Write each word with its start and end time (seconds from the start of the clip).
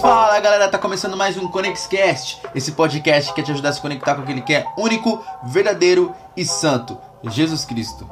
Fala 0.00 0.38
galera, 0.38 0.68
tá 0.68 0.78
começando 0.78 1.16
mais 1.16 1.36
um 1.36 1.48
ConexCast, 1.48 2.40
esse 2.54 2.70
podcast 2.70 3.30
que 3.30 3.36
quer 3.36 3.46
te 3.46 3.50
ajudar 3.50 3.70
a 3.70 3.72
se 3.72 3.80
conectar 3.80 4.14
com 4.14 4.22
aquele 4.22 4.42
que 4.42 4.54
é 4.54 4.64
único, 4.76 5.24
verdadeiro 5.42 6.14
e 6.36 6.44
santo, 6.44 6.96
Jesus 7.24 7.64
Cristo. 7.64 8.08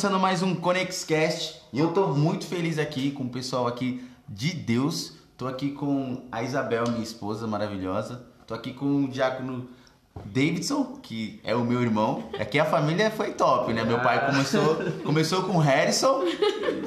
Começando 0.00 0.18
mais 0.18 0.42
um 0.42 0.54
ConexCast 0.54 1.60
e 1.74 1.78
eu 1.78 1.92
tô 1.92 2.06
muito 2.06 2.46
feliz 2.46 2.78
aqui 2.78 3.10
com 3.10 3.24
o 3.24 3.28
pessoal 3.28 3.66
aqui 3.66 4.02
de 4.26 4.54
Deus. 4.54 5.12
Tô 5.36 5.46
aqui 5.46 5.72
com 5.72 6.22
a 6.32 6.42
Isabel, 6.42 6.84
minha 6.88 7.02
esposa 7.02 7.46
maravilhosa. 7.46 8.24
Tô 8.46 8.54
aqui 8.54 8.72
com 8.72 9.04
o 9.04 9.08
diácono 9.08 9.68
Davidson, 10.24 10.98
que 11.02 11.38
é 11.44 11.54
o 11.54 11.62
meu 11.66 11.82
irmão. 11.82 12.30
Aqui 12.40 12.58
a 12.58 12.64
família 12.64 13.10
foi 13.10 13.32
top, 13.32 13.74
né? 13.74 13.84
Meu 13.84 14.00
pai 14.00 14.24
começou, 14.24 14.76
começou 15.04 15.42
com 15.42 15.58
Harrison, 15.58 16.22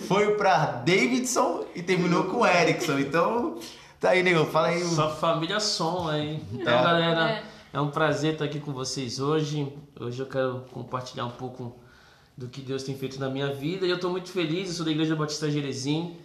foi 0.07 0.33
pra 0.33 0.65
Davidson 0.83 1.65
e 1.75 1.83
terminou 1.83 2.23
com 2.23 2.43
Erickson. 2.43 2.97
Então, 2.97 3.59
tá 3.99 4.09
aí, 4.09 4.23
nego. 4.23 4.43
Fala 4.45 4.69
aí. 4.69 4.83
Sua 4.83 5.11
família 5.11 5.59
som 5.59 6.07
aí. 6.09 6.41
Então, 6.51 6.79
É. 6.79 6.83
galera, 6.83 7.29
É. 7.29 7.43
é 7.73 7.79
um 7.79 7.91
prazer 7.91 8.33
estar 8.33 8.45
aqui 8.45 8.59
com 8.59 8.73
vocês 8.73 9.19
hoje. 9.19 9.71
Hoje 9.99 10.19
eu 10.19 10.25
quero 10.25 10.65
compartilhar 10.71 11.27
um 11.27 11.31
pouco 11.31 11.82
do 12.37 12.47
que 12.47 12.61
Deus 12.61 12.83
tem 12.83 12.97
feito 12.97 13.19
na 13.19 13.29
minha 13.29 13.53
vida. 13.53 13.85
E 13.85 13.89
eu 13.89 13.95
estou 13.95 14.11
muito 14.11 14.29
feliz, 14.29 14.69
eu 14.69 14.75
sou 14.75 14.85
da 14.85 14.91
Igreja 14.91 15.15
Batista 15.15 15.49
Jerezim, 15.49 16.17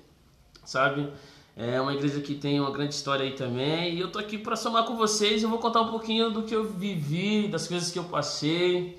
sabe? 0.65 1.09
É 1.57 1.81
uma 1.81 1.93
igreja 1.93 2.21
que 2.21 2.37
tem 2.37 2.61
uma 2.61 2.71
grande 2.71 2.95
história 2.95 3.25
aí 3.25 3.33
também. 3.33 3.95
E 3.95 4.01
eu 4.01 4.13
tô 4.13 4.21
aqui 4.21 4.39
para 4.39 4.55
somar 4.55 4.85
com 4.85 4.97
vocês. 4.97 5.43
Eu 5.43 5.49
vou 5.49 5.59
contar 5.59 5.81
um 5.81 5.91
pouquinho 5.91 6.31
do 6.31 6.45
que 6.45 6.55
eu 6.55 6.65
vivi, 6.65 7.49
das 7.49 7.67
coisas 7.67 7.91
que 7.91 7.99
eu 7.99 8.05
passei. 8.05 8.97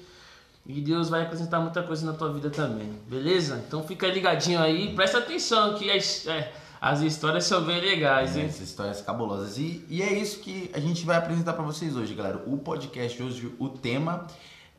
E 0.66 0.82
Deus 0.82 1.10
vai 1.10 1.22
acrescentar 1.22 1.62
muita 1.62 1.82
coisa 1.82 2.06
na 2.06 2.14
tua 2.14 2.32
vida 2.32 2.50
também, 2.50 2.92
beleza? 3.08 3.64
Então 3.66 3.82
fica 3.82 4.06
ligadinho 4.08 4.60
aí, 4.60 4.94
presta 4.94 5.18
atenção 5.18 5.74
que 5.74 5.90
as, 5.90 6.28
é, 6.28 6.54
as 6.80 7.02
histórias 7.02 7.46
são 7.46 7.64
bem 7.64 7.82
legais, 7.82 8.38
É, 8.38 8.42
essas 8.42 8.70
histórias 8.70 9.02
cabulosas. 9.02 9.58
E, 9.58 9.84
e 9.90 10.04
é 10.04 10.14
isso 10.14 10.40
que 10.40 10.70
a 10.74 10.80
gente 10.80 11.06
vai 11.06 11.18
apresentar 11.18 11.54
pra 11.54 11.64
vocês 11.64 11.96
hoje, 11.96 12.14
galera. 12.14 12.44
O 12.46 12.58
podcast 12.58 13.24
hoje, 13.24 13.52
o 13.58 13.70
tema 13.70 14.28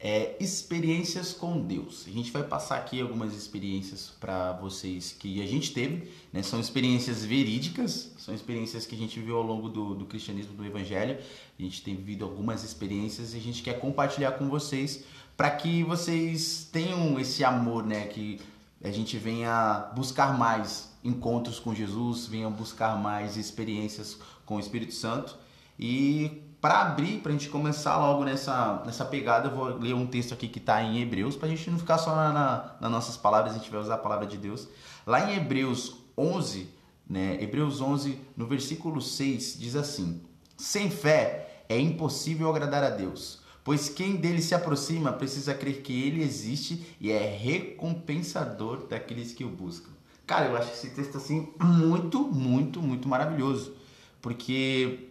é 0.02 0.34
experiências 0.40 1.34
com 1.34 1.60
Deus. 1.60 2.06
A 2.08 2.10
gente 2.10 2.30
vai 2.30 2.42
passar 2.42 2.78
aqui 2.78 2.98
algumas 3.02 3.34
experiências 3.34 4.10
pra 4.18 4.52
vocês 4.52 5.12
que 5.12 5.42
a 5.42 5.46
gente 5.46 5.74
teve, 5.74 6.10
né? 6.32 6.42
São 6.42 6.58
experiências 6.58 7.22
verídicas, 7.22 8.10
são 8.16 8.34
experiências 8.34 8.86
que 8.86 8.94
a 8.94 8.98
gente 8.98 9.20
viu 9.20 9.36
ao 9.36 9.42
longo 9.42 9.68
do, 9.68 9.94
do 9.94 10.06
cristianismo, 10.06 10.54
do 10.54 10.64
evangelho. 10.64 11.18
A 11.58 11.62
gente 11.62 11.82
tem 11.82 11.94
vivido 11.94 12.24
algumas 12.24 12.64
experiências 12.64 13.34
e 13.34 13.36
a 13.36 13.40
gente 13.40 13.62
quer 13.62 13.78
compartilhar 13.78 14.32
com 14.32 14.48
vocês 14.48 15.04
para 15.36 15.50
que 15.50 15.82
vocês 15.84 16.66
tenham 16.72 17.20
esse 17.20 17.44
amor, 17.44 17.84
né? 17.84 18.06
Que 18.06 18.40
a 18.82 18.90
gente 18.90 19.18
venha 19.18 19.90
buscar 19.94 20.38
mais 20.38 20.90
encontros 21.04 21.58
com 21.58 21.74
Jesus, 21.74 22.26
venha 22.26 22.48
buscar 22.48 22.96
mais 22.98 23.36
experiências 23.36 24.18
com 24.46 24.56
o 24.56 24.60
Espírito 24.60 24.94
Santo. 24.94 25.36
E 25.78 26.42
para 26.60 26.80
abrir, 26.82 27.20
para 27.20 27.30
a 27.30 27.32
gente 27.32 27.48
começar 27.48 27.96
logo 27.98 28.24
nessa, 28.24 28.82
nessa 28.84 29.04
pegada, 29.04 29.48
eu 29.48 29.54
vou 29.56 29.78
ler 29.78 29.94
um 29.94 30.06
texto 30.06 30.34
aqui 30.34 30.46
que 30.46 30.58
está 30.58 30.82
em 30.82 31.00
Hebreus, 31.00 31.36
para 31.36 31.46
a 31.46 31.50
gente 31.50 31.70
não 31.70 31.78
ficar 31.78 31.98
só 31.98 32.14
na, 32.14 32.32
na- 32.32 32.76
nas 32.80 32.90
nossas 32.90 33.16
palavras, 33.16 33.54
a 33.54 33.58
gente 33.58 33.70
vai 33.70 33.80
usar 33.80 33.94
a 33.94 33.98
palavra 33.98 34.26
de 34.26 34.36
Deus. 34.36 34.68
Lá 35.06 35.30
em 35.30 35.36
Hebreus 35.36 35.96
11, 36.16 36.68
né, 37.08 37.38
Hebreus 37.42 37.80
11, 37.80 38.18
no 38.36 38.46
versículo 38.46 39.00
6, 39.00 39.56
diz 39.58 39.74
assim: 39.74 40.20
Sem 40.56 40.90
fé 40.90 41.64
é 41.68 41.78
impossível 41.80 42.48
agradar 42.50 42.84
a 42.84 42.90
Deus. 42.90 43.40
Pois 43.64 43.88
quem 43.88 44.16
dele 44.16 44.40
se 44.42 44.54
aproxima 44.54 45.12
precisa 45.12 45.54
crer 45.54 45.82
que 45.82 45.92
ele 46.06 46.22
existe 46.22 46.96
e 47.00 47.10
é 47.10 47.18
recompensador 47.36 48.86
daqueles 48.86 49.32
que 49.32 49.44
o 49.44 49.48
buscam. 49.48 49.90
Cara, 50.26 50.46
eu 50.46 50.56
acho 50.56 50.70
esse 50.72 50.90
texto 50.90 51.16
assim 51.16 51.48
muito, 51.62 52.20
muito, 52.22 52.80
muito 52.80 53.08
maravilhoso. 53.08 53.74
Porque 54.22 55.09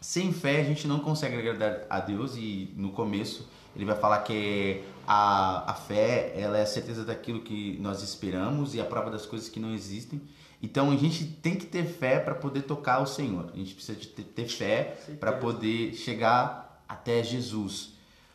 sem 0.00 0.32
fé 0.32 0.60
a 0.60 0.64
gente 0.64 0.86
não 0.86 1.00
consegue 1.00 1.36
agradar 1.36 1.86
a 1.90 2.00
Deus 2.00 2.36
e 2.36 2.72
no 2.76 2.92
começo 2.92 3.48
ele 3.74 3.84
vai 3.84 3.96
falar 3.96 4.18
que 4.22 4.82
a, 5.06 5.70
a 5.70 5.74
fé 5.74 6.32
ela 6.36 6.58
é 6.58 6.62
a 6.62 6.66
certeza 6.66 7.04
daquilo 7.04 7.40
que 7.40 7.78
nós 7.80 8.02
esperamos 8.02 8.74
e 8.74 8.80
a 8.80 8.84
prova 8.84 9.10
das 9.10 9.26
coisas 9.26 9.48
que 9.48 9.60
não 9.60 9.72
existem. 9.72 10.20
Então 10.62 10.90
a 10.90 10.96
gente 10.96 11.24
tem 11.24 11.54
que 11.54 11.66
ter 11.66 11.84
fé 11.84 12.18
para 12.18 12.34
poder 12.34 12.62
tocar 12.62 13.00
o 13.00 13.06
Senhor. 13.06 13.50
A 13.52 13.56
gente 13.56 13.74
precisa 13.74 13.98
de 13.98 14.08
ter, 14.08 14.24
ter 14.24 14.48
fé 14.48 14.98
para 15.20 15.32
poder 15.32 15.94
chegar 15.94 16.82
até 16.88 17.22
Jesus. 17.22 17.94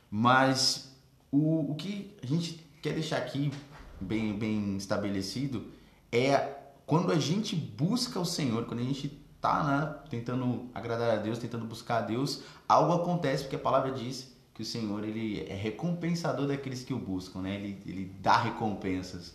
Mas 0.09 0.95
o, 1.31 1.71
o 1.71 1.75
que 1.75 2.15
a 2.21 2.25
gente 2.25 2.65
quer 2.81 2.93
deixar 2.93 3.17
aqui 3.17 3.51
bem, 3.99 4.37
bem 4.37 4.77
estabelecido 4.77 5.65
é 6.11 6.55
quando 6.85 7.11
a 7.11 7.19
gente 7.19 7.55
busca 7.55 8.19
o 8.19 8.25
Senhor, 8.25 8.65
quando 8.65 8.81
a 8.81 8.83
gente 8.83 9.22
tá 9.43 9.61
né, 9.61 9.95
tentando 10.09 10.69
agradar 10.73 11.11
a 11.11 11.15
Deus, 11.17 11.37
tentando 11.37 11.65
buscar 11.65 11.97
a 11.97 12.01
Deus, 12.01 12.43
algo 12.67 12.93
acontece 12.93 13.43
porque 13.43 13.57
a 13.57 13.59
palavra 13.59 13.91
diz 13.91 14.33
que 14.53 14.61
o 14.61 14.65
Senhor 14.65 15.03
ele 15.03 15.45
é 15.49 15.53
recompensador 15.53 16.47
daqueles 16.47 16.81
que 16.85 16.93
o 16.93 16.97
buscam, 16.97 17.41
né? 17.41 17.55
Ele, 17.55 17.77
ele 17.85 18.05
dá 18.21 18.37
recompensas. 18.37 19.33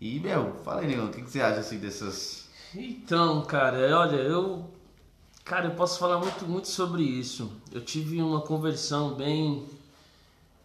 E, 0.00 0.20
meu, 0.20 0.54
fala 0.62 0.82
aí, 0.82 0.96
o 0.96 1.10
que 1.10 1.22
você 1.22 1.40
acha 1.40 1.58
assim 1.58 1.78
dessas. 1.78 2.48
Então, 2.72 3.42
cara, 3.42 3.98
olha, 3.98 4.16
eu. 4.16 4.64
Cara, 5.44 5.66
eu 5.66 5.74
posso 5.74 5.98
falar 5.98 6.18
muito, 6.18 6.46
muito 6.46 6.68
sobre 6.68 7.02
isso. 7.02 7.50
Eu 7.72 7.80
tive 7.80 8.22
uma 8.22 8.42
conversão 8.42 9.14
bem. 9.14 9.66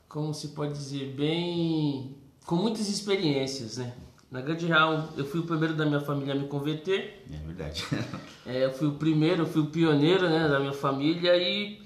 Como 0.07 0.35
se 0.35 0.49
pode 0.49 0.73
dizer? 0.73 1.15
Bem. 1.15 2.15
Com 2.45 2.57
muitas 2.57 2.89
experiências, 2.89 3.77
né? 3.77 3.95
Na 4.33 4.41
Grande 4.41 4.65
Real, 4.65 5.09
eu 5.15 5.23
fui 5.25 5.41
o 5.41 5.43
primeiro 5.43 5.75
da 5.75 5.85
minha 5.85 6.01
família 6.01 6.33
a 6.33 6.35
me 6.35 6.47
converter. 6.47 7.23
É 7.31 7.37
verdade. 7.45 7.85
É, 8.45 8.65
eu 8.65 8.73
fui 8.73 8.87
o 8.89 8.95
primeiro, 8.95 9.43
eu 9.43 9.45
fui 9.45 9.61
o 9.61 9.67
pioneiro, 9.67 10.27
né, 10.29 10.49
da 10.49 10.59
minha 10.59 10.73
família 10.73 11.33
e 11.37 11.81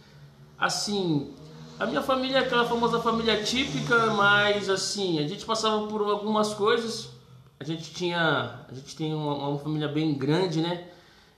assim, 0.58 1.31
a 1.80 1.85
minha 1.85 2.02
família 2.02 2.38
é 2.38 2.40
aquela 2.40 2.66
famosa 2.66 3.00
família 3.00 3.44
típica, 3.44 4.08
mas 4.16 4.68
assim, 4.68 5.19
a 5.19 5.28
gente 5.28 5.46
passava 5.46 5.85
por 5.85 6.02
algumas 6.02 6.56
coisas. 6.56 7.12
A 7.59 7.63
gente 7.63 7.94
tinha, 7.94 8.66
a 8.68 8.74
gente 8.74 8.96
tem 8.96 9.14
uma, 9.14 9.35
uma 9.50 9.59
família 9.59 9.88
bem 9.88 10.16
grande, 10.16 10.62
né? 10.62 10.85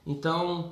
Então, 0.08 0.72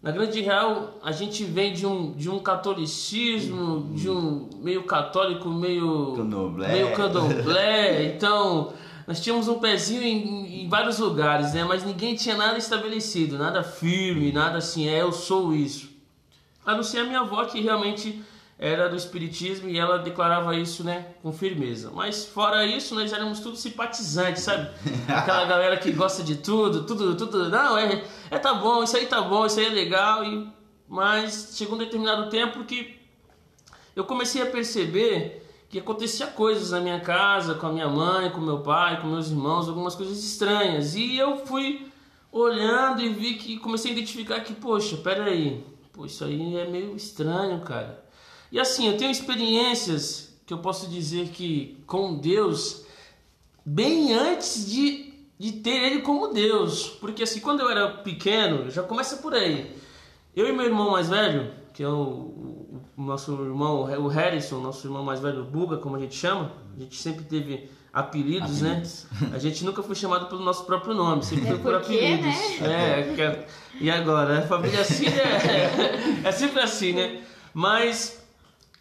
na 0.00 0.12
Grande 0.12 0.40
Real, 0.40 0.96
a 1.02 1.10
gente 1.10 1.42
vem 1.42 1.72
de 1.72 1.84
um, 1.84 2.12
de 2.12 2.30
um 2.30 2.38
catolicismo, 2.38 3.92
de 3.96 4.08
um 4.08 4.48
meio 4.62 4.84
católico, 4.84 5.48
meio 5.48 6.14
Candomblé. 6.14 6.68
meio 6.68 6.94
candomblé. 6.94 8.04
Então, 8.14 8.72
nós 9.08 9.20
tínhamos 9.20 9.48
um 9.48 9.58
pezinho 9.58 10.02
em, 10.02 10.64
em 10.64 10.68
vários 10.68 10.98
lugares, 10.98 11.54
né? 11.54 11.64
Mas 11.64 11.82
ninguém 11.82 12.14
tinha 12.14 12.36
nada 12.36 12.58
estabelecido, 12.58 13.38
nada 13.38 13.62
firme, 13.62 14.30
nada 14.30 14.58
assim, 14.58 14.86
é, 14.86 15.00
eu 15.00 15.10
sou 15.12 15.54
isso. 15.54 15.88
A 16.62 16.74
não 16.74 16.82
ser 16.82 16.98
a 16.98 17.04
minha 17.04 17.20
avó, 17.20 17.42
que 17.46 17.58
realmente 17.58 18.22
era 18.58 18.86
do 18.86 18.96
espiritismo 18.96 19.66
e 19.66 19.78
ela 19.78 19.98
declarava 19.98 20.54
isso, 20.54 20.84
né, 20.84 21.06
com 21.22 21.32
firmeza. 21.32 21.90
Mas 21.90 22.26
fora 22.26 22.66
isso, 22.66 22.94
nós 22.94 23.10
éramos 23.10 23.40
tudo 23.40 23.56
simpatizantes, 23.56 24.42
sabe? 24.42 24.68
Aquela 25.08 25.46
galera 25.46 25.78
que 25.78 25.90
gosta 25.90 26.22
de 26.22 26.36
tudo, 26.36 26.84
tudo, 26.84 27.16
tudo. 27.16 27.48
Não, 27.48 27.78
é, 27.78 28.04
é 28.30 28.38
tá 28.38 28.52
bom, 28.52 28.84
isso 28.84 28.94
aí 28.94 29.06
tá 29.06 29.22
bom, 29.22 29.46
isso 29.46 29.58
aí 29.58 29.64
é 29.64 29.70
legal. 29.70 30.22
E, 30.22 30.46
mas 30.86 31.54
chegou 31.54 31.76
um 31.76 31.78
determinado 31.78 32.28
tempo 32.28 32.62
que 32.64 33.00
eu 33.96 34.04
comecei 34.04 34.42
a 34.42 34.46
perceber 34.46 35.47
que 35.68 35.78
acontecia 35.78 36.26
coisas 36.26 36.70
na 36.70 36.80
minha 36.80 37.00
casa, 37.00 37.54
com 37.54 37.66
a 37.66 37.72
minha 37.72 37.88
mãe, 37.88 38.30
com 38.30 38.40
meu 38.40 38.60
pai, 38.60 39.00
com 39.00 39.08
meus 39.08 39.30
irmãos, 39.30 39.68
algumas 39.68 39.94
coisas 39.94 40.24
estranhas. 40.24 40.94
E 40.94 41.16
eu 41.16 41.44
fui 41.44 41.86
olhando 42.32 43.02
e 43.02 43.08
vi 43.10 43.34
que 43.34 43.58
comecei 43.58 43.90
a 43.90 43.94
identificar 43.94 44.40
que, 44.40 44.54
poxa, 44.54 44.96
peraí, 44.96 45.64
pô, 45.92 46.06
isso 46.06 46.24
aí 46.24 46.56
é 46.56 46.66
meio 46.66 46.96
estranho, 46.96 47.60
cara. 47.60 48.02
E 48.50 48.58
assim, 48.58 48.88
eu 48.88 48.96
tenho 48.96 49.10
experiências 49.10 50.40
que 50.46 50.54
eu 50.54 50.58
posso 50.58 50.88
dizer 50.88 51.28
que 51.28 51.82
com 51.86 52.16
Deus 52.16 52.86
bem 53.64 54.14
antes 54.14 54.70
de, 54.70 55.12
de 55.38 55.52
ter 55.52 55.82
ele 55.82 56.00
como 56.00 56.28
Deus. 56.28 56.86
Porque 57.00 57.22
assim, 57.22 57.40
quando 57.40 57.60
eu 57.60 57.68
era 57.68 57.90
pequeno, 57.90 58.70
já 58.70 58.82
começa 58.82 59.18
por 59.18 59.34
aí. 59.34 59.76
Eu 60.34 60.48
e 60.48 60.52
meu 60.52 60.64
irmão 60.64 60.92
mais 60.92 61.10
velho, 61.10 61.52
que 61.74 61.82
é 61.82 61.88
o, 61.88 62.47
o- 62.98 63.02
nosso 63.02 63.32
irmão, 63.32 63.82
o 63.82 64.08
Harrison, 64.08 64.60
nosso 64.60 64.86
irmão 64.86 65.02
mais 65.04 65.20
velho, 65.20 65.42
o 65.42 65.44
Buga, 65.44 65.76
como 65.78 65.96
a 65.96 65.98
gente 66.00 66.14
chama, 66.16 66.50
a 66.76 66.80
gente 66.80 66.96
sempre 66.96 67.24
teve 67.24 67.70
apelidos, 67.92 68.62
Apelidos. 68.62 69.06
né? 69.20 69.30
A 69.34 69.38
gente 69.38 69.64
nunca 69.64 69.82
foi 69.82 69.94
chamado 69.94 70.26
pelo 70.26 70.42
nosso 70.42 70.64
próprio 70.64 70.94
nome, 70.94 71.24
sempre 71.24 71.46
foi 71.46 71.58
por 71.58 71.72
porque, 71.80 71.94
apelidos. 71.96 72.60
né? 72.60 73.00
É, 73.10 73.14
que 73.14 73.22
é- 73.22 73.46
e 73.80 73.90
agora? 73.90 74.38
A 74.40 74.42
família 74.42 74.80
assim 74.80 75.06
é, 75.06 76.20
é 76.28 76.32
sempre 76.32 76.60
assim, 76.60 76.92
né? 76.92 77.22
Mas 77.54 78.22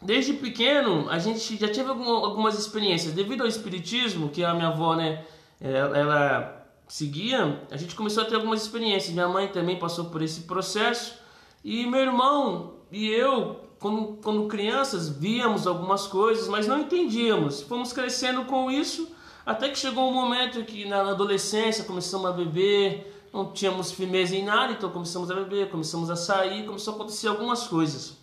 desde 0.02 0.34
pequeno 0.34 1.10
a 1.10 1.18
gente 1.20 1.56
já 1.58 1.68
teve 1.68 1.90
alguma- 1.90 2.26
algumas 2.28 2.58
experiências 2.60 3.14
devido 3.14 3.42
ao 3.42 3.48
espiritismo 3.48 4.30
que 4.30 4.44
a 4.44 4.54
minha 4.54 4.68
avó, 4.70 4.96
né? 4.96 5.24
Ela, 5.60 5.98
ela 5.98 6.68
seguia, 6.88 7.62
a 7.72 7.78
gente 7.78 7.96
começou 7.96 8.24
a 8.24 8.26
ter 8.26 8.36
algumas 8.36 8.62
experiências. 8.62 9.14
Minha 9.14 9.28
mãe 9.28 9.48
também 9.48 9.78
passou 9.80 10.06
por 10.06 10.22
esse 10.22 10.42
processo. 10.42 11.16
E 11.64 11.86
meu 11.88 12.00
irmão 12.02 12.74
e 12.92 13.08
eu, 13.10 13.67
quando, 13.80 14.18
quando 14.24 14.48
crianças, 14.48 15.10
víamos 15.10 15.68
algumas 15.68 16.08
coisas, 16.08 16.48
mas 16.48 16.68
não 16.68 16.80
entendíamos. 16.80 17.62
Fomos 17.62 17.94
crescendo 17.94 18.46
com 18.46 18.72
isso, 18.72 19.10
até 19.46 19.70
que 19.70 19.78
chegou 19.78 20.10
um 20.10 20.14
momento 20.14 20.64
que 20.64 20.86
na 20.86 21.12
adolescência 21.12 21.84
começamos 21.84 22.26
a 22.28 22.32
beber, 22.32 23.28
não 23.32 23.52
tínhamos 23.52 23.92
firmeza 23.92 24.36
em 24.36 24.44
nada, 24.44 24.74
então 24.74 24.90
começamos 24.90 25.30
a 25.30 25.36
beber, 25.36 25.70
começamos 25.70 26.10
a 26.10 26.16
sair, 26.16 26.66
começou 26.66 26.94
a 26.94 26.96
acontecer 26.96 27.28
algumas 27.28 27.68
coisas. 27.68 28.18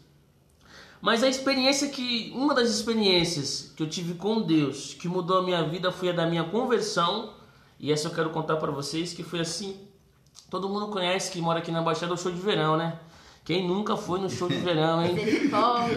Mas 1.00 1.22
a 1.22 1.28
experiência 1.28 1.88
que, 1.88 2.32
uma 2.34 2.54
das 2.54 2.70
experiências 2.70 3.72
que 3.76 3.82
eu 3.82 3.88
tive 3.88 4.14
com 4.14 4.40
Deus, 4.40 4.94
que 4.94 5.06
mudou 5.06 5.38
a 5.38 5.42
minha 5.42 5.62
vida, 5.62 5.92
foi 5.92 6.08
a 6.08 6.12
da 6.12 6.26
minha 6.26 6.44
conversão, 6.44 7.34
e 7.78 7.92
essa 7.92 8.08
eu 8.08 8.14
quero 8.14 8.30
contar 8.30 8.56
para 8.56 8.72
vocês, 8.72 9.12
que 9.12 9.22
foi 9.22 9.40
assim, 9.40 9.78
todo 10.50 10.68
mundo 10.68 10.88
conhece 10.88 11.30
que 11.30 11.40
mora 11.40 11.58
aqui 11.58 11.70
na 11.70 11.82
Baixada 11.82 12.14
o 12.14 12.16
show 12.16 12.32
de 12.32 12.40
verão, 12.40 12.76
né? 12.76 12.98
Quem 13.44 13.68
nunca 13.68 13.94
foi 13.94 14.18
no 14.20 14.30
show 14.30 14.48
de 14.48 14.56
verão, 14.64 15.04
hein? 15.04 15.14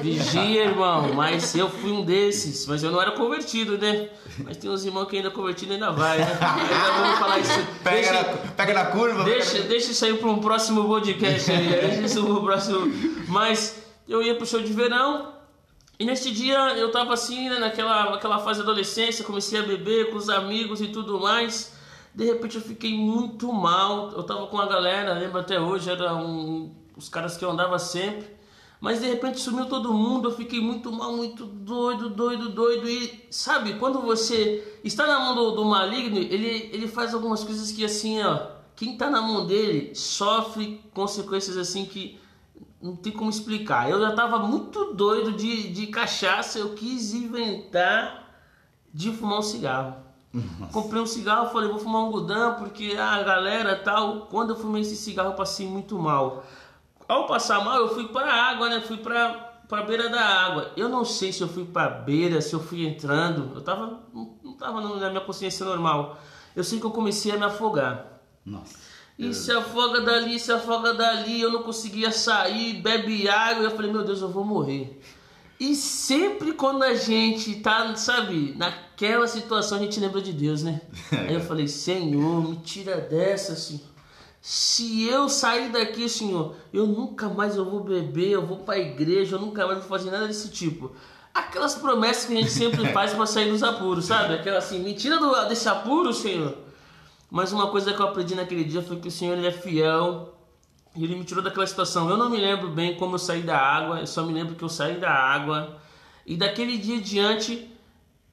Vigia, 0.01 0.65
irmão. 0.65 1.13
Mas 1.13 1.55
eu 1.55 1.69
fui 1.69 1.91
um 1.91 2.03
desses. 2.03 2.67
Mas 2.67 2.83
eu 2.83 2.91
não 2.91 3.01
era 3.01 3.11
convertido, 3.11 3.77
né? 3.77 4.09
Mas 4.44 4.57
tem 4.57 4.69
uns 4.69 4.83
irmãos 4.83 5.05
que 5.05 5.15
ainda 5.15 5.31
convertido 5.31 5.71
ainda 5.71 5.91
vai, 5.91 6.17
né? 6.17 6.25
Ainda 6.25 6.91
vamos 6.91 7.19
falar 7.19 7.39
isso. 7.39 7.51
Pega, 7.81 8.11
deixa, 8.11 8.13
na, 8.13 8.23
pega 8.51 8.73
na 8.73 8.85
curva. 8.88 9.23
Deixa, 9.23 9.61
deixa 9.61 9.91
isso 9.91 10.03
aí 10.03 10.17
para 10.17 10.29
um 10.29 10.39
próximo 10.39 10.85
podcast 10.85 11.49
aí. 11.49 11.67
Deixa 11.67 12.01
isso 12.01 12.25
pro 12.25 12.41
próximo. 12.41 12.91
Mas 13.29 13.81
eu 14.09 14.21
ia 14.21 14.35
pro 14.35 14.45
show 14.45 14.61
de 14.61 14.73
verão. 14.73 15.33
E 15.97 16.05
nesse 16.05 16.31
dia 16.31 16.75
eu 16.75 16.91
tava 16.91 17.13
assim, 17.13 17.49
né, 17.49 17.59
naquela, 17.59 18.11
naquela 18.11 18.39
fase 18.39 18.59
da 18.59 18.65
adolescência, 18.65 19.25
comecei 19.25 19.59
a 19.59 19.63
beber 19.63 20.11
com 20.11 20.17
os 20.17 20.29
amigos 20.29 20.81
e 20.81 20.88
tudo 20.88 21.19
mais. 21.19 21.73
De 22.13 22.25
repente 22.25 22.57
eu 22.57 22.61
fiquei 22.61 22.94
muito 22.94 23.51
mal. 23.53 24.11
Eu 24.11 24.23
tava 24.23 24.47
com 24.47 24.59
a 24.59 24.67
galera, 24.67 25.13
lembro 25.13 25.39
até 25.39 25.59
hoje, 25.59 25.89
era 25.89 26.13
um 26.13 26.71
os 26.97 27.07
caras 27.07 27.38
que 27.38 27.45
eu 27.45 27.51
andava 27.51 27.77
sempre. 27.79 28.35
Mas 28.79 28.99
de 28.99 29.07
repente 29.07 29.39
sumiu 29.39 29.65
todo 29.65 29.94
mundo, 29.94 30.29
eu 30.29 30.35
fiquei 30.35 30.59
muito 30.59 30.91
mal, 30.91 31.11
muito 31.15 31.45
doido, 31.45 32.09
doido, 32.09 32.49
doido. 32.49 32.88
E 32.88 33.27
sabe, 33.31 33.73
quando 33.75 34.01
você 34.01 34.79
está 34.83 35.07
na 35.07 35.19
mão 35.19 35.35
do, 35.35 35.51
do 35.51 35.65
maligno, 35.65 36.17
ele, 36.17 36.69
ele 36.71 36.88
faz 36.88 37.13
algumas 37.13 37.44
coisas 37.44 37.71
que 37.71 37.83
assim, 37.83 38.21
ó, 38.21 38.51
quem 38.75 38.94
está 38.94 39.09
na 39.09 39.21
mão 39.21 39.47
dele 39.47 39.95
sofre 39.95 40.79
consequências 40.94 41.57
assim 41.57 41.85
que 41.85 42.19
não 42.79 42.95
tem 42.95 43.11
como 43.11 43.29
explicar. 43.29 43.89
Eu 43.89 43.99
já 43.99 44.09
estava 44.09 44.39
muito 44.39 44.94
doido 44.94 45.31
de, 45.31 45.69
de 45.69 45.88
cachaça, 45.88 46.59
eu 46.59 46.75
quis 46.75 47.13
inventar 47.13 48.27
de 48.94 49.11
fumar 49.11 49.39
um 49.39 49.44
cigarro. 49.44 49.95
Nossa. 50.31 50.71
Comprei 50.71 51.01
um 51.01 51.05
cigarro, 51.07 51.49
falei, 51.49 51.69
vou 51.69 51.79
fumar 51.79 52.03
um 52.03 52.11
Gudam, 52.11 52.55
porque 52.55 52.95
a 52.97 53.23
galera 53.23 53.75
tal. 53.75 54.27
Quando 54.27 54.51
eu 54.51 54.55
fumei 54.55 54.81
esse 54.81 54.95
cigarro, 54.95 55.29
eu 55.29 55.35
passei 55.35 55.67
muito 55.67 55.97
mal. 55.97 56.44
Ao 57.07 57.25
passar 57.25 57.63
mal, 57.63 57.77
eu 57.77 57.94
fui 57.94 58.07
para 58.09 58.31
a 58.31 58.51
água, 58.51 58.69
né? 58.69 58.81
Fui 58.81 58.98
para 58.98 59.45
para 59.68 59.83
beira 59.83 60.07
da 60.07 60.21
água. 60.21 60.71
Eu 60.77 60.88
não 60.88 61.04
sei 61.04 61.33
se 61.33 61.42
eu 61.42 61.48
fui 61.48 61.65
para 61.65 61.89
beira, 61.89 62.39
se 62.39 62.54
eu 62.54 62.59
fui 62.59 62.86
entrando. 62.86 63.51
Eu 63.54 63.62
tava 63.62 64.04
não 64.13 64.54
tava 64.57 64.81
na 64.81 65.09
minha 65.09 65.21
consciência 65.21 65.65
normal. 65.65 66.18
Eu 66.56 66.63
sei 66.63 66.80
que 66.80 66.86
eu 66.86 66.92
comecei 66.92 67.31
a 67.33 67.38
me 67.38 67.44
afogar. 67.44 68.21
Nossa. 68.45 68.75
E 69.18 69.33
se 69.33 69.51
afoga 69.51 70.01
dali, 70.01 70.39
se 70.39 70.51
afoga 70.51 70.94
dali, 70.94 71.42
eu 71.42 71.51
não 71.51 71.63
conseguia 71.63 72.12
sair, 72.12 72.81
bebe 72.81 73.27
água, 73.27 73.63
eu 73.63 73.71
falei, 73.71 73.92
meu 73.92 74.04
Deus, 74.04 74.21
eu 74.21 74.30
vou 74.30 74.45
morrer. 74.45 75.01
E 75.59 75.74
sempre 75.75 76.54
quando 76.54 76.83
a 76.83 76.94
gente 76.94 77.56
tá, 77.56 77.95
sabe, 77.95 78.54
naquela 78.56 79.27
situação, 79.27 79.80
a 79.80 79.81
gente 79.81 80.00
lembra 80.00 80.21
de 80.21 80.31
Deus, 80.31 80.62
né? 80.62 80.81
Aí 81.12 81.33
eu 81.33 81.42
falei, 81.42 81.68
Senhor, 81.68 82.48
me 82.48 82.57
tira 82.57 82.98
dessa, 82.98 83.56
Senhor. 83.56 83.96
Se 84.42 85.06
eu 85.07 85.28
sair 85.28 85.72
daqui, 85.72 86.07
Senhor, 86.07 86.56
eu 86.72 86.86
nunca 86.86 87.28
mais 87.28 87.56
eu 87.56 87.66
vou 87.66 87.84
beber, 87.84 88.30
eu 88.30 88.45
vou 88.45 88.57
para 88.60 88.75
a 88.75 88.80
igreja, 88.80 89.36
eu 89.36 89.39
nunca 89.39 89.66
mais 89.66 89.80
vou 89.80 89.88
fazer 89.88 90.12
nada 90.12 90.28
desse 90.28 90.50
tipo. 90.50 90.92
Aquelas 91.34 91.75
promessas 91.75 92.25
que 92.25 92.34
a 92.34 92.38
gente 92.38 92.51
sempre 92.51 92.88
faz 92.94 93.13
para 93.13 93.25
sair 93.25 93.51
dos 93.51 93.63
apuros, 93.63 94.06
sabe? 94.06 94.36
Aquela 94.36 94.60
assim, 94.60 94.80
mentira 94.80 95.19
do, 95.19 95.50
desse 95.50 95.68
apuro, 95.68 96.13
Senhor. 96.13 96.57
Mas 97.30 97.51
uma 97.51 97.68
coisa 97.69 97.94
que 97.94 98.00
eu 98.01 98.07
aprendi 98.07 98.36
naquele 98.36 98.63
dia 98.63 98.81
foi 98.81 98.98
que 98.98 99.10
o 99.10 99.12
Senhor 99.12 99.38
ele 99.38 99.48
é 99.48 99.51
fiel 99.51 100.34
e 100.95 101.04
ele 101.04 101.16
me 101.16 101.25
tirou 101.25 101.44
daquela 101.44 101.68
situação. 101.68 102.10
Eu 102.10 102.18
não 102.18 102.30
me 102.30 102.38
lembro 102.38 102.69
bem 102.69 102.95
como 102.95 103.16
eu 103.16 103.19
saí 103.19 103.42
da 103.42 103.57
água, 103.57 104.00
eu 104.00 104.07
só 104.07 104.24
me 104.24 104.33
lembro 104.33 104.56
que 104.56 104.63
eu 104.63 104.69
saí 104.69 104.98
da 104.98 105.12
água. 105.12 105.78
E 106.25 106.36
daquele 106.38 106.78
dia 106.78 107.00
diante, 107.00 107.69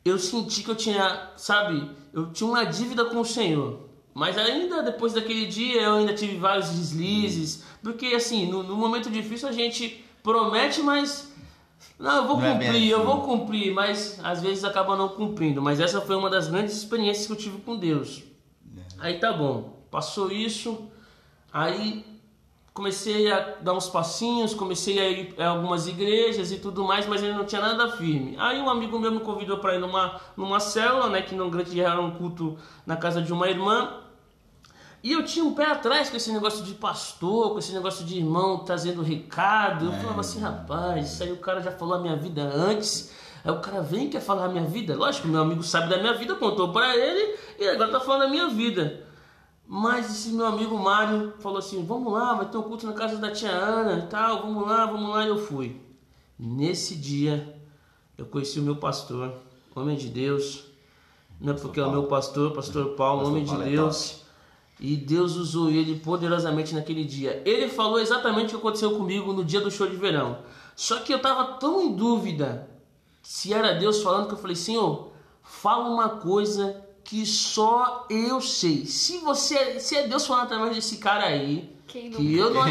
eu 0.05 0.19
senti 0.19 0.62
que 0.62 0.71
eu 0.71 0.75
tinha, 0.75 1.31
sabe, 1.37 1.91
eu 2.12 2.33
tinha 2.33 2.49
uma 2.49 2.65
dívida 2.65 3.05
com 3.05 3.21
o 3.21 3.25
Senhor. 3.25 3.84
Mas 4.14 4.38
ainda 4.38 4.81
depois 4.82 5.12
daquele 5.12 5.46
dia 5.46 5.82
eu 5.82 5.94
ainda 5.94 6.14
tive 6.14 6.37
vários 6.37 6.70
deslizes, 6.70 7.64
porque 7.82 8.06
assim, 8.06 8.46
no, 8.46 8.62
no 8.62 8.76
momento 8.76 9.11
difícil 9.11 9.49
a 9.49 9.52
gente 9.52 10.05
promete, 10.22 10.81
mas 10.81 11.34
não, 11.99 12.16
eu 12.16 12.26
vou 12.26 12.37
não 12.40 12.46
é 12.46 12.52
cumprir, 12.52 12.66
é 12.66 12.70
assim. 12.70 12.87
eu 12.87 13.05
vou 13.05 13.20
cumprir, 13.22 13.75
mas 13.75 14.20
às 14.22 14.40
vezes 14.40 14.64
acaba 14.64 14.96
não 14.96 15.08
cumprindo. 15.08 15.61
Mas 15.61 15.81
essa 15.81 16.00
foi 16.00 16.16
uma 16.16 16.31
das 16.31 16.49
grandes 16.49 16.76
experiências 16.76 17.26
que 17.26 17.32
eu 17.32 17.37
tive 17.37 17.58
com 17.58 17.76
Deus. 17.76 18.22
É. 18.76 18.81
Aí 18.99 19.19
tá 19.19 19.32
bom, 19.32 19.84
passou 19.90 20.31
isso, 20.31 20.88
aí 21.52 22.05
comecei 22.72 23.31
a 23.31 23.55
dar 23.61 23.72
uns 23.72 23.88
passinhos, 23.88 24.52
comecei 24.52 24.99
a 24.99 25.08
ir 25.08 25.34
a 25.38 25.50
algumas 25.50 25.87
igrejas 25.87 26.50
e 26.50 26.58
tudo 26.58 26.82
mais, 26.84 27.06
mas 27.06 27.22
ele 27.22 27.32
não 27.32 27.44
tinha 27.44 27.61
nada 27.61 27.93
firme. 27.96 28.34
Aí 28.37 28.61
um 28.61 28.69
amigo 28.69 28.99
meu 28.99 29.12
me 29.12 29.20
convidou 29.20 29.58
para 29.58 29.76
ir 29.76 29.78
numa, 29.78 30.20
numa 30.37 30.58
célula, 30.58 31.08
né, 31.08 31.22
que 31.22 31.37
no 31.37 31.49
grande 31.49 31.81
era 31.81 32.00
um 32.00 32.11
culto 32.11 32.58
na 32.84 32.96
casa 32.96 33.22
de 33.22 33.32
uma 33.32 33.49
irmã. 33.49 34.00
E 35.05 35.12
eu 35.12 35.23
tinha 35.23 35.45
um 35.45 35.53
pé 35.53 35.67
atrás 35.67 36.09
com 36.09 36.17
esse 36.17 36.33
negócio 36.33 36.65
de 36.65 36.73
pastor, 36.73 37.53
com 37.53 37.59
esse 37.59 37.75
negócio 37.75 38.06
de 38.06 38.17
irmão 38.17 38.61
trazendo 38.61 39.03
recado. 39.03 39.85
Eu 39.85 39.93
é, 39.93 39.99
falava 40.01 40.23
assim, 40.23 40.41
rapaz, 40.41 41.12
isso 41.12 41.23
aí 41.23 41.31
o 41.31 41.37
cara 41.37 41.61
já 41.61 41.71
falou 41.71 41.97
a 41.97 41.99
minha 41.99 42.17
vida 42.17 42.43
antes. 42.43 43.12
Aí 43.45 43.53
o 43.53 43.61
cara 43.61 43.83
vem 43.83 44.06
e 44.06 44.09
quer 44.09 44.23
falar 44.23 44.47
a 44.47 44.49
minha 44.49 44.65
vida. 44.65 44.97
Lógico, 44.97 45.29
meu 45.29 45.43
amigo 45.43 45.62
sabe 45.62 45.91
da 45.91 45.99
minha 45.99 46.15
vida, 46.15 46.35
contou 46.37 46.73
para 46.73 46.97
ele 46.97 47.37
e 47.59 47.69
agora 47.69 47.93
tá 47.93 48.01
falando 48.01 48.23
da 48.23 48.29
minha 48.29 48.49
vida. 48.49 49.05
Mas 49.69 50.11
esse 50.11 50.31
meu 50.31 50.47
amigo 50.47 50.79
Mário 50.79 51.35
falou 51.39 51.59
assim: 51.59 51.85
vamos 51.85 52.11
lá, 52.11 52.33
vai 52.33 52.47
ter 52.47 52.57
um 52.57 52.62
culto 52.62 52.87
na 52.87 52.95
casa 52.95 53.19
da 53.19 53.31
tia 53.31 53.50
Ana 53.50 53.99
e 53.99 54.07
tal, 54.07 54.41
vamos 54.41 54.67
lá, 54.67 54.87
vamos 54.87 55.11
lá. 55.11 55.27
E 55.27 55.29
eu 55.29 55.37
fui. 55.37 55.83
Nesse 56.39 56.97
dia, 56.97 57.55
eu 58.17 58.25
conheci 58.25 58.59
o 58.59 58.62
meu 58.62 58.77
pastor, 58.77 59.35
homem 59.77 59.99
de 59.99 60.09
Deus. 60.09 60.65
Não 61.39 61.53
é 61.53 61.57
porque 61.57 61.79
é 61.79 61.85
o 61.85 61.91
meu 61.91 62.05
pastor, 62.05 62.53
pastor 62.53 62.95
Paulo, 62.95 63.19
pastor 63.19 63.33
homem 63.33 63.45
de 63.45 63.50
Paulo 63.50 63.65
é 63.65 63.71
Deus. 63.71 64.24
E 64.81 64.97
Deus 64.97 65.37
usou 65.37 65.71
ele 65.71 66.00
poderosamente 66.00 66.75
naquele 66.75 67.04
dia. 67.04 67.43
Ele 67.45 67.69
falou 67.69 68.00
exatamente 68.00 68.47
o 68.47 68.50
que 68.50 68.57
aconteceu 68.57 68.97
comigo 68.97 69.33
no 69.33 69.45
dia 69.45 69.61
do 69.61 69.71
show 69.71 69.88
de 69.88 69.97
verão. 69.97 70.38
Só 70.75 71.00
que 71.00 71.12
eu 71.12 71.19
estava 71.19 71.54
tão 71.54 71.81
em 71.81 71.95
dúvida 71.95 72.69
se 73.23 73.54
era 73.54 73.73
Deus 73.73 74.02
falando 74.02 74.26
que 74.26 74.35
eu 74.35 74.38
falei: 74.38 74.57
Senhor, 74.57 75.12
fala 75.43 75.88
uma 75.88 76.09
coisa 76.09 76.85
que 77.04 77.25
só 77.25 78.07
eu 78.11 78.40
sei. 78.40 78.85
Se 78.87 79.19
você, 79.19 79.78
se 79.78 79.97
é 79.97 80.09
Deus 80.09 80.26
falando 80.26 80.45
através 80.45 80.75
desse 80.75 80.99
cara 80.99 81.25
aí, 81.25 81.75
que 81.87 82.35
eu 82.37 82.52
não 82.52 82.62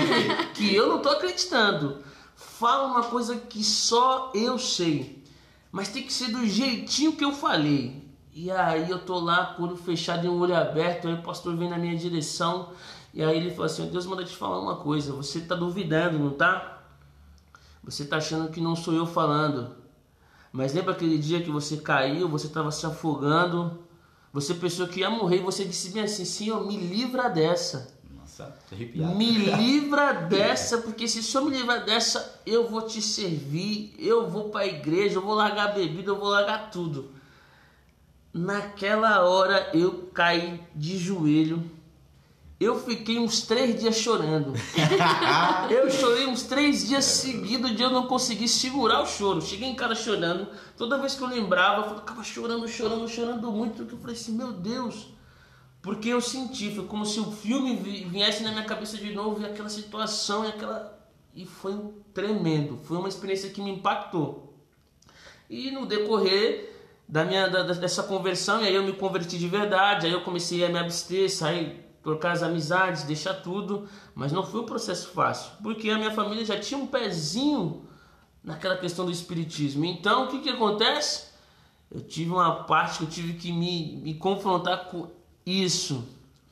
que 0.53 0.75
eu 0.75 0.89
não 0.89 1.00
tô 1.00 1.10
acreditando. 1.10 2.03
Fala 2.36 2.88
uma 2.88 3.03
coisa 3.03 3.38
que 3.38 3.63
só 3.63 4.31
eu 4.36 4.60
sei. 4.60 5.24
Mas 5.72 5.88
tem 5.88 6.03
que 6.03 6.13
ser 6.13 6.31
do 6.31 6.45
jeitinho 6.45 7.13
que 7.13 7.24
eu 7.24 7.31
falei. 7.31 8.02
E 8.35 8.49
aí 8.49 8.89
eu 8.89 8.97
tô 8.97 9.19
lá, 9.19 9.53
com 9.53 9.61
o 9.61 9.67
olho 9.67 9.77
fechado 9.77 10.25
e 10.25 10.29
um 10.29 10.39
olho 10.39 10.55
aberto, 10.55 11.07
aí 11.07 11.13
o 11.13 11.21
pastor 11.21 11.55
vem 11.55 11.69
na 11.69 11.77
minha 11.77 11.95
direção, 11.95 12.69
e 13.13 13.21
aí 13.23 13.37
ele 13.37 13.51
fala 13.51 13.67
assim, 13.67 13.85
Deus 13.87 14.07
manda 14.07 14.25
te 14.25 14.35
falar 14.35 14.59
uma 14.59 14.77
coisa, 14.77 15.13
você 15.13 15.39
tá 15.41 15.53
duvidando, 15.53 16.17
não 16.17 16.31
tá? 16.31 16.81
Você 17.83 18.05
tá 18.05 18.17
achando 18.17 18.49
que 18.49 18.59
não 18.59 18.75
sou 18.75 18.93
eu 18.93 19.05
falando. 19.05 19.75
Mas 20.51 20.73
lembra 20.73 20.93
aquele 20.93 21.19
dia 21.19 21.43
que 21.43 21.51
você 21.51 21.77
caiu, 21.77 22.27
você 22.27 22.47
estava 22.47 22.71
se 22.71 22.83
afogando, 22.87 23.79
você 24.31 24.55
pensou 24.55 24.87
que 24.87 25.01
ia 25.01 25.11
morrer, 25.11 25.37
e 25.37 25.43
você 25.43 25.63
disse 25.63 25.91
bem 25.91 26.03
assim, 26.03 26.25
Senhor, 26.25 26.65
me 26.65 26.75
livra 26.75 27.29
dessa. 27.29 27.93
Nossa, 28.19 28.51
arrepiado. 28.71 29.15
Me 29.15 29.29
livra 29.55 30.11
dessa, 30.11 30.79
porque 30.79 31.07
se 31.07 31.19
o 31.19 31.23
Senhor 31.23 31.45
me 31.45 31.55
livrar 31.55 31.85
dessa, 31.85 32.41
eu 32.47 32.67
vou 32.67 32.81
te 32.81 32.99
servir, 32.99 33.93
eu 33.99 34.27
vou 34.27 34.49
para 34.49 34.61
a 34.61 34.67
igreja, 34.67 35.17
eu 35.17 35.21
vou 35.21 35.35
largar 35.35 35.69
a 35.69 35.73
bebida, 35.73 36.09
eu 36.09 36.17
vou 36.17 36.29
largar 36.29 36.71
tudo. 36.71 37.12
Naquela 38.33 39.23
hora 39.23 39.69
eu 39.75 40.09
caí 40.11 40.59
de 40.75 40.97
joelho. 40.97 41.69
Eu 42.59 42.79
fiquei 42.79 43.19
uns 43.19 43.41
três 43.41 43.79
dias 43.79 43.95
chorando. 43.95 44.53
eu 45.69 45.91
chorei 45.91 46.25
uns 46.25 46.43
três 46.43 46.87
dias 46.87 47.05
seguidos 47.05 47.75
de 47.75 47.83
eu 47.83 47.91
não 47.91 48.07
conseguir 48.07 48.47
segurar 48.47 49.01
o 49.01 49.05
choro. 49.05 49.41
Cheguei 49.41 49.69
em 49.69 49.75
casa 49.75 49.93
chorando. 49.93 50.47
Toda 50.75 50.97
vez 50.97 51.13
que 51.13 51.21
eu 51.21 51.27
lembrava, 51.27 51.85
eu 51.85 51.99
ficava 51.99 52.23
chorando, 52.23 52.67
chorando, 52.67 53.07
chorando 53.07 53.51
muito. 53.51 53.83
Eu 53.83 53.97
falei 53.99 54.15
assim, 54.15 54.31
meu 54.31 54.51
Deus. 54.51 55.09
Porque 55.81 56.09
eu 56.09 56.21
senti, 56.21 56.73
foi 56.73 56.85
como 56.85 57.05
se 57.05 57.19
o 57.19 57.31
filme 57.31 57.75
viesse 57.75 58.41
na 58.41 58.51
minha 58.51 58.63
cabeça 58.63 58.97
de 58.97 59.13
novo 59.13 59.41
e 59.41 59.45
aquela 59.45 59.69
situação 59.69 60.45
e 60.45 60.47
aquela. 60.47 60.97
E 61.35 61.45
foi 61.45 61.77
tremendo. 62.13 62.79
Foi 62.83 62.97
uma 62.97 63.09
experiência 63.09 63.49
que 63.49 63.61
me 63.61 63.71
impactou. 63.71 64.55
E 65.49 65.69
no 65.69 65.85
decorrer 65.85 66.73
da 67.07 67.25
minha 67.25 67.48
da, 67.48 67.63
dessa 67.63 68.03
conversão 68.03 68.62
e 68.62 68.67
aí 68.67 68.75
eu 68.75 68.83
me 68.83 68.93
converti 68.93 69.38
de 69.38 69.48
verdade, 69.48 70.07
aí 70.07 70.12
eu 70.12 70.22
comecei 70.22 70.65
a 70.65 70.69
me 70.69 70.79
abster, 70.79 71.29
sair 71.29 71.83
trocar 72.03 72.33
as 72.33 72.43
amizades, 72.43 73.03
deixar 73.03 73.36
tudo, 73.36 73.88
mas 74.13 74.31
não 74.31 74.43
foi 74.43 74.60
um 74.60 74.65
processo 74.65 75.07
fácil, 75.10 75.51
porque 75.63 75.89
a 75.89 75.98
minha 75.98 76.12
família 76.12 76.43
já 76.43 76.60
tinha 76.60 76.77
um 76.77 76.86
pezinho 76.86 77.88
naquela 78.43 78.75
questão 78.75 79.05
do 79.05 79.12
espiritismo. 79.12 79.86
Então, 79.86 80.25
o 80.25 80.27
que 80.27 80.39
que 80.39 80.50
acontece? 80.50 81.27
Eu 81.89 82.01
tive 82.01 82.31
uma 82.31 82.63
parte 82.65 82.98
que 82.98 83.03
eu 83.05 83.10
tive 83.10 83.33
que 83.33 83.53
me, 83.53 84.01
me 84.03 84.13
confrontar 84.15 84.86
com 84.86 85.07
isso. 85.45 86.03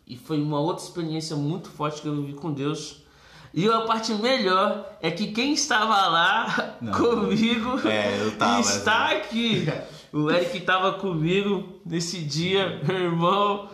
E 0.07 0.15
foi 0.15 0.41
uma 0.41 0.59
outra 0.59 0.83
experiência 0.83 1.35
muito 1.35 1.69
forte 1.69 2.01
que 2.01 2.07
eu 2.07 2.15
vivi 2.15 2.33
com 2.33 2.53
Deus. 2.53 3.03
E 3.53 3.67
a 3.67 3.81
parte 3.81 4.13
melhor 4.13 4.97
é 5.01 5.11
que 5.11 5.31
quem 5.31 5.53
estava 5.53 6.07
lá 6.07 6.77
Não. 6.79 6.93
comigo 6.93 7.85
é, 7.85 8.21
eu 8.21 8.37
tava, 8.37 8.61
está 8.61 9.07
assim. 9.07 9.15
aqui. 9.15 9.65
O 10.13 10.29
Eric 10.29 10.57
estava 10.57 10.93
comigo 10.93 11.79
nesse 11.85 12.19
dia, 12.19 12.81
meu 12.85 12.97
irmão. 12.97 13.69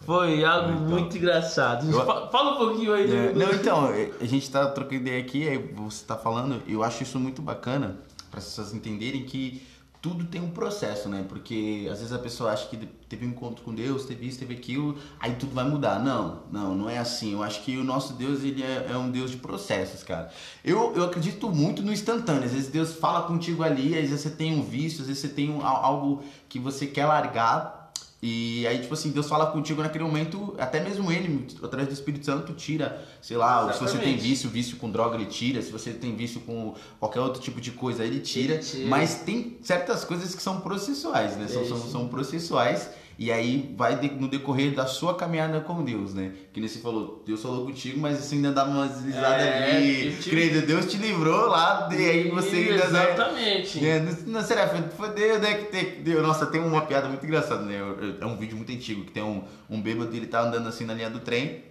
Foi 0.00 0.44
algo 0.44 0.72
então, 0.72 0.84
muito 0.86 1.16
engraçado. 1.16 1.90
Eu, 1.90 2.04
Fala 2.30 2.54
um 2.54 2.56
pouquinho 2.56 2.94
aí. 2.94 3.14
É, 3.14 3.32
não, 3.32 3.52
então, 3.52 3.90
a 4.20 4.24
gente 4.24 4.44
está 4.44 4.66
trocando 4.68 5.02
ideia 5.02 5.20
aqui, 5.20 5.46
você 5.74 6.02
está 6.02 6.16
falando, 6.16 6.62
eu 6.66 6.82
acho 6.82 7.02
isso 7.02 7.18
muito 7.18 7.42
bacana 7.42 7.98
para 8.30 8.38
as 8.38 8.44
pessoas 8.46 8.72
entenderem 8.72 9.24
que 9.24 9.62
tudo 10.00 10.24
tem 10.24 10.40
um 10.40 10.50
processo, 10.50 11.08
né? 11.08 11.24
Porque 11.28 11.88
às 11.90 11.98
vezes 11.98 12.12
a 12.12 12.18
pessoa 12.18 12.52
acha 12.52 12.68
que 12.68 12.76
teve 13.08 13.26
um 13.26 13.30
encontro 13.30 13.64
com 13.64 13.74
Deus, 13.74 14.04
teve 14.04 14.26
isso, 14.26 14.38
teve 14.38 14.54
aquilo, 14.54 14.96
aí 15.18 15.34
tudo 15.34 15.54
vai 15.54 15.68
mudar. 15.68 15.98
Não, 15.98 16.42
não, 16.52 16.74
não 16.74 16.90
é 16.90 16.98
assim. 16.98 17.32
Eu 17.32 17.42
acho 17.42 17.62
que 17.62 17.76
o 17.76 17.84
nosso 17.84 18.12
Deus, 18.12 18.44
ele 18.44 18.62
é, 18.62 18.88
é 18.90 18.96
um 18.96 19.10
Deus 19.10 19.30
de 19.30 19.38
processos, 19.38 20.02
cara. 20.02 20.30
Eu, 20.64 20.94
eu 20.94 21.04
acredito 21.04 21.50
muito 21.50 21.82
no 21.82 21.92
instantâneo. 21.92 22.44
Às 22.44 22.52
vezes 22.52 22.68
Deus 22.68 22.94
fala 22.94 23.26
contigo 23.26 23.62
ali, 23.62 23.98
às 23.98 24.08
vezes 24.08 24.20
você 24.20 24.30
tem 24.30 24.54
um 24.54 24.62
vício, 24.62 25.00
às 25.00 25.08
vezes 25.08 25.22
você 25.22 25.28
tem 25.28 25.50
um, 25.50 25.66
algo 25.66 26.22
que 26.48 26.58
você 26.58 26.86
quer 26.86 27.06
largar, 27.06 27.77
e 28.20 28.66
aí, 28.66 28.80
tipo 28.80 28.94
assim, 28.94 29.10
Deus 29.10 29.28
fala 29.28 29.46
contigo 29.46 29.80
naquele 29.80 30.02
momento, 30.02 30.52
até 30.58 30.80
mesmo 30.80 31.12
ele, 31.12 31.46
através 31.62 31.88
do 31.88 31.94
Espírito 31.94 32.26
Santo, 32.26 32.52
tira, 32.52 33.00
sei 33.22 33.36
lá, 33.36 33.68
Exatamente. 33.68 33.78
se 33.78 33.96
você 33.96 33.98
tem 33.98 34.16
vício, 34.16 34.50
vício 34.50 34.76
com 34.76 34.90
droga, 34.90 35.14
ele 35.14 35.26
tira, 35.26 35.62
se 35.62 35.70
você 35.70 35.92
tem 35.92 36.16
vício 36.16 36.40
com 36.40 36.74
qualquer 36.98 37.20
outro 37.20 37.40
tipo 37.40 37.60
de 37.60 37.70
coisa, 37.70 38.04
ele 38.04 38.18
tira. 38.18 38.54
Ele 38.54 38.62
tira. 38.62 38.88
Mas 38.88 39.20
tem 39.20 39.56
certas 39.62 40.04
coisas 40.04 40.34
que 40.34 40.42
são 40.42 40.60
processuais, 40.60 41.36
né? 41.36 41.46
São, 41.46 41.64
são, 41.64 41.78
são 41.78 42.08
processuais 42.08 42.90
e 43.18 43.32
aí 43.32 43.74
vai 43.76 43.98
de, 43.98 44.08
no 44.10 44.28
decorrer 44.28 44.72
da 44.72 44.86
sua 44.86 45.12
caminhada 45.12 45.60
com 45.60 45.82
Deus, 45.82 46.14
né? 46.14 46.32
Que 46.52 46.60
nem 46.60 46.68
você 46.68 46.78
falou, 46.78 47.20
Deus 47.26 47.42
falou 47.42 47.66
contigo, 47.66 47.98
mas 47.98 48.16
você 48.16 48.36
ainda 48.36 48.52
dá 48.52 48.62
umas 48.64 48.92
deslizada 48.92 49.42
é, 49.42 49.76
ali. 49.76 50.16
Te... 50.16 50.30
Credo, 50.30 50.64
Deus 50.64 50.86
te 50.86 50.98
livrou 50.98 51.48
lá, 51.48 51.88
e 51.92 51.96
aí 51.96 52.30
você 52.30 52.56
ainda. 52.56 52.84
Exatamente. 52.84 53.80
Né? 53.80 54.16
Não, 54.24 54.40
será, 54.40 54.68
foi 54.68 55.12
Deus, 55.14 55.40
né? 55.40 55.54
Que 55.54 55.84
Deus. 56.00 56.22
Nossa, 56.22 56.46
tem 56.46 56.60
uma 56.60 56.82
piada 56.82 57.08
muito 57.08 57.26
engraçada, 57.26 57.62
né? 57.62 57.74
É 58.20 58.24
um 58.24 58.36
vídeo 58.36 58.56
muito 58.56 58.70
antigo 58.70 59.04
que 59.04 59.10
tem 59.10 59.24
um, 59.24 59.42
um 59.68 59.82
bêbado 59.82 60.14
ele 60.14 60.28
tá 60.28 60.42
andando 60.42 60.68
assim 60.68 60.84
na 60.84 60.94
linha 60.94 61.10
do 61.10 61.18
trem, 61.18 61.64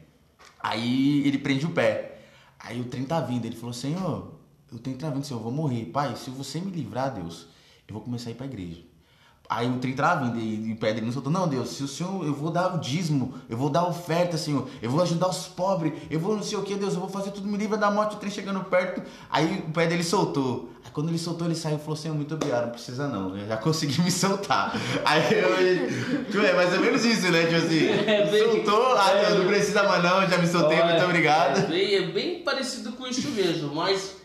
aí 0.60 1.26
ele 1.26 1.38
prende 1.38 1.66
o 1.66 1.70
pé. 1.70 2.20
Aí 2.60 2.82
o 2.82 2.86
trem 2.86 3.06
tá 3.06 3.22
vindo, 3.22 3.46
ele 3.46 3.56
falou: 3.56 3.72
Senhor, 3.72 4.34
o 4.70 4.80
trem 4.80 4.98
tá 4.98 5.10
vindo, 5.10 5.26
Senhor, 5.26 5.40
eu 5.40 5.44
vou 5.44 5.54
morrer. 5.54 5.86
Pai, 5.86 6.14
se 6.18 6.30
você 6.30 6.60
me 6.60 6.72
livrar, 6.72 7.14
Deus, 7.14 7.48
eu 7.88 7.94
vou 7.94 8.04
começar 8.04 8.32
a 8.32 8.34
ir 8.34 8.36
pra 8.36 8.48
igreja. 8.48 8.82
Aí 9.50 9.70
o 9.70 9.78
trem 9.78 9.96
vindo 9.96 10.40
e, 10.40 10.72
e 10.72 10.76
Pedro 10.76 11.06
não 11.06 11.12
soltou, 11.14 11.32
não, 11.32 11.48
Deus, 11.48 11.70
se 11.70 11.82
o 11.82 11.88
Senhor, 11.88 12.26
eu 12.26 12.34
vou 12.34 12.52
dar 12.52 12.76
o 12.76 12.80
dízimo, 12.80 13.34
eu 13.50 13.56
vou 13.56 13.70
dar 13.70 13.88
oferta, 13.88 14.38
Senhor, 14.38 14.68
eu 14.82 14.92
vou 14.92 15.02
ajudar 15.02 15.30
os 15.30 15.48
pobres, 15.48 15.94
eu 16.12 16.20
vou 16.20 16.36
não 16.36 16.44
sei 16.44 16.58
o 16.58 16.64
que, 16.64 16.76
Deus, 16.76 16.96
eu 16.96 17.00
vou 17.00 17.08
fazer 17.08 17.32
tudo, 17.32 17.48
me 17.48 17.58
livra 17.58 17.78
da 17.78 17.90
morte, 17.90 18.18
o 18.18 18.20
trem 18.20 18.30
chegando 18.30 18.62
perto. 18.66 19.02
Aí 19.30 19.64
o 19.66 19.72
pé 19.72 19.88
dele 19.88 20.04
soltou. 20.04 20.70
Aí 20.84 20.92
quando 20.92 21.08
ele 21.08 21.18
soltou, 21.18 21.48
ele 21.48 21.56
saiu 21.56 21.78
e 21.78 21.80
falou, 21.80 21.96
Senhor, 21.96 22.14
muito 22.14 22.36
obrigado, 22.36 22.66
não 22.66 22.72
precisa 22.72 23.08
não, 23.08 23.38
eu 23.38 23.48
já 23.48 23.56
consegui 23.56 24.02
me 24.02 24.12
soltar. 24.12 24.74
Aí 25.06 25.24
eu, 25.32 26.26
tipo, 26.26 26.40
é 26.40 26.54
mais 26.54 26.74
ou 26.74 26.82
menos 26.82 27.06
isso, 27.06 27.32
né, 27.32 27.46
tipo 27.46 27.56
assim, 27.56 27.88
é 28.06 28.26
bem, 28.30 28.52
soltou, 28.52 28.98
ah, 28.98 29.12
é, 29.12 29.34
não 29.34 29.48
precisa 29.48 29.84
mais 29.84 30.04
não, 30.04 30.28
já 30.28 30.38
me 30.38 30.48
soltei, 30.48 30.78
olha, 30.78 30.92
muito 30.92 31.06
obrigado. 31.06 31.60
É 31.60 31.68
bem, 31.68 31.96
é 31.96 32.02
bem 32.02 32.44
parecido 32.44 32.92
com 32.92 33.08
isso 33.08 33.30
mesmo, 33.30 33.74
mas 33.74 34.18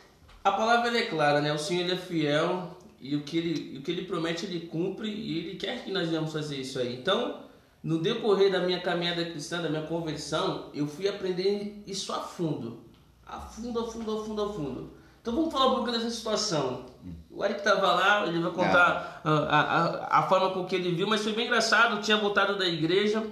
a 0.42 0.50
palavra 0.50 0.98
é 0.98 1.02
clara, 1.02 1.40
né, 1.40 1.52
o 1.52 1.58
Senhor 1.58 1.82
ele 1.82 1.92
é 1.92 1.96
fiel, 1.96 2.76
e 3.02 3.16
o 3.16 3.22
que 3.22 3.36
ele, 3.36 3.78
o 3.78 3.82
que 3.82 3.90
ele 3.90 4.04
promete, 4.04 4.46
ele 4.46 4.60
cumpre 4.68 5.08
e 5.08 5.36
ele 5.36 5.56
quer 5.56 5.82
que 5.82 5.90
nós 5.90 6.08
venhamos 6.08 6.32
fazer 6.32 6.56
isso 6.56 6.78
aí. 6.78 6.94
Então, 6.94 7.40
no 7.82 7.98
decorrer 7.98 8.52
da 8.52 8.60
minha 8.60 8.80
caminhada 8.80 9.24
cristã, 9.24 9.60
da 9.60 9.68
minha 9.68 9.82
conversão, 9.82 10.70
eu 10.72 10.86
fui 10.86 11.08
aprender 11.08 11.82
isso 11.84 12.12
a 12.12 12.20
fundo. 12.20 12.78
A 13.26 13.40
fundo, 13.40 13.80
a 13.80 13.90
fundo, 13.90 14.20
a 14.20 14.24
fundo, 14.24 14.42
a 14.42 14.52
fundo. 14.52 14.90
Então 15.20 15.34
vamos 15.34 15.52
falar 15.52 15.72
um 15.72 15.74
pouco 15.74 15.90
dessa 15.90 16.10
situação. 16.10 16.86
O 17.28 17.44
Eric 17.44 17.58
estava 17.58 17.92
lá, 17.92 18.26
ele 18.26 18.38
vai 18.38 18.52
contar 18.52 19.22
é. 19.24 19.28
a, 19.28 19.32
a, 19.32 20.18
a, 20.20 20.22
forma 20.28 20.50
com 20.50 20.64
que 20.64 20.76
ele 20.76 20.92
viu, 20.92 21.08
mas 21.08 21.22
foi 21.24 21.32
bem 21.32 21.46
engraçado. 21.46 22.00
Tinha 22.00 22.16
voltado 22.16 22.56
da 22.56 22.66
igreja, 22.66 23.26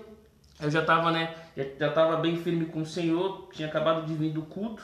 eu 0.61 0.71
já 0.71 0.81
estava 0.81 1.12
né, 1.12 1.33
já 1.57 1.87
estava 1.87 2.17
bem 2.17 2.37
firme 2.37 2.67
com 2.67 2.83
o 2.83 2.87
Senhor, 2.87 3.49
tinha 3.53 3.69
acabado 3.69 4.05
de 4.05 4.15
vir 4.15 4.33
do 4.33 4.43
culto. 4.43 4.83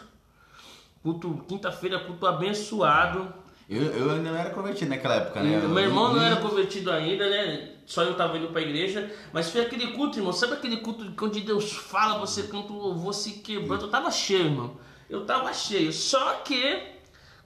Culto, 1.03 1.45
quinta-feira, 1.49 1.99
culto 1.99 2.25
abençoado 2.25 3.46
eu, 3.69 3.83
eu 3.83 4.11
ainda 4.13 4.31
não 4.31 4.39
era 4.39 4.51
convertido 4.51 4.91
naquela 4.91 5.17
época, 5.17 5.43
né? 5.43 5.61
meu 5.67 5.79
irmão 5.79 6.15
não 6.15 6.23
era 6.23 6.37
convertido 6.37 6.91
ainda, 6.93 7.29
né? 7.29 7.73
Só 7.85 8.03
eu 8.03 8.15
tava 8.15 8.39
indo 8.39 8.49
pra 8.49 8.61
igreja. 8.61 9.11
Mas 9.33 9.51
foi 9.51 9.63
aquele 9.63 9.89
culto, 9.89 10.19
irmão. 10.19 10.33
Sabe 10.33 10.55
aquele 10.55 10.79
culto 10.79 11.13
onde 11.25 11.41
Deus 11.41 11.73
fala, 11.73 12.19
você 12.19 12.45
canta 12.45 12.73
o 12.73 12.77
louvor 12.77 13.13
se 13.13 13.39
quebrando? 13.39 13.85
Eu 13.85 13.91
tava 13.91 14.11
cheio, 14.11 14.47
irmão. 14.47 14.77
Eu 15.11 15.25
tava 15.25 15.53
cheio. 15.53 15.93
Só 15.93 16.35
que, 16.45 16.81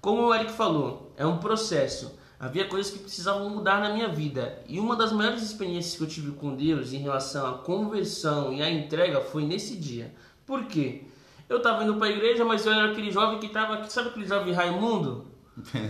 como 0.01 0.27
o 0.27 0.35
Eric 0.35 0.53
falou, 0.53 1.13
é 1.17 1.25
um 1.25 1.39
processo. 1.39 2.19
Havia 2.39 2.67
coisas 2.67 2.91
que 2.91 2.99
precisavam 2.99 3.51
mudar 3.51 3.81
na 3.81 3.91
minha 3.91 4.09
vida. 4.09 4.63
E 4.67 4.81
uma 4.81 4.97
das 4.97 5.13
maiores 5.13 5.43
experiências 5.43 5.97
que 5.97 6.03
eu 6.03 6.09
tive 6.09 6.33
com 6.33 6.55
Deus 6.55 6.95
em 6.95 6.99
relação 6.99 7.47
à 7.47 7.59
conversão 7.59 8.53
e 8.53 8.63
à 8.63 8.71
entrega 8.71 9.21
foi 9.21 9.45
nesse 9.45 9.77
dia. 9.77 10.15
Por 10.47 10.65
quê? 10.65 11.05
Eu 11.49 11.61
tava 11.61 11.85
indo 11.85 11.97
pra 11.97 12.09
igreja, 12.09 12.45
mas 12.45 12.65
eu 12.65 12.73
era 12.73 12.93
aquele 12.93 13.11
jovem 13.11 13.39
que 13.39 13.49
tava. 13.49 13.85
Sabe 13.91 14.09
aquele 14.09 14.27
jovem 14.27 14.55
Raimundo? 14.55 15.27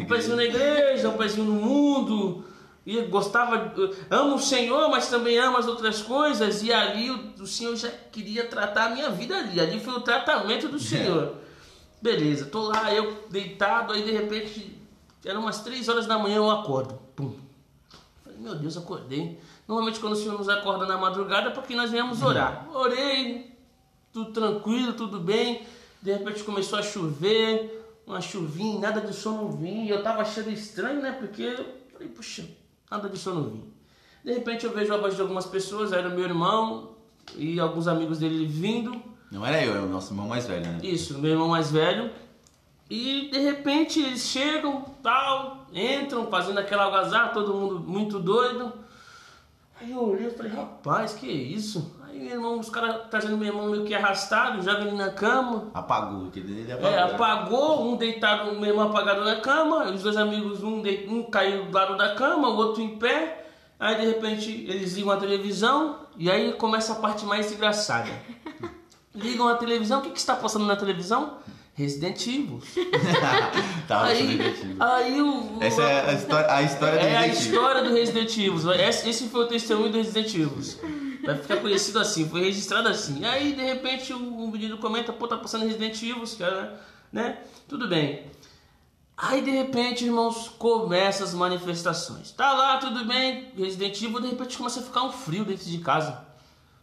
Um 0.01 0.05
pezinho 0.07 0.37
na 0.37 0.45
igreja, 0.45 1.09
um 1.09 1.17
pezinho 1.17 1.45
no 1.45 1.55
mundo. 1.55 2.45
E 2.87 3.03
gostava, 3.03 3.73
amo 4.11 4.37
o 4.37 4.39
Senhor, 4.39 4.89
mas 4.89 5.09
também 5.09 5.39
amo 5.39 5.59
as 5.59 5.67
outras 5.67 6.03
coisas. 6.03 6.63
E 6.63 6.73
ali 6.73 7.11
o, 7.11 7.43
o 7.43 7.47
Senhor 7.47 7.77
já 7.77 7.91
queria 7.91 8.47
tratar 8.47 8.87
a 8.87 8.91
minha 8.91 9.11
vida 9.11 9.37
ali. 9.37 9.61
Ali 9.61 9.81
foi 9.81 9.95
o 9.95 10.01
tratamento 10.01 10.69
do 10.69 10.79
Senhor. 10.79 11.37
Beleza, 12.01 12.47
tô 12.47 12.63
lá, 12.63 12.93
eu 12.95 13.25
deitado, 13.29 13.93
aí 13.93 14.03
de 14.03 14.11
repente, 14.11 14.75
eram 15.25 15.43
umas 15.43 15.63
três 15.63 15.89
horas 15.89 16.07
da 16.07 16.19
manhã, 16.19 16.37
eu 16.37 16.51
acordo. 16.51 16.99
Pum. 17.15 17.35
Falei, 18.25 18.39
meu 18.41 18.55
Deus, 18.55 18.77
acordei. 18.77 19.39
Normalmente 19.69 20.01
quando 20.01 20.15
o 20.15 20.17
Senhor 20.17 20.37
nos 20.37 20.49
acorda 20.49 20.87
na 20.87 20.97
madrugada 20.97 21.51
é 21.51 21.53
porque 21.53 21.77
nós 21.77 21.91
viemos 21.91 22.23
orar. 22.23 22.67
Orei, 22.75 23.55
tudo 24.13 24.33
tranquilo, 24.33 24.95
tudo 24.95 25.21
bem. 25.21 25.63
De 26.03 26.11
repente 26.13 26.43
começou 26.43 26.79
a 26.79 26.83
chover 26.83 27.80
uma 28.11 28.21
chuvinha, 28.21 28.79
nada 28.79 29.01
de 29.01 29.15
sono 29.15 29.51
vinha. 29.51 29.93
Eu 29.93 30.03
tava 30.03 30.23
achando 30.23 30.51
estranho, 30.51 31.01
né? 31.01 31.13
Porque 31.13 31.43
eu 31.43 31.65
falei, 31.93 32.09
puxa, 32.09 32.45
nada 32.91 33.09
de 33.09 33.19
sono 33.19 33.51
vinha. 33.51 33.65
De 34.25 34.33
repente 34.33 34.67
eu 34.67 34.73
vejo 34.73 34.93
a 34.93 34.97
voz 34.97 35.15
de 35.17 35.23
algumas 35.23 35.47
pessoas, 35.47 35.93
era 35.93 36.09
meu 36.09 36.25
irmão 36.25 36.97
e 37.37 37.59
alguns 37.59 37.89
amigos 37.89 38.19
dele 38.19 38.47
vindo. 38.47 39.01
Não 39.31 39.47
era 39.47 39.65
eu, 39.65 39.73
era 39.73 39.83
o 39.83 39.89
nosso 39.89 40.13
irmão 40.13 40.29
mais 40.29 40.47
velho, 40.47 40.67
né? 40.67 40.81
Isso, 40.83 41.19
meu 41.19 41.31
irmão 41.31 41.49
mais 41.49 41.71
velho. 41.71 42.11
E 42.91 43.31
de 43.31 43.39
repente 43.39 44.01
eles 44.01 44.27
chegam, 44.27 44.83
tal, 45.03 45.67
entram, 45.73 46.27
fazendo 46.27 46.59
aquela 46.59 46.85
algazarra, 46.85 47.29
todo 47.29 47.55
mundo 47.55 47.79
muito 47.79 48.19
doido. 48.19 48.73
Aí 49.81 49.93
eu 49.93 50.11
olhei 50.11 50.27
e 50.27 50.31
falei, 50.31 50.53
rapaz, 50.53 51.15
que 51.15 51.27
isso? 51.27 51.97
Meu 52.21 52.33
irmão, 52.33 52.61
os 52.61 52.69
caras 52.69 53.09
trazendo 53.11 53.39
meu 53.39 53.49
irmão 53.49 53.71
meio 53.71 53.85
que 53.85 53.95
arrastado, 53.95 54.63
joga 54.63 54.83
ele 54.83 54.93
na 54.93 55.11
cama. 55.11 55.71
Apagou, 55.73 56.31
que 56.31 56.41
dele 56.41 56.71
apagou. 56.71 56.91
É, 56.91 57.03
apagou, 57.03 57.91
um 57.91 57.97
deitado, 57.97 58.53
meu 58.61 58.69
irmão 58.69 58.89
apagado 58.89 59.25
na 59.25 59.37
cama, 59.37 59.91
os 59.91 60.03
dois 60.03 60.19
amigos, 60.19 60.63
um, 60.63 60.83
de, 60.83 61.07
um 61.09 61.23
caiu 61.23 61.65
do 61.65 61.75
lado 61.75 61.97
da 61.97 62.15
cama, 62.15 62.49
o 62.49 62.57
outro 62.57 62.83
em 62.83 62.99
pé. 62.99 63.47
Aí 63.79 63.97
de 63.97 64.07
repente 64.07 64.67
eles 64.69 64.95
ligam 64.95 65.11
a 65.11 65.17
televisão 65.17 66.01
e 66.19 66.31
aí 66.31 66.53
começa 66.53 66.93
a 66.93 66.97
parte 66.97 67.25
mais 67.25 67.51
engraçada. 67.51 68.11
Ligam 69.13 69.49
a 69.49 69.57
televisão, 69.57 69.99
o 69.99 70.03
que, 70.03 70.11
que 70.11 70.19
está 70.19 70.37
passando 70.37 70.67
na 70.67 70.77
televisão? 70.77 71.39
Resident 71.75 72.25
Evil. 72.27 72.61
tá, 73.89 74.05
aí, 74.05 74.39
aí 74.79 75.21
o, 75.21 75.57
Essa 75.61 75.83
é 75.83 76.11
a 76.11 76.13
história, 76.13 76.55
a 76.55 76.63
história 76.63 76.99
do 76.99 77.07
é 77.07 77.09
Resident 77.09 77.17
Evil. 77.17 77.21
É 77.21 77.25
a 77.25 77.33
história 77.33 77.83
do 77.83 77.95
Resident 77.95 78.37
Evil. 78.37 78.73
Esse, 78.73 79.09
esse 79.09 79.29
foi 79.29 79.45
o 79.45 79.49
testemunho 79.49 79.91
do 79.91 79.97
Resident 79.97 80.35
Evil. 80.35 80.53
Vai 81.35 81.43
ficar 81.43 81.57
conhecido 81.59 81.99
assim, 81.99 82.29
foi 82.29 82.43
registrado 82.43 82.89
assim. 82.89 83.25
Aí 83.25 83.53
de 83.53 83.63
repente 83.63 84.13
o, 84.13 84.49
menino 84.49 84.79
comenta, 84.79 85.13
pô, 85.13 85.29
tá 85.29 85.37
passando 85.37 85.65
Resident 85.65 86.01
Evil, 86.03 86.25
cara, 86.39 86.81
né? 87.13 87.39
Tudo 87.69 87.89
bem. 87.89 88.31
Aí 89.17 89.43
de 89.43 89.51
repente, 89.51 90.05
irmãos, 90.05 90.49
começam 90.49 91.27
as 91.27 91.35
manifestações. 91.35 92.33
Tá 92.33 92.53
lá, 92.53 92.79
tudo 92.79 93.05
bem, 93.05 93.53
Resident 93.57 94.01
Evil, 94.03 94.21
de 94.21 94.29
repente 94.29 94.57
começa 94.57 94.81
a 94.81 94.83
ficar 94.83 95.03
um 95.03 95.13
frio 95.13 95.45
dentro 95.45 95.67
de 95.67 95.79
casa. 95.79 96.31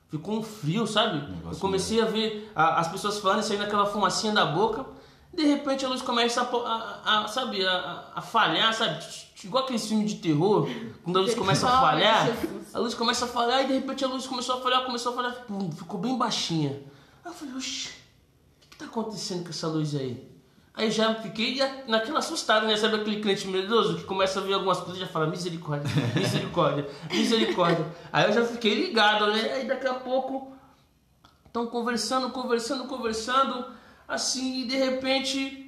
Ficou 0.10 0.40
um 0.40 0.44
frio, 0.44 0.88
sabe? 0.88 1.28
Eu 1.44 1.58
comecei 1.58 2.02
a 2.02 2.06
ver 2.06 2.50
a, 2.56 2.80
as 2.80 2.88
pessoas 2.88 3.20
falando, 3.20 3.44
saindo 3.44 3.64
aquela 3.64 3.86
fumacinha 3.86 4.32
da 4.32 4.46
boca. 4.46 4.86
De 5.34 5.44
repente 5.44 5.84
a 5.84 5.90
luz 5.90 6.02
começa 6.02 6.42
a, 6.42 6.46
a, 6.46 7.26
a 7.26 7.28
sabe, 7.28 7.66
a, 7.66 8.12
a, 8.16 8.22
falhar, 8.22 8.74
sabe? 8.74 9.04
Igual 9.44 9.64
aquele 9.64 9.80
filme 9.80 10.06
de 10.06 10.16
terror, 10.16 10.68
quando 11.04 11.18
a 11.18 11.22
luz 11.22 11.36
começa 11.36 11.68
a 11.68 11.80
falhar, 11.82 12.28
a 12.74 12.80
luz 12.80 12.94
começa 12.94 13.26
a 13.26 13.28
falhar 13.28 13.64
e 13.64 13.68
de 13.68 13.74
repente 13.74 14.04
a 14.04 14.08
luz 14.08 14.26
começou 14.26 14.56
a 14.56 14.62
falhar, 14.62 14.84
começou 14.84 15.14
a 15.14 15.16
falhar, 15.16 15.36
pum, 15.46 15.72
ficou 15.72 16.00
bem 16.00 16.18
baixinha. 16.18 16.82
Aí 17.24 17.32
eu 17.32 17.34
falei, 17.34 17.54
oxi, 17.56 17.90
o 17.90 18.62
que, 18.62 18.68
que 18.70 18.78
tá 18.78 18.86
acontecendo 18.86 19.44
com 19.44 19.50
essa 19.50 19.68
luz 19.68 19.96
aí? 19.96 20.28
Aí 20.74 20.92
já 20.92 21.16
fiquei 21.16 21.60
naquela 21.88 22.20
assustada, 22.20 22.68
né? 22.68 22.78
Sabe 22.78 22.98
aquele 22.98 23.20
cliente 23.20 23.48
medroso 23.48 23.98
que 23.98 24.04
começa 24.04 24.40
a 24.40 24.44
ver 24.44 24.54
algumas 24.54 24.78
coisas 24.78 24.98
e 24.98 25.00
já 25.00 25.08
fala 25.08 25.26
misericórdia, 25.26 25.90
misericórdia, 26.16 26.88
misericórdia. 27.10 27.88
Aí 28.14 28.26
eu 28.26 28.34
já 28.34 28.46
fiquei 28.46 28.76
ligado, 28.76 29.26
né? 29.34 29.54
Aí 29.54 29.68
daqui 29.68 29.88
a 29.88 29.96
pouco 29.96 30.56
estão 31.48 31.66
conversando, 31.66 32.30
conversando, 32.30 32.86
conversando, 32.86 33.66
assim, 34.08 34.62
e 34.62 34.68
de 34.68 34.78
repente 34.78 35.67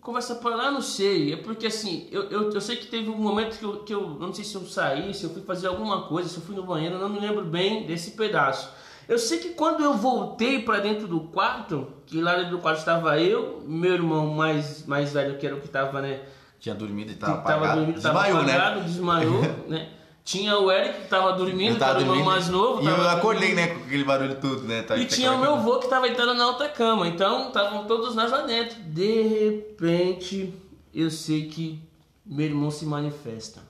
conversa 0.00 0.34
para 0.36 0.56
lá, 0.56 0.70
não 0.70 0.80
sei. 0.82 1.32
É 1.32 1.36
porque 1.36 1.66
assim, 1.66 2.08
eu, 2.10 2.24
eu, 2.30 2.50
eu 2.50 2.60
sei 2.60 2.76
que 2.76 2.86
teve 2.86 3.08
um 3.08 3.16
momento 3.16 3.58
que 3.58 3.64
eu, 3.64 3.76
que 3.84 3.94
eu 3.94 4.16
não 4.18 4.32
sei 4.32 4.44
se 4.44 4.54
eu 4.54 4.62
saí, 4.62 5.12
se 5.14 5.24
eu 5.24 5.30
fui 5.30 5.42
fazer 5.42 5.66
alguma 5.68 6.02
coisa, 6.02 6.28
se 6.28 6.36
eu 6.36 6.42
fui 6.42 6.54
no 6.54 6.64
banheiro, 6.64 6.98
não 6.98 7.08
me 7.08 7.20
lembro 7.20 7.44
bem 7.44 7.86
desse 7.86 8.12
pedaço. 8.12 8.72
Eu 9.08 9.18
sei 9.18 9.38
que 9.38 9.50
quando 9.50 9.82
eu 9.82 9.94
voltei 9.94 10.62
para 10.62 10.78
dentro 10.78 11.08
do 11.08 11.20
quarto, 11.20 11.88
que 12.06 12.20
lá 12.20 12.36
dentro 12.36 12.52
do 12.52 12.58
quarto 12.58 12.78
estava 12.78 13.18
eu, 13.18 13.62
meu 13.66 13.94
irmão 13.94 14.28
mais, 14.34 14.86
mais 14.86 15.12
velho, 15.12 15.36
que 15.36 15.46
era 15.46 15.56
o 15.56 15.60
que 15.60 15.66
estava, 15.66 16.00
né? 16.00 16.20
Tinha 16.60 16.74
dormido 16.74 17.10
e 17.10 17.14
estava 17.14 17.38
apagado. 17.38 17.62
Tava 17.62 17.76
dormindo, 17.76 17.94
desmaiou, 17.96 18.42
né? 18.44 18.52
apagado, 18.52 18.76
né? 18.80 18.86
desmaiou, 18.86 19.42
né? 19.66 19.88
Tinha 20.24 20.58
o 20.58 20.70
Eric 20.70 20.98
que 20.98 21.04
estava 21.04 21.32
dormindo, 21.32 21.76
que 21.76 21.82
era 21.82 21.98
o 21.98 22.02
irmão 22.02 22.24
mais 22.24 22.48
novo. 22.48 22.82
E 22.82 22.86
eu 22.86 23.08
acordei, 23.08 23.54
dormindo. 23.54 23.68
né, 23.68 23.74
com 23.74 23.84
aquele 23.84 24.04
barulho 24.04 24.36
tudo, 24.40 24.62
né? 24.62 24.82
Tá, 24.82 24.96
e 24.96 25.04
tinha 25.06 25.32
o 25.32 25.38
meu 25.38 25.54
avô 25.54 25.78
que 25.78 25.86
estava 25.86 26.08
entrando 26.08 26.34
na 26.34 26.44
alta 26.44 26.68
cama. 26.68 27.08
Então, 27.08 27.48
estavam 27.48 27.84
todos 27.86 28.14
nós 28.14 28.30
lá 28.30 28.42
dentro. 28.42 28.80
De 28.82 29.22
repente, 29.22 30.54
eu 30.94 31.10
sei 31.10 31.48
que 31.48 31.82
meu 32.24 32.46
irmão 32.46 32.70
se 32.70 32.84
manifesta. 32.86 33.60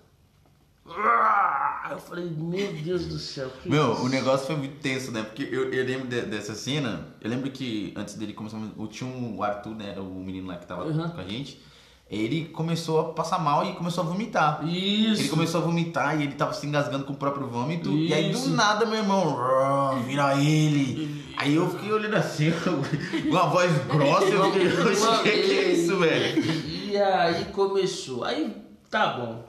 Eu 1.90 1.98
falei, 1.98 2.26
meu 2.26 2.72
Deus 2.72 3.06
do 3.06 3.18
céu. 3.18 3.50
meu, 3.64 3.92
isso? 3.92 4.04
o 4.04 4.08
negócio 4.08 4.46
foi 4.46 4.56
muito 4.56 4.80
tenso, 4.80 5.12
né? 5.12 5.22
Porque 5.22 5.42
eu, 5.42 5.72
eu 5.72 5.84
lembro 5.84 6.08
de, 6.08 6.22
dessa 6.22 6.54
cena. 6.54 7.06
Eu 7.20 7.30
lembro 7.30 7.50
que 7.50 7.94
antes 7.96 8.14
dele 8.14 8.32
começar. 8.32 8.58
Tinha 8.90 9.08
o 9.08 9.42
Arthur, 9.42 9.74
né? 9.76 9.94
O 9.98 10.02
menino 10.02 10.48
lá 10.48 10.56
que 10.56 10.66
tava 10.66 10.84
uhum. 10.84 11.08
com 11.10 11.20
a 11.20 11.24
gente 11.24 11.60
ele 12.10 12.46
começou 12.46 12.98
a 12.98 13.04
passar 13.12 13.38
mal 13.38 13.64
e 13.64 13.72
começou 13.74 14.02
a 14.02 14.06
vomitar. 14.08 14.66
Isso. 14.66 15.22
Ele 15.22 15.28
começou 15.28 15.60
a 15.60 15.64
vomitar 15.64 16.18
e 16.18 16.24
ele 16.24 16.32
tava 16.32 16.52
se 16.52 16.66
engasgando 16.66 17.04
com 17.04 17.12
o 17.12 17.16
próprio 17.16 17.46
vômito. 17.46 17.88
Isso. 17.90 18.10
E 18.10 18.12
aí 18.12 18.32
do 18.32 18.50
nada, 18.50 18.84
meu 18.84 18.98
irmão, 18.98 20.02
vira 20.04 20.34
ele. 20.36 21.32
Aí 21.36 21.54
eu 21.54 21.70
fiquei 21.70 21.92
olhando 21.92 22.16
assim, 22.16 22.50
com 22.64 23.28
uma 23.30 23.46
voz 23.46 23.70
grossa, 23.86 24.24
eu 24.24 24.52
fiquei, 24.52 24.66
o 24.66 25.22
que 25.22 25.28
é 25.28 25.72
isso, 25.72 25.96
velho? 25.98 26.42
E 26.90 26.96
aí 26.96 27.44
começou. 27.46 28.24
Aí, 28.24 28.56
tá 28.90 29.06
bom. 29.16 29.44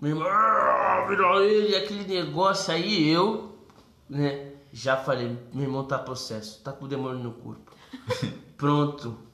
Meu 0.00 0.12
irmão, 0.12 1.06
virou 1.06 1.44
ele, 1.44 1.76
aquele 1.76 2.04
negócio 2.04 2.72
aí, 2.72 3.10
eu, 3.10 3.54
né, 4.08 4.52
já 4.72 4.96
falei, 4.96 5.36
meu 5.52 5.64
irmão 5.64 5.84
tá 5.84 5.98
possesso, 5.98 6.62
tá 6.64 6.72
com 6.72 6.86
o 6.86 6.88
demônio 6.88 7.18
no 7.22 7.32
corpo. 7.32 7.72
Pronto 8.56 9.29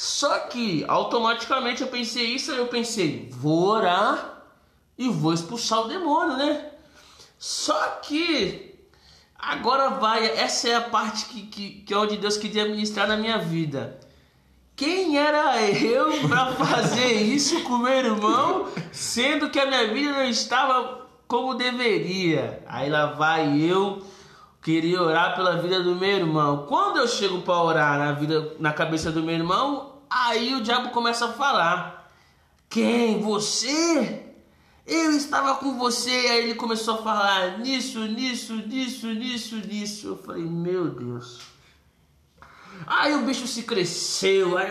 só 0.00 0.38
que 0.38 0.84
automaticamente 0.86 1.82
eu 1.82 1.88
pensei 1.88 2.26
isso, 2.26 2.52
aí 2.52 2.58
eu 2.58 2.68
pensei, 2.68 3.28
vou 3.32 3.66
orar 3.66 4.44
e 4.96 5.08
vou 5.08 5.34
expulsar 5.34 5.80
o 5.80 5.88
demônio, 5.88 6.36
né? 6.36 6.70
Só 7.36 7.76
que 8.00 8.76
agora 9.36 9.88
vai, 9.88 10.24
essa 10.24 10.68
é 10.68 10.76
a 10.76 10.82
parte 10.82 11.24
que, 11.24 11.42
que, 11.48 11.70
que 11.80 11.92
é 11.92 11.96
onde 11.96 12.16
Deus 12.16 12.36
queria 12.36 12.66
ministrar 12.66 13.08
na 13.08 13.16
minha 13.16 13.38
vida. 13.38 13.98
Quem 14.76 15.18
era 15.18 15.60
eu 15.68 16.28
para 16.28 16.52
fazer 16.52 17.14
isso 17.34 17.64
com 17.64 17.78
meu 17.78 17.92
irmão, 17.92 18.68
sendo 18.92 19.50
que 19.50 19.58
a 19.58 19.66
minha 19.66 19.92
vida 19.92 20.12
não 20.12 20.26
estava 20.26 21.08
como 21.26 21.54
deveria? 21.54 22.62
Aí 22.68 22.88
lá 22.88 23.06
vai 23.06 23.60
eu 23.60 24.00
queria 24.62 25.02
orar 25.02 25.34
pela 25.34 25.56
vida 25.56 25.82
do 25.82 25.96
meu 25.96 26.18
irmão. 26.18 26.66
Quando 26.68 26.98
eu 26.98 27.08
chego 27.08 27.42
para 27.42 27.62
orar 27.62 27.98
na 27.98 28.12
vida, 28.12 28.54
na 28.60 28.72
cabeça 28.72 29.10
do 29.10 29.22
meu 29.22 29.34
irmão, 29.34 29.97
aí 30.10 30.54
o 30.54 30.60
diabo 30.60 30.90
começa 30.90 31.26
a 31.26 31.32
falar: 31.32 32.10
Quem? 32.68 33.20
Você? 33.20 34.24
Eu 34.86 35.12
estava 35.12 35.56
com 35.56 35.78
você. 35.78 36.10
Aí 36.10 36.44
ele 36.44 36.54
começou 36.54 36.94
a 36.94 37.02
falar 37.02 37.58
nisso, 37.58 38.00
nisso, 38.00 38.54
nisso, 38.54 39.06
nisso, 39.08 39.56
nisso. 39.56 40.06
Eu 40.08 40.16
falei: 40.16 40.44
Meu 40.44 40.88
Deus. 40.88 41.40
Aí 42.86 43.14
o 43.14 43.22
bicho 43.22 43.46
se 43.46 43.64
cresceu, 43.64 44.56
aí, 44.56 44.70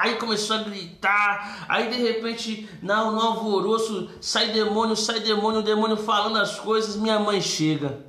aí, 0.00 0.16
começou 0.16 0.56
a 0.56 0.62
gritar, 0.62 1.66
aí 1.68 1.90
de 1.90 2.00
repente, 2.00 2.68
no, 2.80 3.12
no 3.12 3.20
alvoroço, 3.20 4.08
sai 4.20 4.52
demônio, 4.52 4.94
sai 4.94 5.20
demônio, 5.20 5.60
o 5.60 5.62
demônio 5.62 5.96
falando 5.96 6.38
as 6.38 6.58
coisas, 6.60 6.96
minha 6.96 7.18
mãe 7.18 7.40
chega. 7.40 8.04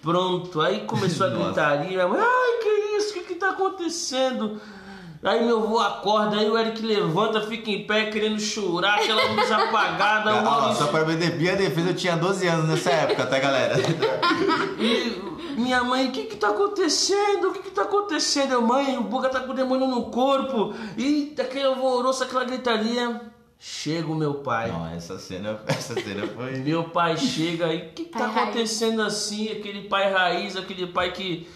Pronto, 0.00 0.60
aí 0.60 0.86
começou 0.86 1.26
a 1.26 1.30
gritaria, 1.36 2.04
ai 2.04 2.58
que 2.62 2.68
isso, 2.96 3.10
o 3.10 3.12
que 3.14 3.20
que 3.20 3.34
tá 3.34 3.50
acontecendo? 3.50 4.60
Aí 5.22 5.44
meu 5.44 5.62
avô 5.62 5.78
acorda, 5.78 6.36
aí 6.36 6.50
o 6.50 6.58
Eric 6.58 6.82
levanta, 6.82 7.42
fica 7.42 7.70
em 7.70 7.86
pé 7.86 8.06
querendo 8.06 8.40
chorar, 8.40 8.96
aquela 8.96 9.24
luz 9.32 9.50
apagada. 9.52 10.32
Ah, 10.42 10.74
só 10.74 10.88
para 10.88 11.04
minha 11.04 11.56
defesa, 11.56 11.90
eu 11.90 11.94
tinha 11.94 12.16
12 12.16 12.46
anos 12.48 12.68
nessa 12.68 12.90
época, 12.90 13.26
tá 13.26 13.38
galera? 13.38 13.74
e 14.78 15.22
minha 15.56 15.84
mãe, 15.84 16.08
o 16.08 16.12
que 16.12 16.24
que 16.24 16.36
tá 16.36 16.48
acontecendo? 16.48 17.48
O 17.48 17.52
que 17.52 17.62
que 17.62 17.70
tá 17.70 17.82
acontecendo? 17.82 18.52
Eu, 18.52 18.62
mãe, 18.62 18.98
o 18.98 19.02
Buga 19.02 19.28
tá 19.28 19.40
com 19.40 19.52
o 19.52 19.54
demônio 19.54 19.86
no 19.86 20.10
corpo. 20.10 20.74
E 20.96 21.34
aquele 21.38 21.66
alvoroço, 21.66 22.24
aquela 22.24 22.44
gritaria. 22.44 23.20
Chega 23.58 24.10
o 24.10 24.14
meu 24.14 24.34
pai. 24.34 24.72
Não, 24.72 24.88
essa 24.88 25.18
cena, 25.18 25.60
essa 25.66 25.94
cena 25.94 26.26
foi. 26.26 26.58
Meu 26.58 26.84
pai 26.84 27.16
chega 27.16 27.72
e 27.72 27.76
o 27.76 27.80
que, 27.90 28.04
que 28.04 28.18
tá 28.18 28.26
acontecendo 28.26 29.02
assim? 29.02 29.48
Aquele 29.50 29.82
pai 29.88 30.12
raiz, 30.12 30.56
aquele 30.56 30.88
pai 30.88 31.12
que 31.12 31.46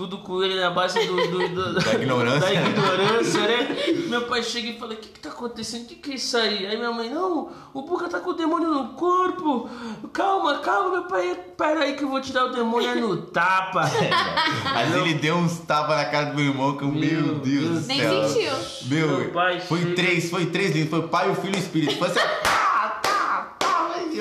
tudo 0.00 0.16
com 0.16 0.42
ele 0.42 0.58
na 0.58 0.70
base 0.70 0.98
do, 1.06 1.14
do, 1.14 1.48
do 1.48 1.74
da 1.78 1.92
ignorância. 1.92 2.40
Da 2.40 2.52
ignorância, 2.54 3.40
né? 3.42 3.76
Meu 4.08 4.22
pai 4.22 4.42
chega 4.42 4.68
e 4.68 4.78
fala: 4.78 4.94
O 4.94 4.96
que, 4.96 5.08
que 5.08 5.20
tá 5.20 5.28
acontecendo? 5.28 5.82
O 5.82 5.86
que, 5.88 5.96
que 5.96 6.12
é 6.12 6.14
isso 6.14 6.38
aí? 6.38 6.66
Aí 6.66 6.78
minha 6.78 6.90
mãe: 6.90 7.10
Não, 7.10 7.50
o 7.74 7.82
Buca 7.82 8.08
tá 8.08 8.18
com 8.18 8.30
o 8.30 8.32
demônio 8.32 8.70
no 8.70 8.94
corpo. 8.94 9.68
Calma, 10.10 10.60
calma, 10.60 10.90
meu 10.90 11.02
pai. 11.02 11.38
Pera 11.54 11.80
aí 11.80 11.96
que 11.96 12.04
eu 12.04 12.08
vou 12.08 12.18
tirar 12.18 12.46
o 12.46 12.48
demônio 12.48 12.88
é 12.88 12.94
no 12.94 13.18
tapa. 13.26 13.82
Mas 14.72 14.94
ele 14.94 15.12
deu 15.14 15.36
uns 15.36 15.58
tapas 15.58 15.98
na 15.98 16.06
cara 16.06 16.30
do 16.30 16.36
meu 16.36 16.46
irmão 16.46 16.78
que, 16.78 16.84
meu, 16.86 16.94
meu 16.94 17.34
Deus, 17.34 17.42
Deus 17.42 17.68
do 17.68 17.80
céu. 17.82 18.10
Nem 18.10 18.28
sentiu. 18.28 18.52
Meu, 18.88 19.08
meu 19.18 19.30
pai 19.32 19.60
foi 19.60 19.80
chega... 19.80 19.94
três, 19.96 20.30
foi 20.30 20.46
três, 20.46 20.88
foi 20.88 20.98
o 20.98 21.08
pai, 21.08 21.30
o 21.30 21.34
filho 21.34 21.56
e 21.56 21.58
o 21.58 21.60
espírito. 21.60 21.98
Foi 21.98 22.08
assim, 22.08 22.20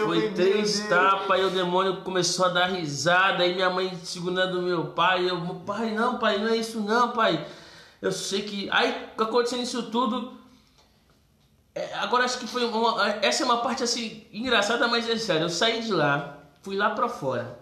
foi 0.06 0.32
três 0.32 0.80
tapas 0.88 1.40
e 1.40 1.44
o 1.44 1.50
demônio 1.50 2.02
começou 2.02 2.46
a 2.46 2.50
dar 2.50 2.68
risada. 2.68 3.46
E 3.46 3.54
minha 3.54 3.70
mãe 3.70 3.96
segurando 4.04 4.62
meu 4.62 4.88
pai. 4.88 5.30
Eu, 5.30 5.40
pai, 5.66 5.92
não, 5.94 6.18
pai, 6.18 6.38
não 6.38 6.48
é 6.48 6.58
isso 6.58 6.80
não, 6.80 7.12
pai. 7.12 7.46
Eu 8.02 8.12
sei 8.12 8.42
que. 8.42 8.70
Aí 8.72 9.08
acontecendo 9.18 9.64
isso 9.64 9.84
tudo. 9.84 10.34
É, 11.76 11.94
agora 11.96 12.26
acho 12.26 12.40
que 12.40 12.48
foi 12.48 12.66
uma. 12.66 13.10
Essa 13.22 13.44
é 13.44 13.46
uma 13.46 13.58
parte 13.58 13.84
assim 13.84 14.26
engraçada, 14.32 14.88
mas 14.88 15.08
é 15.10 15.18
sério. 15.18 15.44
Eu 15.44 15.50
saí 15.50 15.82
de 15.82 15.92
lá, 15.92 16.38
fui 16.62 16.76
lá 16.76 16.92
para 16.92 17.08
fora. 17.08 17.60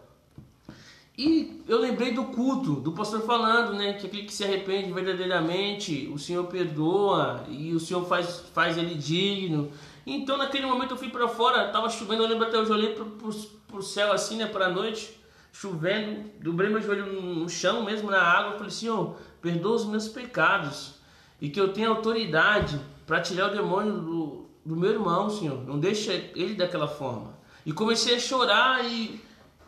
E 1.18 1.64
eu 1.68 1.80
lembrei 1.80 2.12
do 2.12 2.26
culto, 2.26 2.76
do 2.76 2.92
pastor 2.92 3.22
falando, 3.22 3.74
né? 3.74 3.94
Que 3.94 4.06
aquele 4.06 4.24
que 4.24 4.34
se 4.34 4.44
arrepende 4.44 4.92
verdadeiramente, 4.92 6.08
o 6.14 6.20
Senhor 6.20 6.44
perdoa 6.46 7.44
e 7.50 7.74
o 7.74 7.80
Senhor 7.80 8.06
faz, 8.06 8.44
faz 8.54 8.78
ele 8.78 8.94
digno. 8.94 9.72
Então 10.10 10.38
naquele 10.38 10.66
momento 10.66 10.92
eu 10.92 10.98
fui 10.98 11.10
para 11.10 11.28
fora, 11.28 11.68
tava 11.68 11.90
chovendo, 11.90 12.24
eu 12.24 12.30
lembro 12.30 12.48
até 12.48 12.58
hoje, 12.58 12.70
eu 12.70 12.78
olhei 12.78 12.94
pro, 12.96 13.06
pro, 13.06 13.30
pro 13.68 13.84
céu 13.84 14.14
assim, 14.14 14.38
né, 14.38 14.46
pra 14.46 14.70
noite, 14.70 15.20
chovendo, 15.52 16.32
dobrei 16.40 16.70
meu 16.70 16.82
joelho 16.82 17.22
no 17.22 17.50
chão 17.50 17.84
mesmo, 17.84 18.10
na 18.10 18.22
água, 18.22 18.54
falei, 18.54 18.70
Senhor, 18.70 19.18
perdoa 19.42 19.76
os 19.76 19.86
meus 19.86 20.08
pecados 20.08 20.94
e 21.42 21.50
que 21.50 21.60
eu 21.60 21.74
tenha 21.74 21.90
autoridade 21.90 22.80
para 23.06 23.20
tirar 23.20 23.52
o 23.52 23.54
demônio 23.54 23.98
do, 23.98 24.46
do 24.66 24.78
meu 24.78 24.92
irmão, 24.92 25.30
Senhor, 25.30 25.62
não 25.68 25.78
deixa 25.78 26.14
ele 26.14 26.56
daquela 26.56 26.88
forma. 26.88 27.38
E 27.66 27.74
comecei 27.74 28.16
a 28.16 28.20
chorar 28.20 28.86
e, 28.86 29.22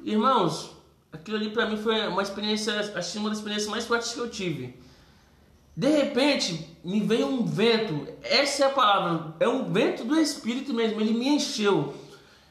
irmãos, 0.06 0.72
aquilo 1.12 1.36
ali 1.36 1.50
para 1.50 1.66
mim 1.66 1.76
foi 1.76 2.08
uma 2.08 2.22
experiência, 2.22 2.80
acho 2.96 3.12
que 3.12 3.18
uma 3.18 3.28
das 3.28 3.40
experiências 3.40 3.70
mais 3.70 3.86
fortes 3.86 4.14
que 4.14 4.20
eu 4.20 4.30
tive. 4.30 4.80
De 5.80 5.88
repente, 5.88 6.78
me 6.84 7.00
veio 7.00 7.26
um 7.26 7.46
vento, 7.46 8.06
essa 8.22 8.66
é 8.66 8.68
a 8.68 8.70
palavra, 8.70 9.34
é 9.40 9.48
um 9.48 9.72
vento 9.72 10.04
do 10.04 10.20
Espírito 10.20 10.74
mesmo, 10.74 11.00
ele 11.00 11.14
me 11.14 11.30
encheu. 11.30 11.94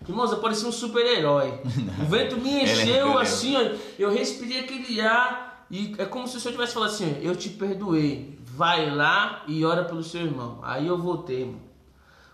Irmãos, 0.09 0.33
eu 0.33 0.39
parecia 0.39 0.67
um 0.67 0.73
super-herói. 0.73 1.61
O 2.01 2.07
vento 2.07 2.39
me 2.39 2.63
encheu 2.63 3.19
assim, 3.19 3.55
ó, 3.55 3.77
eu 3.99 4.11
respirei 4.11 4.61
aquele 4.61 4.99
ar 5.03 5.67
e 5.71 5.95
é 5.99 6.07
como 6.07 6.27
se 6.27 6.39
o 6.39 6.41
Senhor 6.41 6.53
tivesse 6.53 6.73
falado 6.73 6.89
assim: 6.89 7.19
Eu 7.21 7.37
te 7.37 7.51
perdoei, 7.51 8.39
vai 8.57 8.91
lá 8.91 9.43
e 9.47 9.63
ora 9.63 9.85
pelo 9.85 10.03
seu 10.03 10.23
irmão. 10.23 10.61
Aí 10.63 10.87
eu 10.87 10.97
voltei, 10.97 11.41
irmão. 11.41 11.61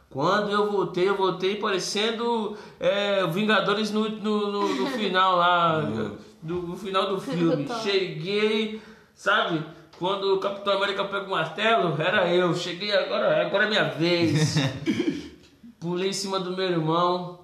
Quando 0.09 0.53
eu 0.53 0.71
voltei, 0.71 1.09
eu 1.09 1.17
voltei 1.17 1.57
parecendo 1.57 2.57
é, 2.79 3.27
Vingadores 3.27 3.91
no, 3.91 4.09
no, 4.09 4.53
no, 4.53 4.75
no 4.77 4.87
final 4.97 5.39
lá, 5.39 5.81
do, 6.41 6.55
no 6.63 6.77
final 6.77 7.09
do 7.09 7.21
filme. 7.21 7.67
Cheguei, 7.83 8.81
sabe? 9.13 9.61
Quando 9.99 10.35
o 10.35 10.41
Capitão 10.41 10.75
América 10.75 11.05
pega 11.05 11.27
o 11.27 11.31
martelo, 11.31 12.01
era 12.01 12.33
eu. 12.33 12.55
Cheguei 12.55 12.93
agora, 12.93 13.47
agora 13.47 13.65
é 13.65 13.69
minha 13.69 13.85
vez. 13.85 14.57
Pulei 15.79 16.11
em 16.11 16.13
cima 16.13 16.41
do 16.41 16.57
meu 16.57 16.69
irmão. 16.69 17.41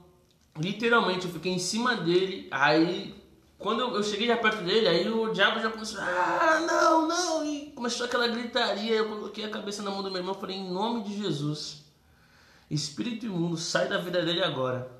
Literalmente, 0.58 1.26
eu 1.26 1.32
fiquei 1.32 1.52
em 1.52 1.58
cima 1.58 1.96
dele. 1.96 2.48
Aí, 2.50 3.14
quando 3.58 3.80
eu, 3.80 4.02
cheguei 4.02 4.26
já 4.26 4.36
perto 4.36 4.64
dele, 4.64 4.88
aí 4.88 5.08
o 5.08 5.32
diabo 5.32 5.60
já 5.60 5.70
começou, 5.70 6.00
ah, 6.00 6.60
não, 6.66 7.06
não. 7.06 7.44
E 7.44 7.70
começou 7.72 8.06
aquela 8.06 8.26
gritaria. 8.26 8.96
Eu 8.96 9.08
coloquei 9.08 9.44
a 9.44 9.50
cabeça 9.50 9.82
na 9.82 9.90
mão 9.90 10.02
do 10.02 10.10
meu 10.10 10.20
irmão 10.20 10.34
e 10.36 10.40
falei, 10.40 10.56
em 10.56 10.72
nome 10.72 11.04
de 11.04 11.22
Jesus, 11.22 11.84
espírito 12.68 13.26
imundo, 13.26 13.56
sai 13.56 13.88
da 13.88 13.98
vida 13.98 14.24
dele 14.24 14.42
agora. 14.42 14.90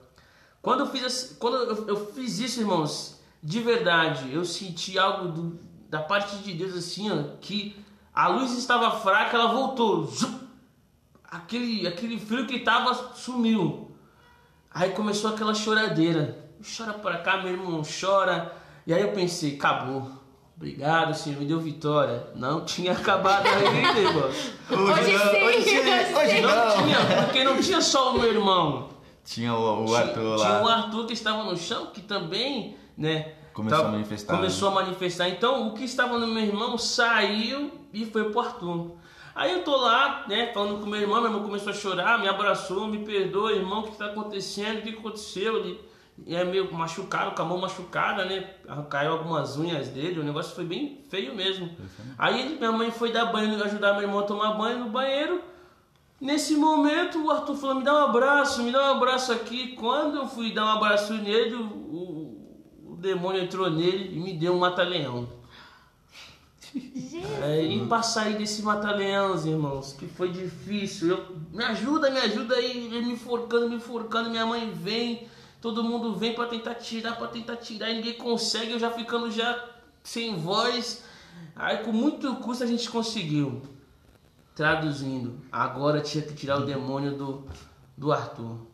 Quando 0.63 0.81
eu 0.81 0.87
fiz, 0.87 1.37
quando 1.39 1.57
eu, 1.57 1.89
eu 1.89 2.13
fiz 2.13 2.39
isso, 2.39 2.61
irmãos, 2.61 3.19
de 3.43 3.61
verdade, 3.61 4.33
eu 4.33 4.45
senti 4.45 4.99
algo 4.99 5.29
do, 5.29 5.70
da 5.91 6.01
parte 6.01 6.37
de 6.39 6.55
Deus 6.55 6.75
assim, 6.75 7.11
ó, 7.11 7.37
que 7.41 7.77
a 8.15 8.29
luz 8.29 8.53
estava 8.57 8.91
fraca, 8.93 9.37
ela 9.37 9.53
voltou. 9.53 10.11
Aquele, 11.31 11.87
aquele 11.87 12.19
frio 12.19 12.47
que 12.47 12.57
estava 12.57 12.95
sumiu. 13.15 13.91
Aí 14.73 14.91
começou 14.91 15.31
aquela 15.31 15.55
choradeira. 15.55 16.39
Chora 16.77 16.93
para 16.95 17.19
cá, 17.19 17.39
meu 17.39 17.53
irmão, 17.53 17.83
chora. 17.83 18.53
E 18.87 18.93
aí 18.93 19.01
eu 19.03 19.13
pensei, 19.13 19.55
acabou. 19.57 20.11
Obrigado, 20.57 21.15
Senhor, 21.15 21.39
me 21.39 21.47
deu 21.47 21.59
vitória. 21.61 22.27
Não 22.35 22.65
tinha 22.65 22.93
acabado 22.93 23.47
ainda, 23.47 23.99
irmão. 23.99 24.29
Hoje, 24.29 24.53
hoje 24.71 25.13
não, 25.13 25.33
sim, 25.33 25.43
hoje, 25.45 26.15
hoje 26.15 26.41
Não 26.43 26.55
não. 26.77 26.83
tinha, 26.85 27.25
porque 27.25 27.45
não 27.45 27.61
tinha 27.61 27.81
só 27.81 28.11
o 28.15 28.19
meu 28.19 28.31
irmão. 28.33 28.91
Tinha 29.25 29.55
o, 29.55 29.83
o 29.83 29.87
Tinha- 29.87 29.99
Arthur 30.01 30.37
Tinha 30.37 30.49
lá. 30.49 30.63
o 30.63 30.69
Arthur 30.69 31.07
que 31.07 31.13
estava 31.15 31.45
no 31.45 31.57
chão, 31.57 31.87
que 31.87 32.01
também, 32.03 32.77
né? 32.97 33.35
Começou 33.61 33.79
tava- 33.79 33.89
a 33.89 33.93
manifestar, 33.93 34.37
Começou 34.37 34.69
a 34.69 34.73
manifestar. 34.73 35.29
Então, 35.29 35.69
o 35.69 35.75
que 35.75 35.85
estava 35.85 36.19
no 36.19 36.27
meu 36.27 36.43
irmão 36.43 36.77
saiu 36.79 37.71
e 37.93 38.05
foi 38.07 38.31
pro 38.31 38.41
Arthur. 38.41 38.93
Aí 39.35 39.53
eu 39.53 39.63
tô 39.65 39.77
lá, 39.77 40.25
né, 40.29 40.53
falando 40.53 40.81
com 40.81 40.87
meu 40.87 41.01
irmão, 41.01 41.21
meu 41.21 41.31
irmão 41.31 41.43
começou 41.45 41.71
a 41.71 41.75
chorar, 41.75 42.19
me 42.19 42.29
abraçou, 42.29 42.87
me 42.87 42.99
perdoa, 43.05 43.53
irmão, 43.53 43.81
o 43.81 43.83
que 43.85 43.93
está 43.93 44.07
acontecendo? 44.07 44.79
O 44.79 44.83
que 44.83 44.91
aconteceu? 44.91 45.57
Ele 45.59 45.81
é 46.27 46.45
meio 46.45 46.71
machucado, 46.75 47.31
com 47.35 47.41
a 47.41 47.45
mão 47.45 47.59
machucada, 47.59 48.25
né? 48.25 48.51
Caiu 48.91 49.13
algumas 49.13 49.57
unhas 49.57 49.89
dele, 49.89 50.21
o 50.21 50.25
negócio 50.25 50.55
foi 50.55 50.65
bem 50.65 51.01
feio 51.09 51.35
mesmo. 51.35 51.71
Aí 52.19 52.57
minha 52.59 52.73
mãe 52.73 52.91
foi 52.91 53.13
dar 53.13 53.27
banho, 53.27 53.63
ajudar 53.65 53.93
meu 53.95 54.03
irmão 54.03 54.19
a 54.19 54.25
tomar 54.25 54.53
banho 54.55 54.81
no 54.81 54.91
banheiro. 54.91 55.41
Nesse 56.21 56.55
momento, 56.57 57.25
o 57.25 57.31
Arthur 57.31 57.57
falou: 57.57 57.77
Me 57.77 57.83
dá 57.83 57.95
um 57.95 58.05
abraço, 58.11 58.63
me 58.63 58.71
dá 58.71 58.93
um 58.93 58.97
abraço 58.97 59.33
aqui. 59.33 59.75
Quando 59.75 60.19
eu 60.19 60.27
fui 60.29 60.53
dar 60.53 60.67
um 60.67 60.77
abraço 60.77 61.15
nele, 61.15 61.55
o 61.55 62.20
demônio 63.01 63.43
entrou 63.43 63.71
nele 63.71 64.17
e 64.17 64.21
me 64.21 64.33
deu 64.33 64.55
um 64.55 64.59
mata-leão. 64.59 65.29
É, 67.43 67.63
e 67.63 67.87
pra 67.87 68.03
sair 68.03 68.39
desse 68.39 68.63
mata-leão, 68.63 69.35
irmãos, 69.45 69.93
que 69.93 70.07
foi 70.07 70.31
difícil. 70.31 71.09
Eu, 71.09 71.37
me 71.53 71.65
ajuda, 71.65 72.11
me 72.11 72.19
ajuda 72.19 72.55
aí. 72.55 72.87
Ele 72.87 73.07
me 73.07 73.13
enforcando, 73.13 73.69
me 73.69 73.77
enforcando. 73.77 74.31
Minha 74.31 74.47
mãe 74.47 74.71
vem, 74.71 75.27
todo 75.61 75.83
mundo 75.83 76.15
vem 76.15 76.35
pra 76.35 76.47
tentar 76.47 76.75
tirar, 76.77 77.17
pra 77.17 77.27
tentar 77.27 77.57
tirar. 77.57 77.91
E 77.91 77.97
ninguém 77.97 78.15
consegue, 78.15 78.73
eu 78.73 78.79
já 78.79 78.91
ficando 78.91 79.31
já 79.31 79.69
sem 80.03 80.37
voz. 80.37 81.05
Aí 81.57 81.79
com 81.79 81.93
muito 81.93 82.37
custo 82.37 82.63
a 82.63 82.67
gente 82.67 82.89
conseguiu. 82.89 83.63
Traduzindo, 84.55 85.41
agora 85.51 86.01
tinha 86.01 86.23
que 86.23 86.35
tirar 86.35 86.59
o 86.59 86.67
demônio 86.67 87.17
do, 87.17 87.45
do 87.97 88.13
Arthur. 88.13 88.70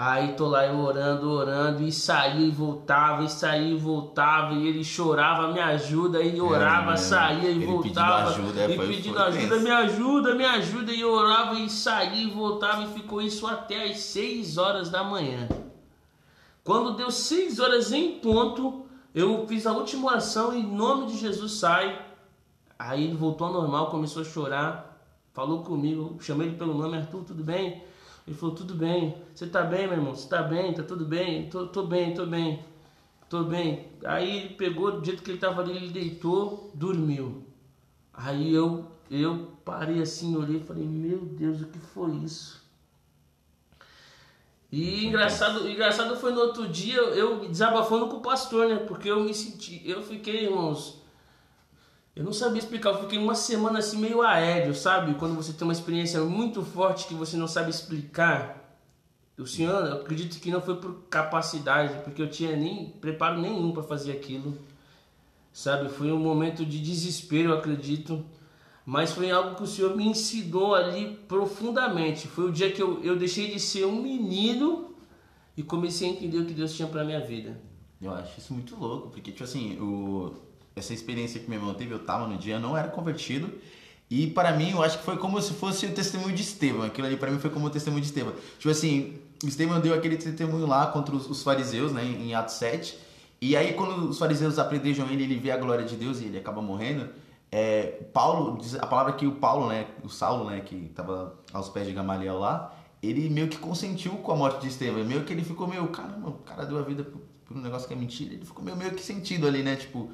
Aí 0.00 0.34
tô 0.34 0.46
lá 0.46 0.64
eu 0.64 0.78
orando, 0.78 1.28
orando, 1.28 1.82
e 1.82 1.90
saía 1.90 2.46
e 2.46 2.52
voltava, 2.52 3.24
e 3.24 3.28
saía 3.28 3.66
e 3.66 3.76
voltava, 3.76 4.54
e 4.54 4.64
ele 4.68 4.84
chorava, 4.84 5.52
me 5.52 5.58
ajuda, 5.58 6.22
e 6.22 6.40
orava, 6.40 6.92
é. 6.92 6.96
saía 6.96 7.48
e 7.50 7.56
Ele 7.56 7.66
pedindo 7.66 7.82
voltava, 7.82 8.30
ajuda, 8.30 8.60
é, 8.60 8.70
e 8.70 8.76
foi- 8.76 8.86
pedindo 8.86 9.14
foi 9.14 9.22
ajuda, 9.24 9.56
me 9.58 9.70
ajuda, 9.72 10.34
me 10.36 10.44
ajuda, 10.44 10.92
e 10.92 11.04
orava, 11.04 11.54
e 11.58 11.68
saía 11.68 12.22
e 12.22 12.30
voltava, 12.30 12.84
e 12.84 12.92
ficou 12.92 13.20
isso 13.20 13.44
até 13.44 13.90
as 13.90 13.98
6 13.98 14.56
horas 14.56 14.88
da 14.88 15.02
manhã. 15.02 15.48
Quando 16.62 16.94
deu 16.94 17.10
6 17.10 17.58
horas 17.58 17.90
em 17.90 18.20
ponto, 18.20 18.86
eu 19.12 19.48
fiz 19.48 19.66
a 19.66 19.72
última 19.72 20.10
oração, 20.12 20.54
em 20.54 20.62
nome 20.62 21.06
de 21.06 21.18
Jesus 21.18 21.54
sai. 21.54 22.00
Aí 22.78 23.02
ele 23.02 23.16
voltou 23.16 23.48
ao 23.48 23.52
normal, 23.52 23.90
começou 23.90 24.22
a 24.22 24.24
chorar, 24.24 24.96
falou 25.34 25.64
comigo, 25.64 26.18
chamei 26.20 26.46
ele 26.46 26.56
pelo 26.56 26.72
nome, 26.72 26.98
Arthur, 26.98 27.24
tudo 27.24 27.42
bem? 27.42 27.82
Ele 28.28 28.36
falou, 28.36 28.54
tudo 28.54 28.74
bem. 28.74 29.16
Você 29.34 29.46
tá 29.46 29.62
bem, 29.62 29.88
meu 29.88 29.96
irmão? 29.96 30.14
Você 30.14 30.28
tá 30.28 30.42
bem? 30.42 30.74
Tá 30.74 30.82
tudo 30.82 31.06
bem? 31.06 31.48
Tô, 31.48 31.66
tô 31.66 31.86
bem, 31.86 32.12
tô 32.12 32.26
bem. 32.26 32.62
Tô 33.26 33.42
bem. 33.42 33.88
Aí 34.04 34.36
ele 34.36 34.54
pegou, 34.54 34.92
do 34.92 35.04
jeito 35.04 35.22
que 35.22 35.30
ele 35.30 35.38
tava 35.38 35.62
ali, 35.62 35.74
ele 35.74 35.88
deitou, 35.88 36.70
dormiu. 36.74 37.46
Aí 38.12 38.52
eu, 38.52 38.86
eu 39.10 39.48
parei 39.64 40.02
assim, 40.02 40.36
olhei 40.36 40.58
e 40.58 40.64
falei, 40.64 40.84
meu 40.84 41.20
Deus, 41.20 41.62
o 41.62 41.68
que 41.68 41.78
foi 41.78 42.16
isso? 42.16 42.62
E 44.70 45.06
engraçado, 45.06 45.66
engraçado 45.66 46.14
foi 46.14 46.30
no 46.32 46.40
outro 46.40 46.68
dia 46.68 46.98
eu 46.98 47.48
desabafando 47.48 48.08
com 48.08 48.18
o 48.18 48.22
pastor, 48.22 48.68
né? 48.68 48.76
Porque 48.76 49.10
eu 49.10 49.20
me 49.20 49.32
senti, 49.32 49.80
eu 49.88 50.02
fiquei, 50.02 50.44
irmãos, 50.44 50.97
eu 52.18 52.24
não 52.24 52.32
sabia 52.32 52.58
explicar, 52.58 52.90
eu 52.90 52.98
fiquei 52.98 53.16
uma 53.16 53.36
semana 53.36 53.78
assim 53.78 53.96
meio 53.96 54.22
aéreo, 54.22 54.74
sabe? 54.74 55.14
Quando 55.14 55.36
você 55.36 55.52
tem 55.52 55.64
uma 55.64 55.72
experiência 55.72 56.20
muito 56.22 56.64
forte 56.64 57.06
que 57.06 57.14
você 57.14 57.36
não 57.36 57.46
sabe 57.46 57.70
explicar. 57.70 58.76
O 59.38 59.46
senhor, 59.46 59.86
eu 59.86 59.92
acredito 60.00 60.40
que 60.40 60.50
não 60.50 60.60
foi 60.60 60.74
por 60.74 61.04
capacidade, 61.08 62.02
porque 62.02 62.20
eu 62.20 62.28
tinha 62.28 62.56
nem 62.56 62.90
preparo 62.90 63.40
nenhum 63.40 63.70
para 63.70 63.84
fazer 63.84 64.10
aquilo. 64.10 64.58
Sabe? 65.52 65.88
Foi 65.90 66.10
um 66.10 66.18
momento 66.18 66.66
de 66.66 66.80
desespero, 66.80 67.50
eu 67.50 67.58
acredito. 67.58 68.26
Mas 68.84 69.12
foi 69.12 69.30
algo 69.30 69.54
que 69.54 69.62
o 69.62 69.66
Senhor 69.68 69.96
me 69.96 70.04
ensinou 70.04 70.74
ali 70.74 71.20
profundamente. 71.28 72.26
Foi 72.26 72.46
o 72.46 72.52
dia 72.52 72.72
que 72.72 72.82
eu, 72.82 73.00
eu 73.04 73.14
deixei 73.16 73.48
de 73.48 73.60
ser 73.60 73.86
um 73.86 74.02
menino 74.02 74.92
e 75.56 75.62
comecei 75.62 76.08
a 76.08 76.12
entender 76.14 76.38
o 76.38 76.46
que 76.46 76.52
Deus 76.52 76.74
tinha 76.74 76.88
para 76.88 77.04
minha 77.04 77.20
vida. 77.20 77.60
Eu 78.02 78.12
acho 78.12 78.40
isso 78.40 78.52
muito 78.52 78.74
louco, 78.74 79.10
porque, 79.10 79.30
tipo 79.30 79.44
assim, 79.44 79.78
o... 79.78 80.47
essa 80.78 80.94
experiência 80.94 81.40
que 81.40 81.48
meu 81.48 81.58
irmão 81.58 81.74
teve, 81.74 81.92
eu 81.92 81.98
tava 81.98 82.26
no 82.26 82.36
dia, 82.36 82.54
eu 82.54 82.60
não 82.60 82.76
era 82.76 82.88
convertido. 82.88 83.52
E 84.10 84.26
para 84.28 84.52
mim, 84.52 84.70
eu 84.70 84.82
acho 84.82 84.98
que 84.98 85.04
foi 85.04 85.18
como 85.18 85.40
se 85.42 85.52
fosse 85.52 85.86
o 85.86 85.92
testemunho 85.92 86.34
de 86.34 86.42
Estevão. 86.42 86.82
Aquilo 86.82 87.06
ali 87.06 87.16
para 87.16 87.30
mim 87.30 87.38
foi 87.38 87.50
como 87.50 87.66
o 87.66 87.70
testemunho 87.70 88.00
de 88.00 88.08
Estevão. 88.08 88.32
Tipo 88.58 88.70
assim, 88.70 89.18
Estevão 89.44 89.80
deu 89.80 89.94
aquele 89.94 90.16
testemunho 90.16 90.66
lá 90.66 90.86
contra 90.86 91.14
os, 91.14 91.42
fariseus, 91.42 91.92
né, 91.92 92.04
em 92.04 92.34
Atos 92.34 92.54
7. 92.54 92.98
E 93.40 93.56
aí, 93.56 93.74
quando 93.74 94.08
os 94.08 94.18
fariseus 94.18 94.58
apredejam 94.58 95.08
ele, 95.10 95.22
ele 95.22 95.36
vê 95.36 95.50
a 95.50 95.56
glória 95.56 95.84
de 95.84 95.94
Deus 95.94 96.20
e 96.20 96.24
ele 96.24 96.38
acaba 96.38 96.62
morrendo. 96.62 97.08
É, 97.52 98.02
Paulo, 98.12 98.58
a 98.80 98.86
palavra 98.86 99.12
que 99.12 99.26
o 99.26 99.32
Paulo, 99.32 99.68
né, 99.68 99.86
o 100.02 100.08
Saulo, 100.08 100.50
né, 100.50 100.60
que 100.60 100.74
estava 100.74 101.38
aos 101.52 101.68
pés 101.68 101.86
de 101.86 101.92
Gamaliel 101.92 102.38
lá, 102.38 102.74
ele 103.02 103.28
meio 103.28 103.48
que 103.48 103.58
consentiu 103.58 104.12
com 104.16 104.32
a 104.32 104.36
morte 104.36 104.62
de 104.62 104.68
Estevão. 104.68 105.04
Meio 105.04 105.24
que 105.24 105.32
ele 105.32 105.44
ficou 105.44 105.66
meio, 105.66 105.86
caramba, 105.88 106.30
o 106.30 106.38
cara 106.38 106.64
deu 106.64 106.78
a 106.78 106.82
vida 106.82 107.04
por, 107.04 107.20
por 107.44 107.56
um 107.56 107.60
negócio 107.60 107.86
que 107.86 107.94
é 107.94 107.96
mentira. 107.96 108.34
Ele 108.34 108.44
ficou 108.44 108.64
meio, 108.64 108.76
meio 108.76 108.92
que 108.92 109.02
sentido 109.02 109.46
ali, 109.46 109.62
né, 109.62 109.76
tipo. 109.76 110.10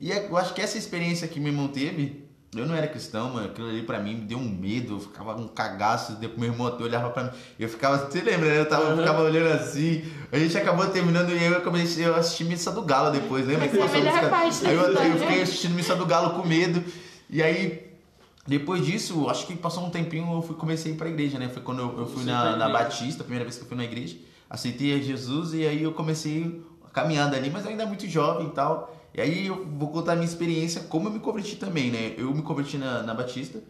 E 0.00 0.12
é- 0.12 0.26
eu 0.28 0.36
acho 0.36 0.52
que 0.54 0.60
essa 0.60 0.76
experiência 0.76 1.26
que 1.28 1.40
meu 1.40 1.52
irmão 1.52 1.68
teve, 1.68 2.24
eu 2.54 2.66
não 2.66 2.74
era 2.74 2.86
cristão, 2.86 3.30
mano, 3.34 3.46
aquilo 3.48 3.68
ali 3.68 3.82
pra 3.82 3.98
mim 3.98 4.14
me 4.14 4.20
deu 4.22 4.38
um 4.38 4.48
medo, 4.48 4.94
eu 4.94 5.00
ficava 5.00 5.34
um 5.36 5.46
cagaço, 5.48 6.12
depois 6.16 6.38
meu 6.40 6.50
irmão 6.52 6.66
até 6.66 6.82
olhava 6.84 7.10
pra 7.10 7.24
mim, 7.24 7.30
eu 7.58 7.68
ficava, 7.68 7.98
você 7.98 8.20
lembra, 8.20 8.48
né? 8.48 8.60
Eu, 8.60 8.66
tava, 8.68 8.90
eu 8.90 8.96
ficava 8.98 9.22
olhando 9.22 9.52
assim, 9.54 10.04
a 10.32 10.38
gente 10.38 10.56
acabou 10.56 10.86
terminando 10.86 11.30
e 11.30 11.38
aí 11.38 11.46
eu 11.52 11.60
comecei, 11.62 12.06
eu 12.06 12.14
assisti 12.14 12.44
Missa 12.44 12.70
do 12.72 12.82
Galo 12.82 13.10
depois, 13.10 13.46
lembra? 13.46 13.64
É 13.66 13.68
a 13.68 13.70
passou 13.78 14.00
Missa- 14.02 14.28
parte 14.30 14.62
da 14.62 14.68
Aí 14.68 14.74
eu, 14.74 14.82
eu 14.82 15.18
fiquei 15.18 15.42
assistindo 15.42 15.74
Missa 15.74 15.94
do 15.96 16.06
Galo 16.06 16.40
com 16.40 16.46
medo, 16.46 16.82
e 17.28 17.42
aí 17.42 17.86
depois 18.46 18.84
disso, 18.86 19.28
acho 19.28 19.46
que 19.46 19.56
passou 19.56 19.84
um 19.84 19.90
tempinho, 19.90 20.30
eu 20.32 20.40
fui, 20.42 20.54
comecei 20.56 20.92
a 20.92 20.94
ir 20.94 20.98
pra 20.98 21.08
igreja, 21.08 21.38
né? 21.38 21.48
Foi 21.48 21.62
quando 21.62 21.80
eu, 21.80 21.98
eu 21.98 22.06
fui 22.06 22.22
na, 22.24 22.56
na. 22.56 22.68
Batista, 22.68 23.22
a 23.22 23.24
primeira 23.24 23.44
vez 23.44 23.56
que 23.56 23.64
eu 23.64 23.68
fui 23.68 23.76
na 23.76 23.84
igreja, 23.84 24.16
aceitei 24.48 24.94
a 24.94 25.02
Jesus 25.02 25.52
e 25.52 25.66
aí 25.66 25.82
eu 25.82 25.92
comecei 25.92 26.62
a 26.86 26.90
caminhada 26.90 27.36
ali, 27.36 27.50
mas 27.50 27.66
ainda 27.66 27.84
muito 27.86 28.06
jovem 28.08 28.46
e 28.46 28.50
tal. 28.50 28.95
E 29.16 29.20
aí 29.20 29.46
eu 29.46 29.64
vou 29.64 29.88
contar 29.88 30.12
a 30.12 30.14
minha 30.14 30.26
experiência, 30.26 30.82
como 30.82 31.08
eu 31.08 31.12
me 31.12 31.20
converti 31.20 31.56
também, 31.56 31.90
né? 31.90 32.14
Eu 32.18 32.34
me 32.34 32.42
converti 32.42 32.76
na, 32.76 33.02
na 33.02 33.14
Batista, 33.14 33.62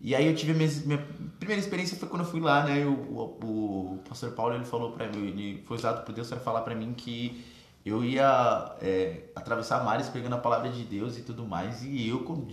e 0.00 0.14
aí 0.14 0.26
eu 0.26 0.34
tive 0.34 0.52
a 0.52 0.54
minha, 0.54 0.70
minha 0.86 1.06
primeira 1.38 1.60
experiência 1.60 1.98
foi 1.98 2.08
quando 2.08 2.22
eu 2.22 2.28
fui 2.28 2.40
lá, 2.40 2.64
né? 2.64 2.84
O, 2.86 2.90
o, 2.90 3.94
o 3.94 4.00
pastor 4.08 4.32
Paulo, 4.32 4.54
ele 4.54 4.64
falou 4.64 4.92
pra 4.92 5.06
mim, 5.08 5.28
ele 5.28 5.62
foi 5.66 5.76
usado 5.76 6.04
por 6.04 6.14
Deus 6.14 6.28
para 6.28 6.38
falar 6.40 6.62
pra 6.62 6.74
mim 6.74 6.94
que 6.94 7.44
eu 7.84 8.02
ia 8.02 8.74
é, 8.80 9.24
atravessar 9.36 9.84
mares 9.84 10.08
pegando 10.08 10.34
a 10.34 10.38
palavra 10.38 10.68
de 10.70 10.82
Deus 10.82 11.16
e 11.16 11.20
tudo 11.20 11.46
mais. 11.46 11.84
E 11.84 12.08
eu, 12.08 12.24
com, 12.24 12.46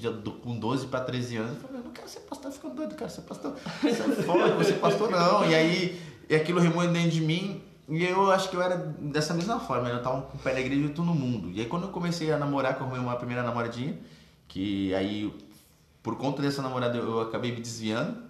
com 0.44 0.60
12 0.60 0.88
para 0.88 1.00
13 1.00 1.38
anos, 1.38 1.54
eu 1.54 1.62
falei, 1.62 1.80
eu 1.80 1.86
não 1.86 1.92
quero 1.92 2.08
ser 2.08 2.20
pastor, 2.20 2.52
ficando 2.52 2.76
doido, 2.76 2.96
quero 2.96 3.10
ser 3.10 3.22
pastor. 3.22 3.56
Sai 3.82 4.12
fora, 4.24 4.54
você 4.56 4.74
pastor 4.74 5.10
não. 5.10 5.50
E 5.50 5.56
aí, 5.56 6.02
aquilo 6.30 6.60
remoendo 6.60 6.94
dentro 6.94 7.12
de 7.12 7.22
mim. 7.22 7.64
E 7.88 8.04
eu 8.06 8.32
acho 8.32 8.50
que 8.50 8.56
eu 8.56 8.62
era 8.62 8.78
dessa 8.78 9.34
mesma 9.34 9.60
forma, 9.60 9.90
né? 9.90 9.96
eu 9.96 10.02
tava 10.02 10.22
com 10.22 10.38
o 10.38 10.40
pé 10.40 10.54
na 10.54 10.62
igreja 10.62 10.86
e 10.86 10.90
tô 10.90 11.04
no 11.04 11.14
mundo. 11.14 11.52
E 11.52 11.60
aí 11.60 11.66
quando 11.66 11.84
eu 11.84 11.90
comecei 11.90 12.32
a 12.32 12.38
namorar, 12.38 12.76
que 12.76 12.82
eu 12.82 12.86
arrumei 12.86 13.04
uma 13.04 13.16
primeira 13.16 13.44
namoradinha, 13.44 13.98
que 14.48 14.94
aí, 14.94 15.34
por 16.02 16.18
conta 16.18 16.42
dessa 16.42 16.62
namorada, 16.62 16.98
eu 16.98 17.22
acabei 17.22 17.52
me 17.52 17.60
desviando. 17.60 18.24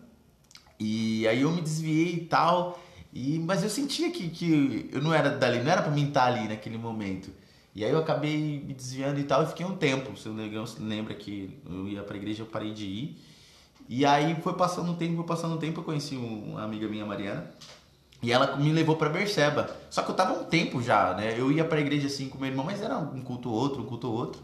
E 0.80 1.28
aí 1.28 1.42
eu 1.42 1.52
me 1.52 1.62
desviei 1.62 2.14
e 2.16 2.26
tal. 2.26 2.80
E, 3.14 3.38
mas 3.40 3.62
eu 3.64 3.70
sentia 3.70 4.10
que, 4.12 4.30
que 4.30 4.90
eu 4.92 5.02
não 5.02 5.14
era 5.14 5.30
dali, 5.30 5.62
não 5.62 5.72
era 5.72 5.84
pra 5.84 5.92
mim 5.92 6.08
estar 6.08 6.26
ali 6.26 6.48
naquele 6.48 6.78
momento. 6.78 7.30
E 7.76 7.84
aí 7.84 7.92
eu 7.92 8.00
acabei 8.00 8.62
me 8.66 8.74
desviando 8.74 9.20
e 9.20 9.24
tal, 9.24 9.44
e 9.44 9.48
fiquei 9.48 9.66
um 9.66 9.76
tempo. 9.76 10.18
Se 10.18 10.30
o 10.30 10.34
Negão 10.34 10.66
se 10.66 10.82
lembra 10.82 11.14
que 11.14 11.60
eu 11.66 11.88
ia 11.88 12.04
pra 12.04 12.18
igreja, 12.18 12.44
eu 12.44 12.48
parei 12.48 12.72
de 12.72 12.86
ir. 12.86 13.18
E 13.88 14.06
aí 14.06 14.36
foi 14.42 14.54
passando 14.54 14.92
um 14.92 14.96
tempo, 14.96 15.16
foi 15.18 15.26
passando 15.26 15.56
um 15.56 15.58
tempo, 15.58 15.80
eu 15.80 15.84
conheci 15.84 16.16
uma 16.16 16.64
amiga 16.64 16.88
minha, 16.88 17.06
Mariana. 17.06 17.52
E 18.24 18.32
ela 18.32 18.56
me 18.56 18.72
levou 18.72 18.96
para 18.96 19.10
Berseba. 19.10 19.70
Só 19.90 20.02
que 20.02 20.10
eu 20.10 20.16
tava 20.16 20.32
um 20.34 20.46
tempo 20.46 20.82
já, 20.82 21.14
né? 21.14 21.38
Eu 21.38 21.52
ia 21.52 21.66
pra 21.66 21.82
igreja 21.82 22.08
assim 22.08 22.30
com 22.30 22.38
meu 22.38 22.48
irmão, 22.48 22.66
mas 22.66 22.82
era 22.82 22.98
um 22.98 23.22
culto 23.22 23.50
ou 23.50 23.56
outro, 23.56 23.82
um 23.82 23.86
culto 23.86 24.08
ou 24.08 24.16
outro. 24.16 24.42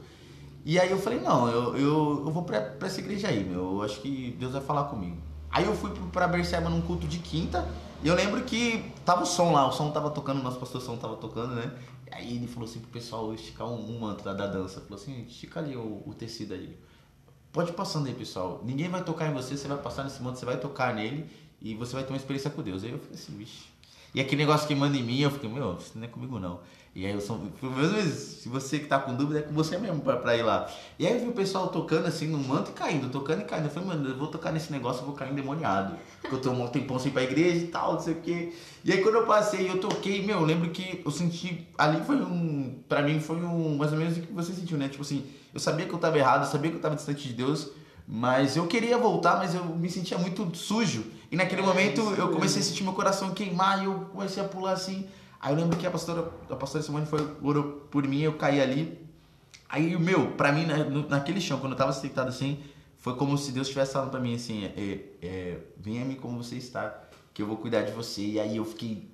E 0.66 0.78
aí 0.78 0.92
eu 0.92 1.00
falei, 1.00 1.22
não, 1.22 1.48
eu, 1.48 1.78
eu, 1.78 2.24
eu 2.26 2.32
vou 2.32 2.44
pra 2.44 2.76
essa 2.82 3.00
igreja 3.00 3.30
aí, 3.30 3.42
meu. 3.42 3.76
Eu 3.76 3.82
acho 3.82 4.02
que 4.02 4.36
Deus 4.38 4.52
vai 4.52 4.62
falar 4.62 4.84
comigo. 4.84 5.16
Aí 5.50 5.66
eu 5.66 5.74
fui 5.74 5.92
pra 6.12 6.28
Berseba 6.28 6.70
num 6.70 6.82
culto 6.82 7.08
de 7.08 7.20
quinta. 7.20 7.66
E 8.04 8.08
eu 8.10 8.16
lembro 8.16 8.44
que 8.44 8.92
tava 9.06 9.24
o 9.24 9.26
som 9.26 9.54
lá, 9.54 9.66
o 9.66 9.72
som 9.72 9.92
tava 9.92 10.10
tocando, 10.10 10.42
o 10.42 10.44
nosso 10.44 10.60
pastor 10.60 10.82
som 10.82 10.98
tava 10.98 11.16
tocando, 11.16 11.56
né? 11.56 11.72
Aí 12.12 12.36
ele 12.36 12.48
falou 12.48 12.68
assim 12.68 12.80
pro 12.82 12.90
pessoal 12.90 13.34
esticar 13.34 13.66
um, 13.66 13.96
um 13.96 13.98
manto 13.98 14.26
da, 14.26 14.34
da 14.34 14.46
dança. 14.46 14.82
Falou 14.82 15.02
assim, 15.02 15.24
estica 15.24 15.62
ali 15.62 15.78
o, 15.78 16.04
o 16.06 16.14
tecido 16.14 16.54
aí. 16.54 16.78
Pode 17.54 17.70
ir 17.70 17.74
passando 17.74 18.08
aí, 18.08 18.14
pessoal. 18.14 18.62
Ninguém 18.66 18.90
vai 18.90 19.06
tocar 19.06 19.30
em 19.30 19.34
você, 19.34 19.56
você 19.56 19.70
vai 19.70 19.78
passar 19.78 20.04
nesse 20.04 20.22
manto, 20.22 20.38
você 20.38 20.46
vai 20.46 20.58
tocar 20.58 20.94
nele 20.94 21.30
e 21.62 21.76
você 21.76 21.94
vai 21.94 22.04
ter 22.04 22.12
uma 22.12 22.18
experiência 22.18 22.50
com 22.50 22.62
Deus. 22.62 22.84
Aí 22.84 22.92
eu 22.92 23.00
falei 23.00 23.16
assim, 23.16 23.38
vixe. 23.38 23.68
E 24.14 24.20
aquele 24.20 24.42
negócio 24.42 24.68
que 24.68 24.74
manda 24.74 24.98
em 24.98 25.04
mim, 25.04 25.20
eu 25.20 25.30
fiquei, 25.30 25.50
meu, 25.50 25.78
isso 25.78 25.92
não 25.96 26.04
é 26.04 26.08
comigo 26.08 26.40
não. 26.40 26.60
E 26.96 27.06
aí 27.06 27.14
eu 27.14 27.22
sou, 27.22 27.40
às 27.84 27.92
vezes, 27.92 28.42
se 28.42 28.50
você 28.50 28.80
que 28.80 28.88
tá 28.88 28.98
com 28.98 29.14
dúvida, 29.14 29.40
é 29.40 29.42
com 29.44 29.54
você 29.54 29.78
mesmo 29.78 30.02
pra, 30.02 30.18
pra 30.18 30.36
ir 30.36 30.42
lá. 30.42 30.68
E 30.98 31.06
aí 31.06 31.14
eu 31.14 31.20
vi 31.20 31.28
o 31.28 31.32
pessoal 31.32 31.68
tocando 31.68 32.08
assim 32.08 32.28
no 32.28 32.40
manto 32.40 32.72
e 32.72 32.74
caindo, 32.74 33.10
tocando 33.10 33.42
e 33.42 33.46
caindo. 33.46 33.66
Eu 33.66 33.72
falei, 33.72 33.90
mano, 33.90 34.10
eu 34.10 34.18
vou 34.18 34.28
tocar 34.28 34.52
nesse 34.52 34.72
negócio, 34.72 35.02
eu 35.02 35.06
vou 35.06 35.14
cair 35.14 35.32
endemoniado. 35.32 35.96
Porque 36.20 36.36
eu 36.36 36.42
tô 36.42 36.52
um 36.52 36.68
tempão 36.68 36.98
sem 36.98 37.12
ir 37.12 37.14
pra 37.14 37.24
igreja 37.24 37.64
e 37.64 37.68
tal, 37.68 37.94
não 37.94 38.00
sei 38.00 38.14
o 38.14 38.22
quê. 38.22 38.54
E 38.84 38.92
aí 38.92 39.02
quando 39.04 39.16
eu 39.16 39.26
passei, 39.28 39.70
eu 39.70 39.80
toquei, 39.80 40.26
meu, 40.26 40.40
eu 40.40 40.46
lembro 40.46 40.72
que 40.72 41.02
eu 41.06 41.12
senti, 41.12 41.68
ali 41.78 42.04
foi 42.04 42.16
um, 42.16 42.82
pra 42.90 43.04
mim 43.04 43.20
foi 43.20 43.38
um, 43.38 43.78
mais 43.78 43.92
ou 43.92 43.98
menos 44.00 44.18
o 44.18 44.22
que 44.22 44.34
você 44.34 44.52
sentiu, 44.52 44.78
né? 44.78 44.90
Tipo 44.90 45.04
assim, 45.04 45.24
eu 45.54 45.60
sabia 45.60 45.86
que 45.86 45.94
eu 45.94 46.00
tava 46.00 46.18
errado, 46.18 46.44
eu 46.44 46.52
sabia 46.52 46.72
que 46.72 46.78
eu 46.78 46.82
tava 46.82 46.96
distante 46.96 47.28
de 47.28 47.34
Deus, 47.36 47.70
mas 48.12 48.58
eu 48.58 48.66
queria 48.66 48.98
voltar, 48.98 49.38
mas 49.38 49.54
eu 49.54 49.64
me 49.64 49.88
sentia 49.88 50.18
muito 50.18 50.58
sujo. 50.58 51.06
E 51.32 51.36
naquele 51.36 51.62
é, 51.62 51.66
momento 51.66 52.02
eu 52.18 52.32
comecei 52.32 52.60
a 52.60 52.66
sentir 52.66 52.84
meu 52.84 52.94
coração 52.94 53.36
queimar 53.36 53.84
e 53.84 53.86
eu 53.86 54.10
comecei 54.12 54.42
a 54.42 54.48
pular 54.48 54.72
assim. 54.72 55.08
Aí 55.40 55.54
eu 55.54 55.58
lembro 55.58 55.78
que 55.78 55.86
a 55.86 55.92
pastora, 55.92 56.32
a 56.50 56.56
pastora 56.56 56.84
Simone 56.84 57.06
foi, 57.06 57.22
orou 57.40 57.86
por 57.92 58.08
mim, 58.08 58.22
eu 58.22 58.34
caí 58.34 58.60
ali. 58.60 59.00
Aí, 59.70 59.96
meu, 59.96 60.32
pra 60.32 60.52
mim, 60.52 60.66
naquele 61.08 61.40
chão, 61.40 61.60
quando 61.60 61.74
eu 61.74 61.78
tava 61.78 61.94
sentado 61.94 62.30
assim, 62.30 62.58
foi 62.98 63.16
como 63.16 63.38
se 63.38 63.52
Deus 63.52 63.68
estivesse 63.68 63.94
falando 63.94 64.10
pra 64.10 64.20
mim 64.20 64.34
assim: 64.34 64.66
é, 64.66 65.00
é, 65.22 65.58
venha-me 65.78 66.16
como 66.16 66.44
você 66.44 66.56
está, 66.56 67.04
que 67.32 67.44
eu 67.44 67.46
vou 67.46 67.58
cuidar 67.58 67.84
de 67.84 67.92
você. 67.92 68.24
E 68.24 68.40
aí 68.40 68.58
eu 68.58 68.66
fiquei, 68.66 69.08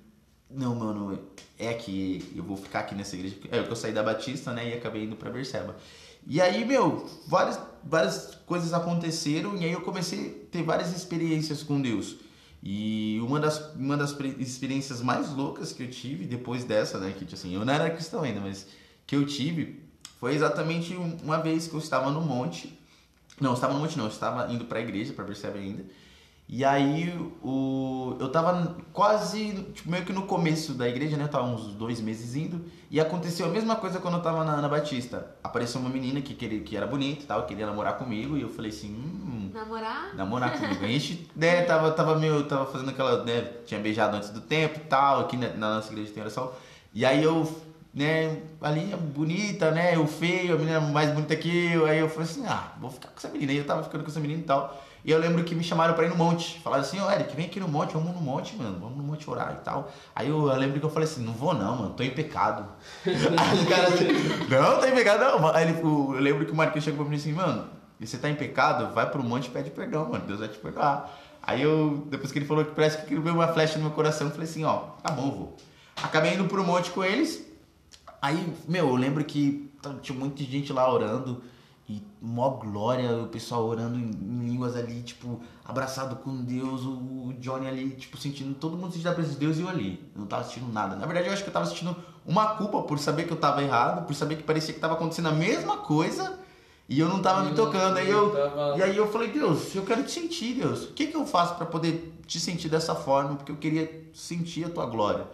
não, 0.50 0.74
mano, 0.74 1.18
é 1.58 1.68
aqui, 1.68 2.32
eu 2.34 2.42
vou 2.42 2.56
ficar 2.56 2.80
aqui 2.80 2.94
nessa 2.94 3.14
igreja. 3.14 3.36
É, 3.52 3.58
eu 3.58 3.76
saí 3.76 3.92
da 3.92 4.02
Batista, 4.02 4.54
né, 4.54 4.70
e 4.70 4.72
acabei 4.72 5.04
indo 5.04 5.16
pra 5.16 5.28
Berseba. 5.28 5.76
E 6.26 6.40
aí, 6.40 6.64
meu, 6.64 7.08
várias, 7.26 7.60
várias 7.84 8.34
coisas 8.46 8.72
aconteceram 8.72 9.56
e 9.56 9.64
aí 9.64 9.72
eu 9.72 9.80
comecei 9.80 10.46
a 10.48 10.50
ter 10.50 10.62
várias 10.62 10.94
experiências 10.94 11.62
com 11.62 11.80
Deus. 11.80 12.16
E 12.62 13.20
uma 13.20 13.38
das, 13.38 13.74
uma 13.74 13.96
das 13.96 14.10
experiências 14.38 15.00
mais 15.00 15.30
loucas 15.30 15.72
que 15.72 15.84
eu 15.84 15.90
tive 15.90 16.26
depois 16.26 16.64
dessa, 16.64 16.98
né, 16.98 17.14
que 17.16 17.32
assim, 17.32 17.54
eu 17.54 17.64
não 17.64 17.72
era 17.72 17.88
cristão 17.90 18.22
ainda, 18.22 18.40
mas 18.40 18.66
que 19.06 19.14
eu 19.14 19.24
tive 19.24 19.86
foi 20.18 20.34
exatamente 20.34 20.96
uma 21.22 21.38
vez 21.38 21.68
que 21.68 21.74
eu 21.74 21.78
estava 21.78 22.10
no 22.10 22.20
monte. 22.20 22.76
Não, 23.40 23.54
estava 23.54 23.74
no 23.74 23.80
monte 23.80 23.96
não, 23.96 24.06
eu 24.06 24.10
estava 24.10 24.52
indo 24.52 24.64
para 24.64 24.78
a 24.78 24.82
igreja, 24.82 25.12
para 25.12 25.24
perceber 25.24 25.60
ainda. 25.60 25.84
E 26.48 26.64
aí 26.64 27.12
o, 27.42 28.16
eu 28.20 28.30
tava 28.30 28.76
quase, 28.92 29.52
tipo, 29.74 29.90
meio 29.90 30.04
que 30.04 30.12
no 30.12 30.22
começo 30.22 30.74
da 30.74 30.88
igreja, 30.88 31.16
né? 31.16 31.24
Eu 31.24 31.28
tava 31.28 31.46
uns 31.46 31.74
dois 31.74 32.00
meses 32.00 32.36
indo. 32.36 32.64
E 32.88 33.00
aconteceu 33.00 33.46
a 33.46 33.48
mesma 33.48 33.74
coisa 33.74 33.98
quando 33.98 34.18
eu 34.18 34.22
tava 34.22 34.44
na, 34.44 34.62
na 34.62 34.68
Batista. 34.68 35.34
Apareceu 35.42 35.80
uma 35.80 35.90
menina 35.90 36.20
que, 36.20 36.34
queria, 36.34 36.60
que 36.60 36.76
era 36.76 36.86
bonita 36.86 37.24
e 37.24 37.26
tal, 37.26 37.46
queria 37.46 37.66
namorar 37.66 37.98
comigo. 37.98 38.36
E 38.36 38.42
eu 38.42 38.48
falei 38.48 38.70
assim, 38.70 38.94
hum, 38.94 39.36
Namorar? 39.56 40.14
Namorar 40.14 40.52
comigo. 40.52 40.84
A 40.84 40.88
gente, 40.88 41.28
né, 41.34 41.62
tava, 41.62 41.90
tava 41.92 42.18
meio, 42.18 42.44
tava 42.44 42.66
fazendo 42.66 42.90
aquela, 42.90 43.24
né? 43.24 43.40
Tinha 43.64 43.80
beijado 43.80 44.14
antes 44.16 44.28
do 44.28 44.40
tempo 44.42 44.78
e 44.78 44.82
tal, 44.82 45.20
aqui 45.20 45.36
na, 45.36 45.48
na 45.54 45.74
nossa 45.76 45.90
igreja 45.92 46.12
tem 46.12 46.22
oração. 46.22 46.52
E 46.92 47.06
aí 47.06 47.24
eu, 47.24 47.50
né, 47.94 48.42
ali 48.60 48.94
bonita, 48.94 49.70
né? 49.70 49.96
Eu 49.96 50.06
feio, 50.06 50.54
a 50.54 50.58
menina 50.58 50.80
mais 50.80 51.10
bonita 51.10 51.34
que 51.34 51.72
eu. 51.72 51.86
Aí 51.86 51.98
eu 51.98 52.08
falei 52.08 52.24
assim, 52.24 52.44
ah, 52.46 52.72
vou 52.78 52.90
ficar 52.90 53.08
com 53.08 53.16
essa 53.16 53.28
menina. 53.30 53.52
E 53.52 53.56
eu 53.56 53.66
tava 53.66 53.82
ficando 53.82 54.04
com 54.04 54.10
essa 54.10 54.20
menina 54.20 54.40
e 54.40 54.44
tal. 54.44 54.84
E 55.06 55.10
eu 55.12 55.20
lembro 55.20 55.44
que 55.44 55.54
me 55.54 55.62
chamaram 55.62 55.94
pra 55.94 56.04
ir 56.04 56.08
no 56.08 56.16
monte. 56.16 56.58
Falaram 56.58 56.82
assim, 56.82 56.98
ó, 56.98 57.06
oh, 57.06 57.12
Eric, 57.12 57.36
vem 57.36 57.46
aqui 57.46 57.60
no 57.60 57.68
monte, 57.68 57.92
vamos 57.92 58.12
no 58.12 58.20
monte, 58.20 58.56
mano. 58.56 58.76
Vamos 58.80 58.96
no 58.96 59.04
monte 59.04 59.30
orar 59.30 59.56
e 59.60 59.64
tal. 59.64 59.88
Aí 60.12 60.28
eu, 60.28 60.48
eu 60.48 60.56
lembro 60.56 60.80
que 60.80 60.84
eu 60.84 60.90
falei 60.90 61.08
assim, 61.08 61.22
não 61.22 61.32
vou 61.32 61.54
não, 61.54 61.76
mano, 61.76 61.90
tô 61.90 62.02
em 62.02 62.10
pecado. 62.10 62.66
Aí 63.06 63.62
o 63.62 63.66
cara 63.68 63.86
assim, 63.86 64.08
não, 64.50 64.80
tô 64.80 64.86
em 64.86 64.94
pecado 64.96 65.20
não. 65.20 65.54
Aí 65.54 65.68
ele, 65.68 65.80
eu 65.80 66.10
lembro 66.18 66.44
que 66.44 66.50
o 66.50 66.56
Marquinhos 66.56 66.84
chegou 66.84 67.04
pra 67.04 67.08
mim 67.08 67.16
assim, 67.16 67.32
mano, 67.32 67.68
você 68.00 68.18
tá 68.18 68.28
em 68.28 68.34
pecado? 68.34 68.92
Vai 68.92 69.08
pro 69.08 69.22
monte 69.22 69.46
e 69.46 69.50
pede 69.50 69.70
perdão, 69.70 70.10
mano. 70.10 70.24
Deus 70.26 70.40
vai 70.40 70.48
te 70.48 70.58
perdoar. 70.58 71.08
Aí 71.40 71.62
eu, 71.62 72.04
depois 72.10 72.32
que 72.32 72.40
ele 72.40 72.46
falou 72.46 72.64
que 72.64 72.74
parece 72.74 73.06
que 73.06 73.16
veio 73.16 73.36
uma 73.36 73.46
flecha 73.46 73.78
no 73.78 73.84
meu 73.84 73.92
coração, 73.92 74.26
eu 74.26 74.32
falei 74.32 74.48
assim, 74.48 74.64
ó, 74.64 74.78
tá 75.04 75.12
bom, 75.12 75.30
vou. 75.30 75.56
Acabei 76.02 76.34
indo 76.34 76.46
pro 76.46 76.64
monte 76.64 76.90
com 76.90 77.04
eles. 77.04 77.46
Aí, 78.20 78.52
meu, 78.66 78.88
eu 78.88 78.96
lembro 78.96 79.24
que 79.24 79.70
tinha 80.02 80.18
muita 80.18 80.42
gente 80.42 80.72
lá 80.72 80.92
orando. 80.92 81.44
E 81.88 82.02
mó 82.20 82.50
glória, 82.50 83.16
o 83.16 83.28
pessoal 83.28 83.64
orando 83.64 83.96
em, 83.96 84.10
em, 84.10 84.46
línguas 84.46 84.74
ali, 84.74 85.02
tipo, 85.02 85.40
abraçado 85.64 86.16
com 86.16 86.42
Deus, 86.42 86.82
o, 86.84 87.32
Johnny 87.38 87.68
ali, 87.68 87.90
tipo, 87.90 88.16
sentindo, 88.16 88.54
todo 88.54 88.76
mundo 88.76 88.92
sentindo 88.92 89.10
a 89.10 89.14
presença 89.14 89.34
de 89.34 89.40
Deus 89.40 89.58
e 89.58 89.62
eu 89.62 89.68
ali. 89.68 90.00
Eu 90.14 90.20
não 90.20 90.26
tava 90.26 90.44
sentindo 90.44 90.72
nada. 90.72 90.96
Na 90.96 91.06
verdade, 91.06 91.28
eu 91.28 91.32
acho 91.32 91.42
que 91.42 91.48
eu 91.48 91.52
tava 91.52 91.66
sentindo 91.66 91.94
uma 92.26 92.56
culpa 92.56 92.82
por 92.82 92.98
saber 92.98 93.24
que 93.24 93.32
eu 93.32 93.36
tava 93.36 93.62
errado, 93.62 94.04
por 94.04 94.14
saber 94.14 94.36
que 94.36 94.42
parecia 94.42 94.74
que 94.74 94.80
tava 94.80 94.94
acontecendo 94.94 95.28
a 95.28 95.32
mesma 95.32 95.78
coisa 95.78 96.38
e 96.88 97.00
eu 97.00 97.08
não 97.08 97.20
tava 97.20 97.44
me 97.44 97.54
tocando. 97.54 97.96
Aí 97.96 98.10
eu, 98.10 98.30
tava... 98.30 98.78
E 98.78 98.82
aí 98.82 98.96
eu 98.96 99.10
falei, 99.10 99.30
Deus, 99.30 99.74
eu 99.74 99.84
quero 99.84 100.02
te 100.04 100.10
sentir, 100.10 100.54
Deus. 100.54 100.84
O 100.84 100.92
que, 100.92 101.06
que 101.06 101.16
eu 101.16 101.26
faço 101.26 101.56
para 101.56 101.66
poder 101.66 102.20
te 102.26 102.38
sentir 102.38 102.68
dessa 102.68 102.94
forma? 102.94 103.36
Porque 103.36 103.52
eu 103.52 103.56
queria 103.56 104.08
sentir 104.12 104.64
a 104.64 104.70
tua 104.70 104.86
glória. 104.86 105.26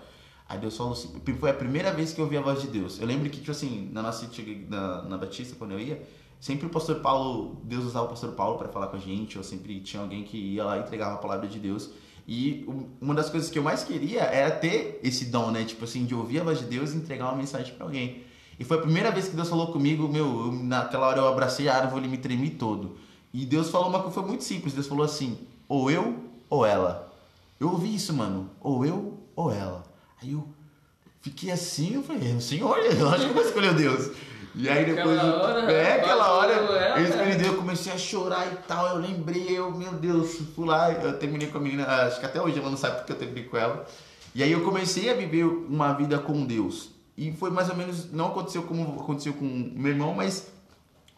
Aí 0.49 0.59
Deus 0.59 0.77
falou 0.77 0.93
assim, 0.93 1.11
foi 1.39 1.51
a 1.51 1.55
primeira 1.55 1.93
vez 1.93 2.13
que 2.13 2.21
eu 2.21 2.25
ouvi 2.25 2.37
a 2.37 2.43
voz 2.43 2.61
de 2.61 2.69
Deus. 2.69 3.01
Eu 3.01 3.07
lembro 3.07 3.29
que, 3.31 3.39
tipo 3.39 3.51
assim, 3.51 3.89
na 3.93 4.03
nossa 4.03 4.29
na, 4.69 5.03
na 5.03 5.17
Batista, 5.17 5.57
quando 5.59 5.73
eu 5.73 5.81
ia, 5.81 6.03
sempre 6.43 6.67
o 6.67 6.71
pastor 6.71 6.97
Paulo, 6.97 7.57
Deus 7.63 7.85
usava 7.85 8.07
o 8.07 8.09
pastor 8.09 8.33
Paulo 8.33 8.59
para 8.59 8.69
falar 8.69 8.89
com 8.89 8.97
a 8.97 8.99
gente, 8.99 9.39
ou 9.39 9.45
sempre 9.45 9.79
tinha 9.79 10.03
alguém 10.03 10.25
que 10.25 10.37
ia 10.37 10.65
lá 10.65 10.77
e 10.77 10.81
entregava 10.81 11.15
a 11.15 11.19
palavra 11.19 11.47
de 11.47 11.57
Deus. 11.57 11.91
E 12.27 12.67
uma 13.01 13.15
das 13.15 13.31
coisas 13.31 13.49
que 13.49 13.61
eu 13.61 13.63
mais 13.63 13.85
queria 13.85 14.23
era 14.23 14.51
ter 14.51 14.99
esse 15.05 15.27
dom, 15.27 15.53
né? 15.53 15.65
Tipo 15.65 15.85
assim, 15.85 16.05
de 16.05 16.17
ouvir 16.17 16.41
a 16.41 16.45
voz 16.45 16.59
de 16.59 16.65
Deus 16.65 16.93
e 16.93 16.97
entregar 16.97 17.27
uma 17.27 17.37
mensagem 17.37 17.73
para 17.75 17.87
alguém. 17.87 18.25
E 18.59 18.65
foi 18.65 18.77
a 18.77 18.81
primeira 18.81 19.13
vez 19.13 19.29
que 19.29 19.37
Deus 19.37 19.49
falou 19.49 19.69
comigo, 19.69 20.09
meu, 20.09 20.47
eu, 20.47 20.53
naquela 20.53 21.07
hora 21.07 21.21
eu 21.21 21.29
abracei 21.29 21.69
a 21.69 21.77
árvore 21.77 22.07
e 22.07 22.09
me 22.09 22.19
tremi 22.19 22.51
todo. 22.51 22.97
E 23.33 23.47
Deus 23.47 23.71
falou 23.71 23.89
uma 23.89 24.01
coisa, 24.01 24.15
foi 24.15 24.25
muito 24.25 24.43
simples, 24.43 24.75
Deus 24.75 24.89
falou 24.89 25.05
assim, 25.05 25.39
ou 25.69 25.93
eu 25.93 26.25
ou 26.51 26.67
ela. 26.67 27.09
Eu 27.61 27.71
ouvi 27.71 27.95
isso, 27.95 28.13
mano, 28.13 28.51
ou 28.61 28.85
eu 28.85 29.17
ou 29.37 29.53
ela. 29.53 29.85
Aí 30.21 30.33
eu 30.33 30.45
fiquei 31.21 31.53
assim, 31.53 31.95
eu 31.95 32.03
falei, 32.03 32.41
Senhor, 32.41 32.79
eu 32.79 33.09
acho 33.11 33.25
que 33.27 33.31
eu 33.31 33.35
vou 33.35 33.45
escolher 33.45 33.75
Deus. 33.75 34.11
E 34.55 34.69
aí 34.69 34.85
depois. 34.85 35.19
Aquela 35.19 35.43
hora, 35.43 35.73
é, 35.73 35.93
aquela 35.95 36.33
hora. 36.33 36.53
Eu 36.53 37.05
escolhi 37.05 37.47
eu 37.47 37.57
comecei 37.57 37.93
a 37.93 37.99
chorar 37.99 38.47
e 38.53 38.57
tal. 38.69 38.87
Eu 38.89 38.97
lembrei, 38.99 39.47
eu, 39.49 39.71
meu 39.71 39.93
Deus, 39.93 40.39
fui 40.55 40.67
lá, 40.67 40.93
eu 40.93 41.19
terminei 41.19 41.49
com 41.49 41.59
a 41.59 41.61
menina, 41.61 41.87
acho 41.87 42.21
que 42.21 42.27
até 42.27 42.41
hoje 42.41 42.59
ela 42.59 42.71
não 42.71 42.77
sabe 42.77 42.99
porque 42.99 43.13
eu 43.13 43.17
terminei 43.17 43.45
com 43.45 43.57
ela. 43.57 43.87
E 44.35 44.43
aí 44.43 44.53
eu 44.53 44.63
comecei 44.63 45.11
a 45.11 45.15
viver 45.15 45.45
uma 45.45 45.93
vida 45.93 46.19
com 46.19 46.45
Deus. 46.45 46.91
E 47.17 47.33
foi 47.33 47.51
mais 47.51 47.69
ou 47.69 47.77
menos, 47.77 48.11
não 48.11 48.29
aconteceu 48.29 48.63
como 48.63 49.01
aconteceu 49.01 49.35
com 49.35 49.45
meu 49.45 49.93
irmão, 49.93 50.15
mas 50.15 50.51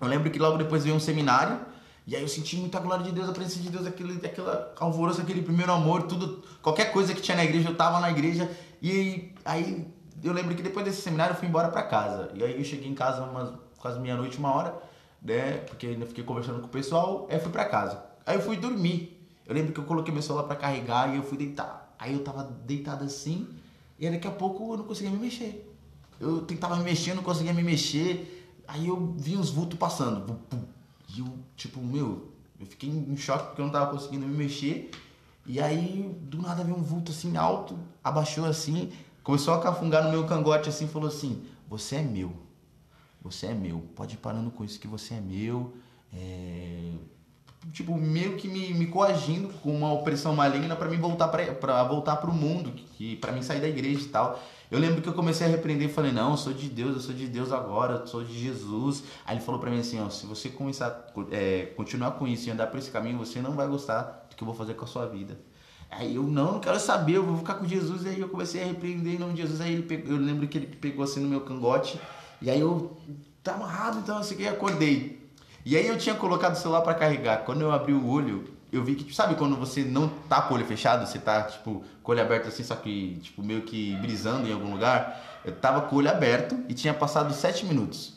eu 0.01 0.09
lembro 0.09 0.31
que 0.31 0.39
logo 0.39 0.59
depois 0.59 0.85
veio 0.85 0.97
um 0.97 1.01
seminário. 1.01 1.59
E 2.07 2.15
aí 2.15 2.23
eu 2.23 2.29
senti 2.29 2.57
muita 2.57 2.79
glória 2.81 3.05
de 3.05 3.13
Deus, 3.13 3.29
a 3.29 3.33
presença 3.33 3.61
de 3.61 3.71
Deus, 3.71 3.87
aquele, 3.87 4.15
aquela 4.25 4.75
alvoroço, 4.79 5.23
aquele 5.23 5.41
primeiro 5.41 5.73
amor, 5.73 6.03
tudo, 6.03 6.43
qualquer 6.61 6.93
coisa 6.93 7.15
que 7.15 7.23
tinha 7.23 7.37
na 7.37 7.45
igreja, 7.45 7.71
eu 7.71 7.75
tava 7.75 7.99
na 7.99 8.11
igreja. 8.11 8.51
E 8.83 9.33
aí 9.45 9.87
eu 10.27 10.33
lembro 10.33 10.55
que 10.55 10.63
depois 10.63 10.85
desse 10.85 11.03
seminário 11.03 11.35
eu 11.35 11.37
fui 11.37 11.49
embora 11.49 11.69
para 11.69 11.83
casa. 11.83 12.31
E 12.35 12.43
aí 12.43 12.57
eu 12.57 12.65
cheguei 12.65 12.89
em 12.89 12.95
casa 12.95 13.23
umas 13.23 13.53
quase 13.79 14.01
meia-noite, 14.01 14.39
uma 14.39 14.53
hora, 14.55 14.75
né? 15.21 15.59
Porque 15.59 15.87
ainda 15.87 16.07
fiquei 16.07 16.25
conversando 16.25 16.61
com 16.61 16.67
o 16.67 16.71
pessoal, 16.71 17.27
aí 17.31 17.39
fui 17.39 17.53
para 17.53 17.67
casa. 17.67 18.03
Aí 18.25 18.37
eu 18.37 18.41
fui 18.41 18.57
dormir. 18.57 19.21
Eu 19.47 19.55
lembro 19.55 19.73
que 19.73 19.81
eu 19.81 19.85
coloquei 19.85 20.13
meu 20.13 20.23
celular 20.23 20.45
para 20.45 20.57
carregar 20.57 21.13
e 21.13 21.17
eu 21.17 21.23
fui 21.23 21.37
deitar. 21.37 21.95
Aí 21.99 22.15
eu 22.15 22.25
tava 22.25 22.45
deitado 22.65 23.05
assim, 23.05 23.47
e 23.99 24.11
daqui 24.11 24.27
a 24.27 24.31
pouco 24.31 24.73
eu 24.73 24.79
não 24.79 24.85
conseguia 24.85 25.11
me 25.11 25.19
mexer. 25.19 25.71
Eu 26.19 26.43
tentava 26.43 26.77
me 26.77 26.85
mexer, 26.85 27.15
não 27.15 27.23
conseguia 27.23 27.53
me 27.53 27.63
mexer. 27.63 28.53
Aí 28.67 28.89
eu 28.89 29.15
vi 29.17 29.37
uns 29.37 29.51
vultos 29.51 29.79
passando. 29.79 30.39
E 31.15 31.21
eu, 31.21 31.27
tipo, 31.57 31.81
meu, 31.81 32.31
eu 32.59 32.67
fiquei 32.67 32.89
em 32.89 33.17
choque 33.17 33.49
porque 33.49 33.61
eu 33.61 33.67
não 33.67 33.73
tava 33.73 33.91
conseguindo 33.91 34.27
me 34.27 34.35
mexer. 34.35 34.91
E 35.47 35.61
aí, 35.61 36.11
do 36.23 36.41
nada, 36.41 36.65
veio 36.65 36.77
um 36.77 36.83
vulto 36.83 37.13
assim 37.13 37.37
alto, 37.37 37.79
abaixou 38.03 38.47
assim. 38.47 38.91
Começou 39.25 39.55
a 39.55 39.61
cafungar 39.61 40.05
no 40.05 40.11
meu 40.11 40.27
cangote 40.27 40.69
assim, 40.69 40.87
falou 40.87 41.09
assim: 41.09 41.43
Você 41.67 41.97
é 41.97 42.03
meu. 42.03 42.31
Você 43.23 43.47
é 43.47 43.55
meu. 43.55 43.83
Pode 43.97 44.15
ir 44.15 44.19
parando 44.19 44.51
com 44.51 44.63
isso 44.63 44.79
que 44.79 44.87
você 44.87 45.15
é 45.15 45.21
meu. 45.21 45.75
É... 46.13 46.93
tipo, 47.73 47.97
meio 47.97 48.37
que 48.37 48.47
me, 48.47 48.75
me 48.75 48.87
coagindo 48.87 49.49
com 49.63 49.75
uma 49.75 49.91
opressão 49.93 50.37
maligna 50.37 50.77
para 50.77 50.89
mim 50.91 50.99
voltar 50.99 51.29
para 51.29 51.83
voltar 51.85 52.17
pro 52.17 52.31
mundo, 52.33 52.71
que 52.71 53.17
para 53.17 53.33
mim 53.33 53.43
sair 53.43 53.63
da 53.63 53.67
igreja 53.67 54.03
e 54.03 54.09
tal. 54.09 54.39
Eu 54.71 54.79
lembro 54.79 55.01
que 55.01 55.09
eu 55.09 55.15
comecei 55.15 55.47
a 55.47 55.51
repreender 55.51 55.89
e 55.89 55.93
falei: 55.93 56.13
"Não, 56.13 56.33
eu 56.33 56.37
sou 56.37 56.53
de 56.53 56.69
Deus, 56.69 56.95
eu 56.95 57.01
sou 57.01 57.15
de 57.15 57.27
Deus 57.27 57.51
agora, 57.51 57.95
eu 58.01 58.07
sou 58.07 58.23
de 58.23 58.39
Jesus". 58.39 59.05
Aí 59.25 59.37
ele 59.37 59.45
falou 59.45 59.59
para 59.59 59.71
mim 59.71 59.79
assim, 59.79 59.99
ó, 60.03 60.11
se 60.11 60.27
você 60.27 60.51
começar 60.51 61.07
é, 61.31 61.73
continuar 61.75 62.11
com 62.13 62.29
isso 62.29 62.47
e 62.49 62.53
andar 62.53 62.67
por 62.67 62.79
esse 62.79 62.91
caminho, 62.91 63.17
você 63.17 63.41
não 63.41 63.53
vai 63.53 63.67
gostar 63.67 64.27
do 64.29 64.37
que 64.37 64.43
eu 64.43 64.47
vou 64.47 64.55
fazer 64.55 64.75
com 64.75 64.85
a 64.85 64.89
sua 64.89 65.07
vida. 65.07 65.39
Aí 65.97 66.17
eu 66.17 66.23
não, 66.25 66.53
não 66.53 66.61
quero 66.61 66.79
saber, 66.79 67.15
eu 67.15 67.25
vou 67.25 67.37
ficar 67.39 67.55
com 67.55 67.67
Jesus. 67.67 68.07
Aí 68.07 68.19
eu 68.21 68.29
comecei 68.29 68.63
a 68.63 68.67
repreender 68.67 69.15
em 69.15 69.19
nome 69.19 69.35
de 69.35 69.43
Jesus. 69.43 69.61
Aí 69.61 69.73
ele 69.73 69.83
pegou, 69.83 70.13
eu 70.13 70.21
lembro 70.21 70.47
que 70.49 70.59
ele 70.59 70.67
pegou 70.67 71.05
assim 71.05 71.21
no 71.21 71.29
meu 71.29 71.41
cangote. 71.43 72.01
E 72.43 72.51
aí 72.51 72.61
eu 72.61 72.97
tá 73.43 73.55
amarrado, 73.55 73.99
então 73.99 74.17
assim 74.19 74.37
que 74.37 74.47
acordei. 74.47 75.23
E 75.65 75.77
aí 75.77 75.87
eu 75.87 75.97
tinha 75.97 76.15
colocado 76.15 76.55
o 76.55 76.59
celular 76.59 76.83
para 76.83 76.95
carregar. 76.95 77.39
Quando 77.45 77.63
eu 77.63 77.73
abri 77.73 77.93
o 77.93 78.07
olho, 78.07 78.45
eu 78.73 78.83
vi 78.83 78.95
que, 78.95 79.05
tipo, 79.05 79.15
sabe 79.15 79.35
quando 79.37 79.57
você 79.57 79.83
não 79.83 80.09
tá 80.29 80.43
com 80.43 80.55
o 80.55 80.57
olho 80.57 80.67
fechado, 80.67 81.07
você 81.07 81.19
tá, 81.19 81.43
tipo, 81.43 81.85
com 82.03 82.13
o 82.13 82.15
olho 82.15 82.23
aberto 82.23 82.49
assim, 82.49 82.63
só 82.65 82.75
que, 82.75 83.19
tipo, 83.23 83.43
meio 83.43 83.63
que 83.63 83.97
brisando 83.97 84.49
em 84.49 84.53
algum 84.53 84.73
lugar? 84.73 85.41
Eu 85.45 85.53
tava 85.53 85.83
com 85.83 85.97
o 85.97 85.99
olho 85.99 86.11
aberto 86.11 86.59
e 86.69 86.75
tinha 86.75 86.93
passado 86.93 87.33
sete 87.33 87.65
minutos. 87.65 88.15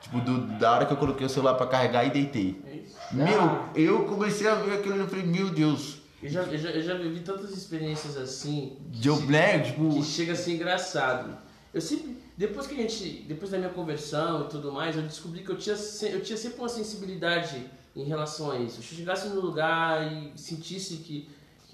Tipo, 0.00 0.20
do, 0.20 0.40
da 0.58 0.72
hora 0.72 0.86
que 0.86 0.92
eu 0.92 0.96
coloquei 0.96 1.26
o 1.26 1.30
celular 1.30 1.54
para 1.54 1.66
carregar 1.66 2.04
e 2.04 2.10
deitei. 2.10 2.60
É 2.66 3.14
meu, 3.14 3.62
eu 3.74 4.04
comecei 4.04 4.48
a 4.48 4.56
ver 4.56 4.78
aquilo 4.78 5.00
e 5.04 5.06
falei, 5.06 5.24
meu 5.24 5.50
Deus, 5.50 6.01
eu 6.22 6.30
já, 6.30 6.42
eu 6.42 6.58
já, 6.58 6.70
eu 6.70 6.82
já 6.82 6.94
vivi 6.94 7.20
tantas 7.20 7.50
experiências 7.50 8.16
assim. 8.16 8.76
De 8.88 9.10
Black, 9.10 9.72
tipo. 9.72 9.94
Que 9.94 10.02
chega 10.04 10.32
a 10.32 10.36
ser 10.36 10.52
engraçado. 10.52 11.36
Eu 11.74 11.80
sempre. 11.80 12.16
Depois 12.36 12.66
que 12.66 12.74
a 12.74 12.76
gente. 12.76 13.24
Depois 13.26 13.50
da 13.50 13.58
minha 13.58 13.70
conversão 13.70 14.44
e 14.44 14.48
tudo 14.48 14.72
mais, 14.72 14.96
eu 14.96 15.02
descobri 15.02 15.42
que 15.42 15.50
eu 15.50 15.58
tinha, 15.58 15.76
eu 16.12 16.22
tinha 16.22 16.36
sempre 16.36 16.60
uma 16.60 16.68
sensibilidade 16.68 17.64
em 17.96 18.04
relação 18.04 18.52
a 18.52 18.58
isso. 18.58 18.80
Se 18.82 18.92
eu 18.92 18.98
chegasse 18.98 19.28
no 19.28 19.40
lugar 19.40 20.12
e 20.12 20.32
sentisse 20.38 20.96
que 20.98 21.28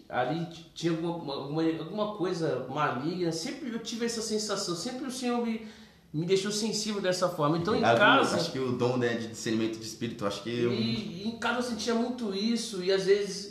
ali 0.08 0.46
tinha 0.74 0.92
alguma, 0.92 1.34
alguma, 1.34 1.62
alguma 1.62 2.16
coisa 2.16 2.66
maligna, 2.70 3.30
sempre 3.30 3.70
eu 3.70 3.78
tive 3.80 4.06
essa 4.06 4.22
sensação, 4.22 4.74
sempre 4.74 5.06
o 5.06 5.10
Senhor 5.10 5.44
me, 5.44 5.66
me 6.12 6.24
deixou 6.24 6.50
sensível 6.50 7.00
dessa 7.00 7.28
forma. 7.28 7.58
Então 7.58 7.76
em 7.76 7.82
casa. 7.82 8.36
Acho 8.36 8.50
que 8.50 8.58
o 8.58 8.72
dom 8.72 8.96
né, 8.96 9.14
de 9.14 9.28
discernimento 9.28 9.78
de 9.78 9.84
espírito, 9.84 10.26
acho 10.26 10.42
que. 10.42 10.58
Eu... 10.58 10.72
E, 10.72 11.28
em 11.28 11.38
casa 11.38 11.58
eu 11.58 11.62
sentia 11.62 11.94
muito 11.94 12.34
isso, 12.34 12.82
e 12.82 12.90
às 12.90 13.04
vezes 13.04 13.47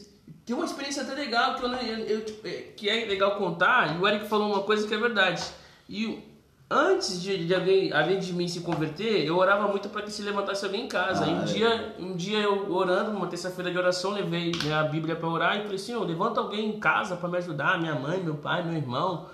tem 0.48 0.56
uma 0.56 0.64
experiência 0.64 1.04
até 1.04 1.14
legal 1.14 1.56
que, 1.56 1.66
eu, 1.66 1.74
eu, 1.74 1.98
eu, 2.06 2.26
tipo, 2.26 2.48
é, 2.48 2.52
que 2.78 2.90
é 2.90 3.04
legal 3.04 3.36
contar, 3.36 3.94
e 3.94 4.00
o 4.00 4.08
Eric 4.08 4.28
falou 4.30 4.54
uma 4.54 4.64
coisa 4.64 4.88
que 4.88 4.94
é 4.94 4.98
verdade. 4.98 5.44
E 5.90 6.24
antes 6.72 7.22
de, 7.22 7.46
de 7.46 7.54
alguém, 7.54 7.92
além 7.92 8.18
de 8.18 8.32
mim 8.32 8.48
se 8.48 8.62
converter, 8.62 9.26
eu 9.26 9.36
orava 9.36 9.68
muito 9.68 9.90
para 9.90 10.04
que 10.04 10.10
se 10.10 10.22
levantasse 10.22 10.64
alguém 10.64 10.86
em 10.86 10.88
casa. 10.88 11.26
Ah, 11.26 11.28
e 11.28 11.34
um, 11.34 11.42
é. 11.42 11.44
dia, 11.44 11.96
um 12.00 12.16
dia 12.16 12.40
eu 12.40 12.74
orando, 12.74 13.12
uma 13.12 13.28
terça-feira 13.28 13.70
de 13.70 13.78
oração, 13.78 14.12
levei 14.12 14.54
né, 14.64 14.74
a 14.74 14.84
Bíblia 14.84 15.18
para 15.18 15.28
orar 15.28 15.58
e 15.58 15.64
falei 15.64 15.76
assim: 15.76 15.94
levanta 16.06 16.40
alguém 16.40 16.70
em 16.70 16.80
casa 16.80 17.18
para 17.18 17.28
me 17.28 17.38
ajudar, 17.40 17.78
minha 17.78 17.96
mãe, 17.96 18.24
meu 18.24 18.36
pai, 18.36 18.64
meu 18.64 18.76
irmão. 18.76 19.28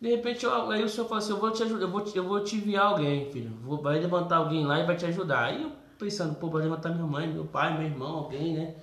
De 0.00 0.08
repente, 0.08 0.44
eu, 0.44 0.70
aí 0.70 0.84
o 0.84 0.88
senhor 0.88 1.08
falou 1.08 1.18
assim: 1.18 1.32
eu 1.32 1.40
vou 1.40 1.50
te 1.50 1.64
ajudar, 1.64 1.82
eu 1.82 1.90
vou 1.90 2.00
te, 2.00 2.16
eu 2.16 2.24
vou 2.24 2.44
te 2.44 2.54
enviar 2.54 2.86
alguém, 2.86 3.28
filho. 3.32 3.50
Vou, 3.64 3.82
vai 3.82 3.98
levantar 3.98 4.36
alguém 4.36 4.64
lá 4.64 4.78
e 4.78 4.86
vai 4.86 4.94
te 4.94 5.04
ajudar. 5.04 5.46
Aí 5.46 5.64
eu 5.64 5.72
pensando: 5.98 6.36
pô, 6.36 6.48
vai 6.48 6.62
levantar 6.62 6.90
minha 6.90 7.04
mãe, 7.04 7.26
meu 7.26 7.44
pai, 7.44 7.76
meu 7.76 7.82
irmão, 7.82 8.18
alguém, 8.18 8.54
né? 8.54 8.74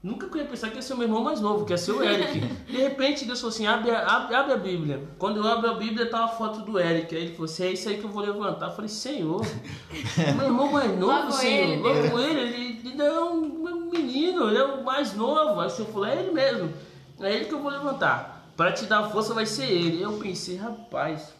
Nunca 0.00 0.38
ia 0.38 0.44
pensar 0.44 0.70
que 0.70 0.76
ia 0.76 0.82
ser 0.82 0.94
o 0.94 0.96
meu 0.96 1.08
irmão 1.08 1.24
mais 1.24 1.40
novo, 1.40 1.64
que 1.64 1.72
ia 1.72 1.78
ser 1.78 1.90
o 1.90 2.02
Eric. 2.02 2.38
De 2.38 2.76
repente 2.76 3.24
Deus 3.24 3.40
falou 3.40 3.52
assim: 3.52 3.66
abre, 3.66 3.90
abre, 3.90 4.34
abre 4.36 4.52
a 4.52 4.56
Bíblia. 4.56 5.02
Quando 5.18 5.38
eu 5.38 5.46
abro 5.46 5.70
a 5.70 5.74
Bíblia, 5.74 6.08
tá 6.08 6.24
a 6.24 6.28
foto 6.28 6.60
do 6.60 6.78
Eric. 6.78 7.14
Aí 7.16 7.22
ele 7.22 7.32
falou 7.32 7.46
assim: 7.46 7.64
é 7.64 7.72
isso 7.72 7.88
aí 7.88 7.98
que 7.98 8.04
eu 8.04 8.10
vou 8.10 8.22
levantar. 8.22 8.66
Eu 8.66 8.74
falei: 8.74 8.88
Senhor, 8.88 9.44
meu 10.36 10.46
irmão 10.46 10.70
mais 10.70 10.96
novo, 10.96 11.12
Logo 11.12 11.32
Senhor. 11.32 11.68
Ele, 11.68 11.76
Logo 11.82 12.18
ele, 12.20 12.40
ele, 12.40 12.80
ele 12.88 13.02
é 13.02 13.20
um 13.20 13.90
menino, 13.90 14.48
ele 14.48 14.58
é 14.58 14.64
o 14.64 14.84
mais 14.84 15.14
novo. 15.14 15.60
Aí 15.60 15.66
o 15.66 15.70
Senhor 15.70 15.90
falou: 15.90 16.06
é 16.06 16.20
ele 16.20 16.30
mesmo. 16.30 16.72
É 17.20 17.34
ele 17.34 17.46
que 17.46 17.54
eu 17.54 17.60
vou 17.60 17.72
levantar. 17.72 18.52
Para 18.56 18.72
te 18.72 18.86
dar 18.86 19.10
força 19.10 19.34
vai 19.34 19.46
ser 19.46 19.64
ele. 19.64 20.00
Eu 20.00 20.12
pensei: 20.18 20.56
rapaz, 20.56 21.34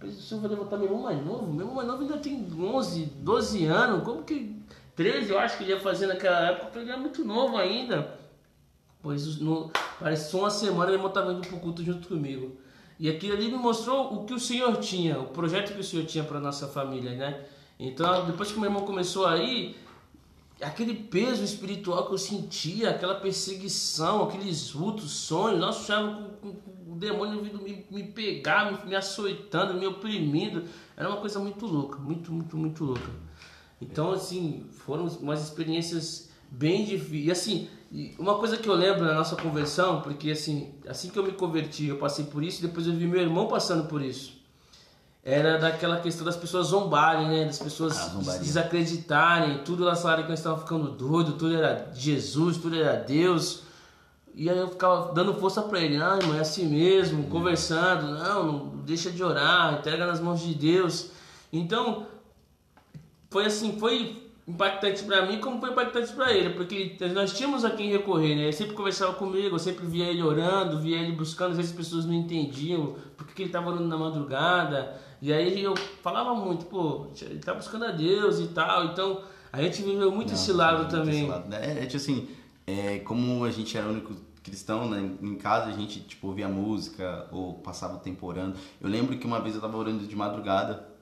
o 0.00 0.10
senhor 0.10 0.40
vai 0.40 0.50
levantar 0.50 0.76
meu 0.76 0.86
irmão 0.86 1.02
mais 1.02 1.24
novo? 1.24 1.46
Meu 1.46 1.62
irmão 1.62 1.74
mais 1.74 1.88
novo 1.88 2.02
ainda 2.02 2.18
tem 2.18 2.46
11, 2.56 3.06
12 3.16 3.64
anos. 3.66 4.04
Como 4.04 4.22
que 4.22 4.56
13 4.96 5.30
eu 5.30 5.38
acho 5.38 5.56
que 5.56 5.64
ele 5.64 5.72
ia 5.72 5.80
fazer 5.80 6.06
naquela 6.06 6.50
época, 6.50 6.78
ele 6.78 6.90
era 6.90 6.98
muito 6.98 7.24
novo 7.24 7.56
ainda. 7.56 8.18
Pois 9.02 9.38
no, 9.38 9.70
parece 10.00 10.30
só 10.30 10.40
uma 10.40 10.50
semana 10.50 10.92
ele 10.92 11.04
estava 11.04 11.32
indo 11.32 11.46
para 11.46 11.56
o 11.56 11.60
culto 11.60 11.82
junto 11.84 12.08
comigo. 12.08 12.56
E 12.98 13.08
aquilo 13.08 13.34
ali 13.34 13.50
me 13.50 13.58
mostrou 13.58 14.14
o 14.14 14.24
que 14.24 14.32
o 14.32 14.38
Senhor 14.38 14.76
tinha, 14.76 15.18
o 15.18 15.26
projeto 15.26 15.74
que 15.74 15.80
o 15.80 15.84
Senhor 15.84 16.06
tinha 16.06 16.22
para 16.22 16.38
nossa 16.38 16.68
família, 16.68 17.14
né? 17.14 17.44
Então, 17.78 18.24
depois 18.26 18.52
que 18.52 18.58
meu 18.58 18.70
irmão 18.70 18.86
começou 18.86 19.26
aí, 19.26 19.76
aquele 20.60 20.94
peso 20.94 21.42
espiritual 21.42 22.06
que 22.06 22.14
eu 22.14 22.18
sentia, 22.18 22.90
aquela 22.90 23.16
perseguição, 23.16 24.22
aqueles 24.22 24.70
vultos, 24.70 25.10
sonhos, 25.10 25.60
nós 25.60 25.76
achava 25.78 26.30
com, 26.40 26.54
o 26.88 26.96
demônio 26.96 27.42
vindo 27.42 27.60
me, 27.60 27.84
me 27.90 28.04
pegar, 28.04 28.70
me, 28.70 28.88
me 28.88 28.94
açoitando, 28.94 29.74
me 29.74 29.86
oprimindo. 29.86 30.64
Era 30.96 31.08
uma 31.08 31.18
coisa 31.18 31.40
muito 31.40 31.66
louca, 31.66 31.98
muito, 31.98 32.32
muito, 32.32 32.56
muito 32.56 32.84
louca. 32.84 33.10
Então, 33.80 34.12
assim, 34.12 34.66
foram 34.70 35.06
umas 35.20 35.42
experiências 35.42 36.30
bem 36.50 36.84
difíceis. 36.84 37.26
E 37.26 37.30
assim, 37.30 37.68
uma 38.18 38.36
coisa 38.38 38.56
que 38.56 38.68
eu 38.68 38.74
lembro 38.74 39.04
na 39.04 39.14
nossa 39.14 39.36
conversão, 39.36 40.00
porque 40.00 40.30
assim, 40.30 40.74
assim 40.88 41.10
que 41.10 41.18
eu 41.18 41.22
me 41.22 41.32
converti, 41.32 41.86
eu 41.86 41.96
passei 41.96 42.24
por 42.24 42.42
isso, 42.42 42.62
depois 42.62 42.86
eu 42.86 42.92
vi 42.92 43.06
meu 43.06 43.20
irmão 43.20 43.46
passando 43.46 43.88
por 43.88 44.02
isso. 44.02 44.42
Era 45.22 45.58
daquela 45.58 46.00
questão 46.00 46.24
das 46.24 46.36
pessoas 46.36 46.66
zombarem, 46.66 47.28
né? 47.28 47.44
Das 47.46 47.58
pessoas 47.58 47.96
ah, 47.98 48.38
desacreditarem, 48.38 49.62
tudo 49.64 49.84
elas 49.84 50.02
falarem 50.02 50.24
que 50.24 50.30
nós 50.30 50.38
estávamos 50.38 50.64
ficando 50.64 50.90
doido, 50.90 51.32
tudo 51.32 51.54
era 51.54 51.90
Jesus, 51.94 52.58
tudo 52.58 52.76
era 52.76 52.94
Deus. 52.94 53.62
E 54.34 54.50
aí 54.50 54.58
eu 54.58 54.68
ficava 54.68 55.12
dando 55.14 55.32
força 55.34 55.62
para 55.62 55.80
ele, 55.80 55.96
ah, 55.96 56.18
irmão, 56.20 56.36
é 56.36 56.40
assim 56.40 56.66
mesmo, 56.66 57.24
conversando, 57.28 58.18
não, 58.18 58.44
não 58.44 58.66
deixa 58.84 59.10
de 59.10 59.22
orar, 59.22 59.78
entrega 59.78 60.06
nas 60.06 60.20
mãos 60.20 60.40
de 60.40 60.54
Deus. 60.54 61.10
Então, 61.52 62.06
foi 63.34 63.46
assim, 63.46 63.76
foi 63.80 64.22
impactante 64.46 65.02
para 65.02 65.26
mim 65.26 65.40
como 65.40 65.58
foi 65.58 65.70
impactante 65.70 66.12
para 66.12 66.32
ele, 66.32 66.50
porque 66.50 66.96
nós 67.12 67.36
tínhamos 67.36 67.64
a 67.64 67.70
quem 67.70 67.90
recorrer, 67.90 68.36
né? 68.36 68.42
Ele 68.42 68.52
sempre 68.52 68.74
conversava 68.74 69.14
comigo, 69.14 69.56
eu 69.56 69.58
sempre 69.58 69.84
via 69.84 70.04
ele 70.04 70.22
orando, 70.22 70.78
via 70.78 70.98
ele 70.98 71.10
buscando, 71.10 71.50
às 71.50 71.56
vezes 71.56 71.72
as 71.72 71.76
pessoas 71.76 72.04
não 72.04 72.14
entendiam 72.14 72.94
porque 73.16 73.42
ele 73.42 73.48
estava 73.48 73.70
orando 73.70 73.88
na 73.88 73.96
madrugada, 73.96 74.96
e 75.20 75.32
aí 75.32 75.60
eu 75.64 75.74
falava 76.00 76.32
muito, 76.32 76.66
pô, 76.66 77.08
ele 77.22 77.40
tá 77.40 77.54
buscando 77.54 77.86
a 77.86 77.90
Deus 77.90 78.38
e 78.38 78.46
tal, 78.48 78.84
então 78.84 79.22
a 79.52 79.60
gente 79.60 79.82
viveu 79.82 80.12
muito 80.12 80.28
não, 80.28 80.34
esse 80.36 80.52
lado 80.52 80.88
também. 80.88 81.22
Esse 81.22 81.30
lado. 81.30 81.52
É, 81.52 81.82
é 81.82 81.86
tipo 81.86 81.96
assim, 81.96 82.28
é, 82.68 83.00
como 83.00 83.42
a 83.42 83.50
gente 83.50 83.76
era 83.76 83.88
o 83.88 83.90
único 83.90 84.14
cristão, 84.44 84.88
né, 84.88 85.10
em 85.20 85.34
casa 85.34 85.70
a 85.70 85.72
gente 85.72 85.98
tipo 86.00 86.28
ouvia 86.28 86.46
música 86.46 87.26
ou 87.32 87.54
passava 87.54 87.96
o 87.96 87.98
tempo 87.98 88.24
orando. 88.28 88.56
Eu 88.80 88.88
lembro 88.88 89.18
que 89.18 89.26
uma 89.26 89.40
vez 89.40 89.56
eu 89.56 89.58
estava 89.58 89.76
orando 89.76 90.06
de 90.06 90.14
madrugada 90.14 90.93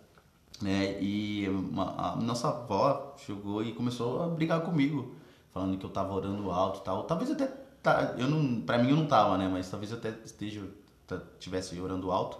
né? 0.60 1.00
E 1.00 1.48
uma, 1.48 2.12
a 2.12 2.16
nossa 2.16 2.48
avó 2.48 3.14
chegou 3.18 3.62
e 3.62 3.72
começou 3.72 4.22
a 4.22 4.28
brigar 4.28 4.60
comigo, 4.62 5.14
falando 5.50 5.78
que 5.78 5.84
eu 5.84 5.90
tava 5.90 6.12
orando 6.12 6.50
alto 6.50 6.80
e 6.80 6.84
tal. 6.84 7.04
Talvez 7.04 7.30
até 7.30 7.46
tá, 7.82 8.14
eu 8.18 8.28
não, 8.28 8.60
para 8.60 8.78
mim 8.78 8.90
eu 8.90 8.96
não 8.96 9.06
tava, 9.06 9.38
né? 9.38 9.48
Mas 9.48 9.70
talvez 9.70 9.90
eu 9.90 9.98
até 9.98 10.10
esteja 10.24 10.62
tivesse 11.38 11.78
orando 11.80 12.10
alto. 12.10 12.38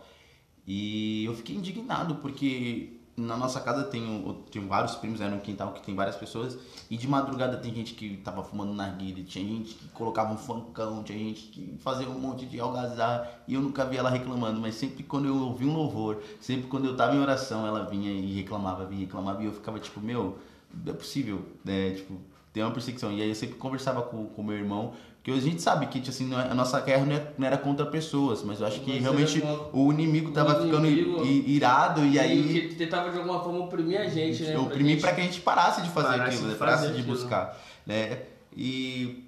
E 0.66 1.24
eu 1.24 1.34
fiquei 1.34 1.56
indignado 1.56 2.16
porque 2.16 3.00
na 3.16 3.36
nossa 3.36 3.60
casa 3.60 3.84
tem, 3.84 4.42
tem 4.50 4.66
vários 4.66 4.94
primos, 4.94 5.20
era 5.20 5.34
um 5.34 5.40
quintal 5.40 5.72
que 5.72 5.82
tem 5.82 5.94
várias 5.94 6.16
pessoas, 6.16 6.56
e 6.90 6.96
de 6.96 7.06
madrugada 7.06 7.58
tem 7.58 7.72
gente 7.74 7.94
que 7.94 8.16
tava 8.18 8.42
fumando 8.42 8.72
narguilha, 8.72 9.22
tinha 9.22 9.46
gente 9.46 9.74
que 9.74 9.88
colocava 9.88 10.32
um 10.32 10.36
funkão, 10.38 11.02
tinha 11.02 11.18
gente 11.18 11.42
que 11.48 11.76
fazia 11.78 12.08
um 12.08 12.18
monte 12.18 12.46
de 12.46 12.58
algazar, 12.58 13.42
e 13.46 13.54
eu 13.54 13.60
nunca 13.60 13.84
vi 13.84 13.98
ela 13.98 14.08
reclamando, 14.08 14.60
mas 14.60 14.76
sempre 14.76 15.02
quando 15.02 15.26
eu 15.26 15.36
ouvi 15.36 15.66
um 15.66 15.74
louvor, 15.74 16.22
sempre 16.40 16.68
quando 16.68 16.86
eu 16.86 16.96
tava 16.96 17.14
em 17.14 17.20
oração, 17.20 17.66
ela 17.66 17.84
vinha 17.84 18.10
e 18.10 18.32
reclamava, 18.32 18.86
vinha 18.86 19.02
e 19.02 19.04
reclamava, 19.04 19.42
e 19.42 19.46
eu 19.46 19.52
ficava 19.52 19.78
tipo, 19.78 20.00
meu, 20.00 20.38
é 20.86 20.92
possível, 20.92 21.44
né, 21.62 21.90
tipo, 21.90 22.18
tem 22.50 22.62
uma 22.62 22.72
perseguição, 22.72 23.12
e 23.12 23.20
aí 23.20 23.28
eu 23.28 23.34
sempre 23.34 23.56
conversava 23.56 24.02
com 24.02 24.30
o 24.36 24.44
meu 24.44 24.56
irmão, 24.56 24.94
que 25.22 25.30
a 25.30 25.40
gente 25.40 25.62
sabe 25.62 25.86
que 25.86 26.08
assim, 26.08 26.34
é, 26.34 26.50
a 26.50 26.54
nossa 26.54 26.80
guerra 26.80 27.12
é, 27.12 27.32
não 27.38 27.46
era 27.46 27.56
contra 27.56 27.86
pessoas, 27.86 28.42
mas 28.42 28.60
eu 28.60 28.66
acho 28.66 28.80
que 28.80 28.92
mas 28.92 29.02
realmente 29.02 29.40
uma... 29.40 29.68
o 29.72 29.92
inimigo 29.92 30.30
estava 30.30 30.60
ficando 30.60 30.86
irado 30.88 32.04
e 32.04 32.18
aí. 32.18 32.68
Que 32.68 32.74
tentava 32.74 33.10
de 33.10 33.18
alguma 33.18 33.42
forma 33.42 33.60
oprimir 33.60 34.00
a 34.00 34.06
gente, 34.06 34.42
né? 34.42 34.58
Oprimir 34.58 35.00
para 35.00 35.14
que 35.14 35.20
a 35.20 35.24
gente 35.24 35.40
parasse 35.40 35.80
de 35.80 35.90
fazer 35.90 36.18
parasse 36.18 36.28
aquilo, 36.28 36.42
de 36.42 36.52
né? 36.52 36.58
parasse 36.58 36.92
de 36.92 37.02
buscar. 37.04 37.56
Né? 37.86 38.22
E 38.56 39.24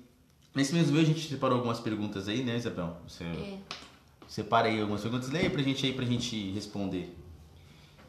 nesse 0.52 0.74
mesmo 0.74 0.96
vídeo 0.96 1.12
a 1.12 1.14
gente 1.14 1.28
separou 1.28 1.58
algumas 1.58 1.78
perguntas 1.78 2.26
aí, 2.26 2.42
né, 2.42 2.56
Isabel? 2.56 2.96
Você 3.06 3.22
é. 3.22 3.58
separa 4.26 4.66
aí 4.66 4.80
algumas 4.80 5.00
perguntas, 5.00 5.30
leia 5.30 5.48
pra 5.48 5.62
gente 5.62 5.86
aí 5.86 5.92
pra 5.92 6.04
gente 6.04 6.50
responder. 6.50 7.16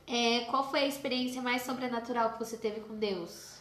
É, 0.07 0.41
qual 0.41 0.69
foi 0.69 0.81
a 0.81 0.87
experiência 0.87 1.41
mais 1.41 1.61
sobrenatural 1.61 2.33
que 2.33 2.39
você 2.39 2.57
teve 2.57 2.79
com 2.79 2.95
Deus? 2.95 3.54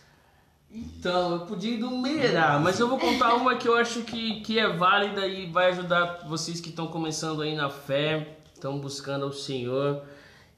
Então, 0.76 1.34
eu 1.34 1.46
podia 1.46 1.74
enumerar, 1.74 2.60
mas 2.60 2.80
eu 2.80 2.88
vou 2.88 2.98
contar 2.98 3.34
uma 3.34 3.54
que 3.54 3.68
eu 3.68 3.76
acho 3.76 4.02
que, 4.02 4.40
que 4.40 4.58
é 4.58 4.68
válida 4.68 5.24
e 5.24 5.46
vai 5.46 5.70
ajudar 5.70 6.26
vocês 6.26 6.60
que 6.60 6.70
estão 6.70 6.88
começando 6.88 7.42
aí 7.42 7.54
na 7.54 7.70
fé, 7.70 8.38
estão 8.52 8.80
buscando 8.80 9.24
ao 9.24 9.32
Senhor. 9.32 10.02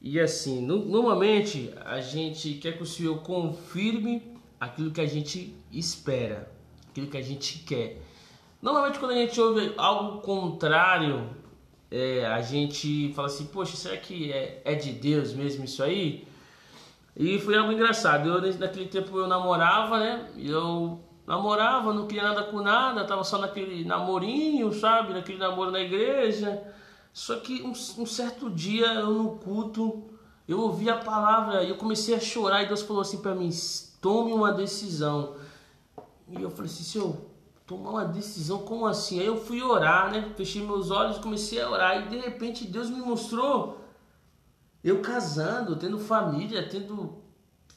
E 0.00 0.18
assim, 0.18 0.62
no, 0.62 0.86
normalmente 0.86 1.70
a 1.84 2.00
gente 2.00 2.54
quer 2.54 2.78
que 2.78 2.82
o 2.82 2.86
Senhor 2.86 3.18
confirme 3.18 4.22
aquilo 4.58 4.90
que 4.90 5.02
a 5.02 5.06
gente 5.06 5.54
espera. 5.70 6.50
aquilo 6.88 7.08
que 7.08 7.18
a 7.18 7.22
gente 7.22 7.58
quer. 7.58 8.00
Normalmente 8.62 8.98
quando 8.98 9.10
a 9.10 9.16
gente 9.16 9.38
ouve 9.38 9.74
algo 9.76 10.22
contrário, 10.22 11.28
é, 11.90 12.24
a 12.24 12.40
gente 12.40 13.12
fala 13.12 13.28
assim, 13.28 13.44
poxa, 13.44 13.76
será 13.76 13.98
que 13.98 14.32
é, 14.32 14.62
é 14.64 14.74
de 14.74 14.92
Deus 14.92 15.34
mesmo 15.34 15.66
isso 15.66 15.82
aí? 15.82 16.26
E 17.16 17.38
foi 17.38 17.56
algo 17.56 17.72
engraçado. 17.72 18.28
Eu, 18.28 18.58
naquele 18.58 18.86
tempo 18.86 19.18
eu 19.18 19.26
namorava, 19.26 19.98
né? 19.98 20.30
Eu 20.36 21.00
namorava, 21.26 21.92
não 21.94 22.06
queria 22.06 22.22
nada 22.22 22.44
com 22.44 22.60
nada, 22.60 23.06
tava 23.06 23.24
só 23.24 23.38
naquele 23.38 23.84
namorinho, 23.84 24.72
sabe? 24.72 25.14
Naquele 25.14 25.38
namoro 25.38 25.70
na 25.70 25.80
igreja. 25.80 26.62
Só 27.12 27.36
que 27.36 27.62
um, 27.62 27.70
um 27.70 28.06
certo 28.06 28.50
dia 28.50 28.86
eu 28.94 29.10
no 29.12 29.36
culto, 29.38 30.04
eu 30.46 30.60
ouvi 30.60 30.90
a 30.90 30.98
palavra 30.98 31.62
e 31.62 31.70
eu 31.70 31.76
comecei 31.76 32.14
a 32.14 32.20
chorar 32.20 32.62
e 32.62 32.66
Deus 32.66 32.82
falou 32.82 33.00
assim 33.00 33.22
para 33.22 33.34
mim: 33.34 33.48
tome 34.02 34.32
uma 34.32 34.52
decisão. 34.52 35.36
E 36.28 36.42
eu 36.42 36.50
falei 36.50 36.70
assim, 36.70 36.84
senhor, 36.84 37.16
tomar 37.66 37.90
uma 37.90 38.04
decisão, 38.04 38.58
como 38.58 38.86
assim? 38.86 39.20
Aí 39.20 39.26
eu 39.26 39.36
fui 39.36 39.62
orar, 39.62 40.12
né? 40.12 40.32
Fechei 40.36 40.62
meus 40.62 40.90
olhos, 40.90 41.18
comecei 41.18 41.60
a 41.62 41.70
orar 41.70 42.04
e 42.04 42.08
de 42.10 42.18
repente 42.18 42.66
Deus 42.66 42.90
me 42.90 43.00
mostrou 43.00 43.85
eu 44.82 45.00
casando, 45.00 45.76
tendo 45.76 45.98
família, 45.98 46.68
tendo 46.68 47.22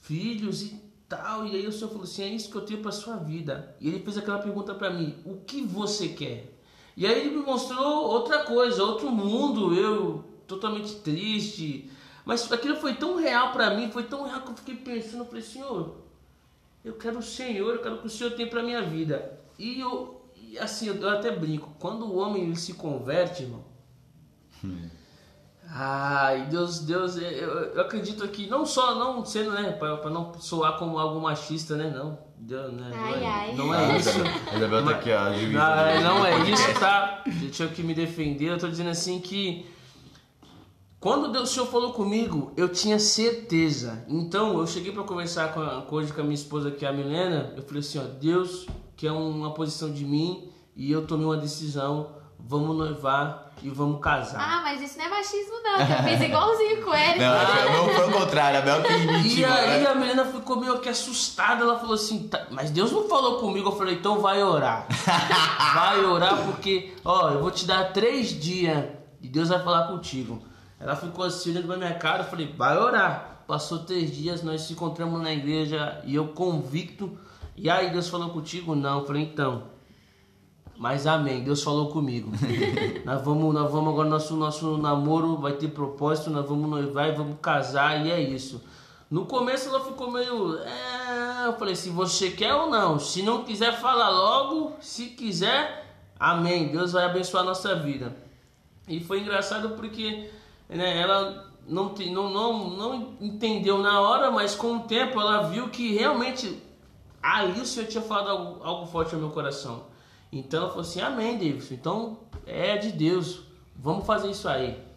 filhos 0.01 0.61
e 0.61 0.81
tal. 1.07 1.45
E 1.45 1.55
aí 1.55 1.67
o 1.67 1.71
Senhor 1.71 1.89
falou 1.89 2.03
assim: 2.03 2.23
é 2.23 2.27
isso 2.27 2.49
que 2.49 2.55
eu 2.55 2.65
tenho 2.65 2.81
para 2.81 2.91
sua 2.91 3.17
vida. 3.17 3.75
E 3.79 3.87
ele 3.87 3.99
fez 3.99 4.17
aquela 4.17 4.39
pergunta 4.39 4.73
para 4.75 4.89
mim: 4.91 5.17
o 5.25 5.37
que 5.37 5.61
você 5.61 6.09
quer? 6.09 6.59
E 6.95 7.05
aí 7.05 7.19
ele 7.19 7.37
me 7.37 7.43
mostrou 7.43 8.07
outra 8.07 8.43
coisa, 8.43 8.83
outro 8.83 9.09
mundo, 9.09 9.73
eu 9.73 10.23
totalmente 10.45 10.95
triste. 10.95 11.89
Mas 12.25 12.51
aquilo 12.51 12.75
foi 12.75 12.93
tão 12.93 13.15
real 13.15 13.51
para 13.51 13.73
mim, 13.75 13.89
foi 13.89 14.03
tão 14.03 14.23
real 14.23 14.41
que 14.41 14.51
eu 14.51 14.55
fiquei 14.55 14.75
pensando, 14.75 15.19
eu 15.19 15.25
falei, 15.25 15.41
Senhor, 15.41 15.97
eu 16.83 16.93
quero 16.93 17.19
o 17.19 17.23
Senhor, 17.23 17.73
eu 17.73 17.81
quero 17.81 17.95
o 17.95 17.97
que 17.99 18.07
o 18.07 18.09
Senhor 18.09 18.31
tem 18.31 18.47
para 18.47 18.61
minha 18.61 18.81
vida. 18.81 19.39
E 19.57 19.79
eu, 19.79 20.21
assim, 20.59 20.87
eu 20.87 21.09
até 21.09 21.31
brinco, 21.31 21.73
quando 21.79 22.05
o 22.05 22.17
homem 22.17 22.43
ele 22.43 22.55
se 22.55 22.73
converte, 22.73 23.43
irmão, 23.43 23.63
hum. 24.63 24.89
Ai, 25.72 26.47
Deus, 26.49 26.80
Deus, 26.80 27.15
eu, 27.17 27.49
eu 27.76 27.82
acredito 27.82 28.28
que 28.30 28.47
não 28.47 28.65
só, 28.65 28.95
não 28.95 29.24
sendo, 29.24 29.51
né, 29.51 29.72
para 29.72 30.09
não 30.09 30.34
soar 30.39 30.80
como 30.80 30.97
algo 30.97 31.22
machista, 31.22 31.76
né, 31.76 31.91
não. 31.95 32.17
Deus, 32.38 32.74
né, 32.74 32.89
ai, 32.93 33.11
não, 33.11 33.13
é, 33.13 33.28
ai. 33.28 33.55
não 33.55 33.76
é 33.76 33.97
isso. 33.97 34.20
Isabel 34.55 34.86
tá 34.86 34.91
aqui, 34.91 35.11
ó, 35.11 35.34
juíza. 35.34 35.59
Não, 35.59 35.80
é, 35.80 36.01
não 36.01 36.26
é 36.26 36.49
isso, 36.49 36.80
tá? 36.80 37.24
Deixa 37.26 37.63
eu 37.63 37.70
que 37.70 37.84
me 37.84 37.93
defender, 37.93 38.49
eu 38.49 38.57
tô 38.57 38.67
dizendo 38.67 38.89
assim 38.89 39.20
que 39.20 39.67
quando 40.99 41.32
Deus, 41.32 41.49
o 41.49 41.53
Senhor 41.53 41.67
falou 41.67 41.93
comigo, 41.93 42.51
eu 42.57 42.67
tinha 42.67 42.99
certeza. 42.99 44.03
Então, 44.09 44.59
eu 44.59 44.67
cheguei 44.67 44.91
para 44.91 45.03
conversar 45.03 45.53
com 45.53 45.61
a, 45.61 45.86
hoje 45.89 46.11
com 46.11 46.20
a 46.20 46.24
minha 46.24 46.36
esposa, 46.36 46.72
que 46.72 46.86
é 46.86 46.89
a 46.89 46.91
Milena, 46.91 47.53
eu 47.55 47.63
falei 47.63 47.80
assim, 47.80 47.99
ó, 47.99 48.03
Deus 48.03 48.67
quer 48.97 49.11
uma 49.11 49.53
posição 49.53 49.89
de 49.89 50.03
mim 50.03 50.49
e 50.76 50.91
eu 50.91 51.07
tomei 51.07 51.26
uma 51.26 51.38
decisão, 51.38 52.18
vamos 52.39 52.75
noivar 52.75 53.49
e 53.61 53.69
vamos 53.69 53.99
casar. 54.01 54.39
Ah, 54.39 54.61
mas 54.63 54.81
isso 54.81 54.97
não 54.97 55.05
é 55.05 55.09
machismo, 55.09 55.61
não. 55.63 55.79
Eu 55.79 56.03
fiz 56.03 56.21
igualzinho 56.21 56.83
com 56.83 56.93
ele. 56.95 57.19
Não, 57.19 57.87
não 57.87 57.93
foi 57.93 58.07
o 58.07 58.11
contrário, 58.11 58.59
a 58.59 58.61
Bel 58.61 58.81
que. 58.81 58.93
E 58.93 59.45
aí 59.45 59.83
né? 59.83 59.89
a 59.89 59.95
menina 59.95 60.25
ficou 60.25 60.57
meio 60.57 60.79
que 60.79 60.87
assustada. 60.87 61.63
Ela 61.63 61.77
falou 61.77 61.95
assim: 61.95 62.27
tá, 62.27 62.47
Mas 62.49 62.71
Deus 62.71 62.91
não 62.91 63.07
falou 63.07 63.39
comigo. 63.39 63.69
Eu 63.69 63.75
falei: 63.75 63.95
Então 63.95 64.19
vai 64.19 64.41
orar. 64.41 64.87
vai 65.75 66.03
orar 66.05 66.45
porque, 66.45 66.93
ó, 67.03 67.31
eu 67.31 67.41
vou 67.41 67.51
te 67.51 67.65
dar 67.65 67.91
três 67.91 68.29
dias 68.29 68.85
e 69.21 69.27
Deus 69.27 69.49
vai 69.49 69.61
falar 69.61 69.87
contigo. 69.87 70.41
Ela 70.79 70.95
ficou 70.95 71.25
assim 71.25 71.51
olhando 71.51 71.67
pra 71.67 71.77
minha 71.77 71.93
cara. 71.95 72.23
Eu 72.23 72.27
falei: 72.27 72.53
Vai 72.57 72.77
orar. 72.77 73.43
Passou 73.45 73.79
três 73.79 74.15
dias, 74.15 74.43
nós 74.43 74.61
se 74.61 74.73
encontramos 74.73 75.21
na 75.21 75.33
igreja 75.33 76.01
e 76.05 76.15
eu 76.15 76.29
convicto. 76.29 77.17
E 77.57 77.69
aí 77.69 77.89
Deus 77.89 78.07
falou 78.07 78.29
contigo? 78.29 78.73
Não. 78.73 78.99
Eu 78.99 79.05
falei: 79.05 79.23
Então. 79.23 79.78
Mas 80.80 81.05
amém, 81.05 81.43
Deus 81.43 81.61
falou 81.61 81.89
comigo. 81.89 82.32
nós 83.03 83.21
vamos, 83.21 83.53
nós 83.53 83.69
vamos 83.69 83.91
agora 83.91 84.07
nosso 84.07 84.34
nosso 84.38 84.77
namoro 84.77 85.36
vai 85.36 85.51
ter 85.51 85.67
propósito, 85.67 86.30
nós 86.30 86.47
vamos 86.47 86.69
noivar 86.69 87.09
e 87.09 87.11
vamos 87.11 87.38
casar 87.41 88.05
e 88.05 88.09
é 88.09 88.21
isso. 88.21 88.63
No 89.11 89.25
começo 89.25 89.67
ela 89.67 89.84
ficou 89.84 90.09
meio, 90.09 90.57
é... 90.59 91.47
eu 91.47 91.57
falei 91.57 91.75
se 91.75 91.89
você 91.89 92.32
quer 92.32 92.53
ou 92.53 92.69
não. 92.69 92.97
Se 92.97 93.21
não 93.21 93.43
quiser 93.43 93.77
fala 93.77 94.07
logo, 94.07 94.71
se 94.80 95.07
quiser, 95.07 95.86
amém. 96.17 96.69
Deus 96.69 96.93
vai 96.93 97.03
abençoar 97.03 97.43
a 97.43 97.47
nossa 97.47 97.75
vida. 97.75 98.15
E 98.88 99.01
foi 99.01 99.19
engraçado 99.19 99.71
porque 99.71 100.32
né, 100.69 100.97
ela 100.97 101.45
não, 101.67 101.93
não, 101.93 102.30
não, 102.30 102.69
não 102.69 103.17
entendeu 103.19 103.80
na 103.80 103.99
hora, 103.99 104.32
mas 104.32 104.55
com 104.55 104.77
o 104.77 104.80
tempo 104.84 105.19
ela 105.19 105.41
viu 105.41 105.67
que 105.67 105.93
realmente 105.93 106.57
ali 107.21 107.59
o 107.59 107.65
Senhor 107.65 107.89
tinha 107.89 108.01
falado 108.01 108.30
algo, 108.30 108.63
algo 108.63 108.86
forte 108.86 109.13
ao 109.13 109.19
meu 109.19 109.32
coração. 109.32 109.88
Então 110.32 110.61
ela 110.61 110.69
falou 110.69 110.84
assim: 110.84 111.01
Amém, 111.01 111.38
Davidson. 111.38 111.73
Então 111.73 112.19
é 112.45 112.77
de 112.77 112.91
Deus. 112.91 113.41
Vamos 113.75 114.05
fazer 114.05 114.30
isso 114.30 114.47
aí. 114.47 114.89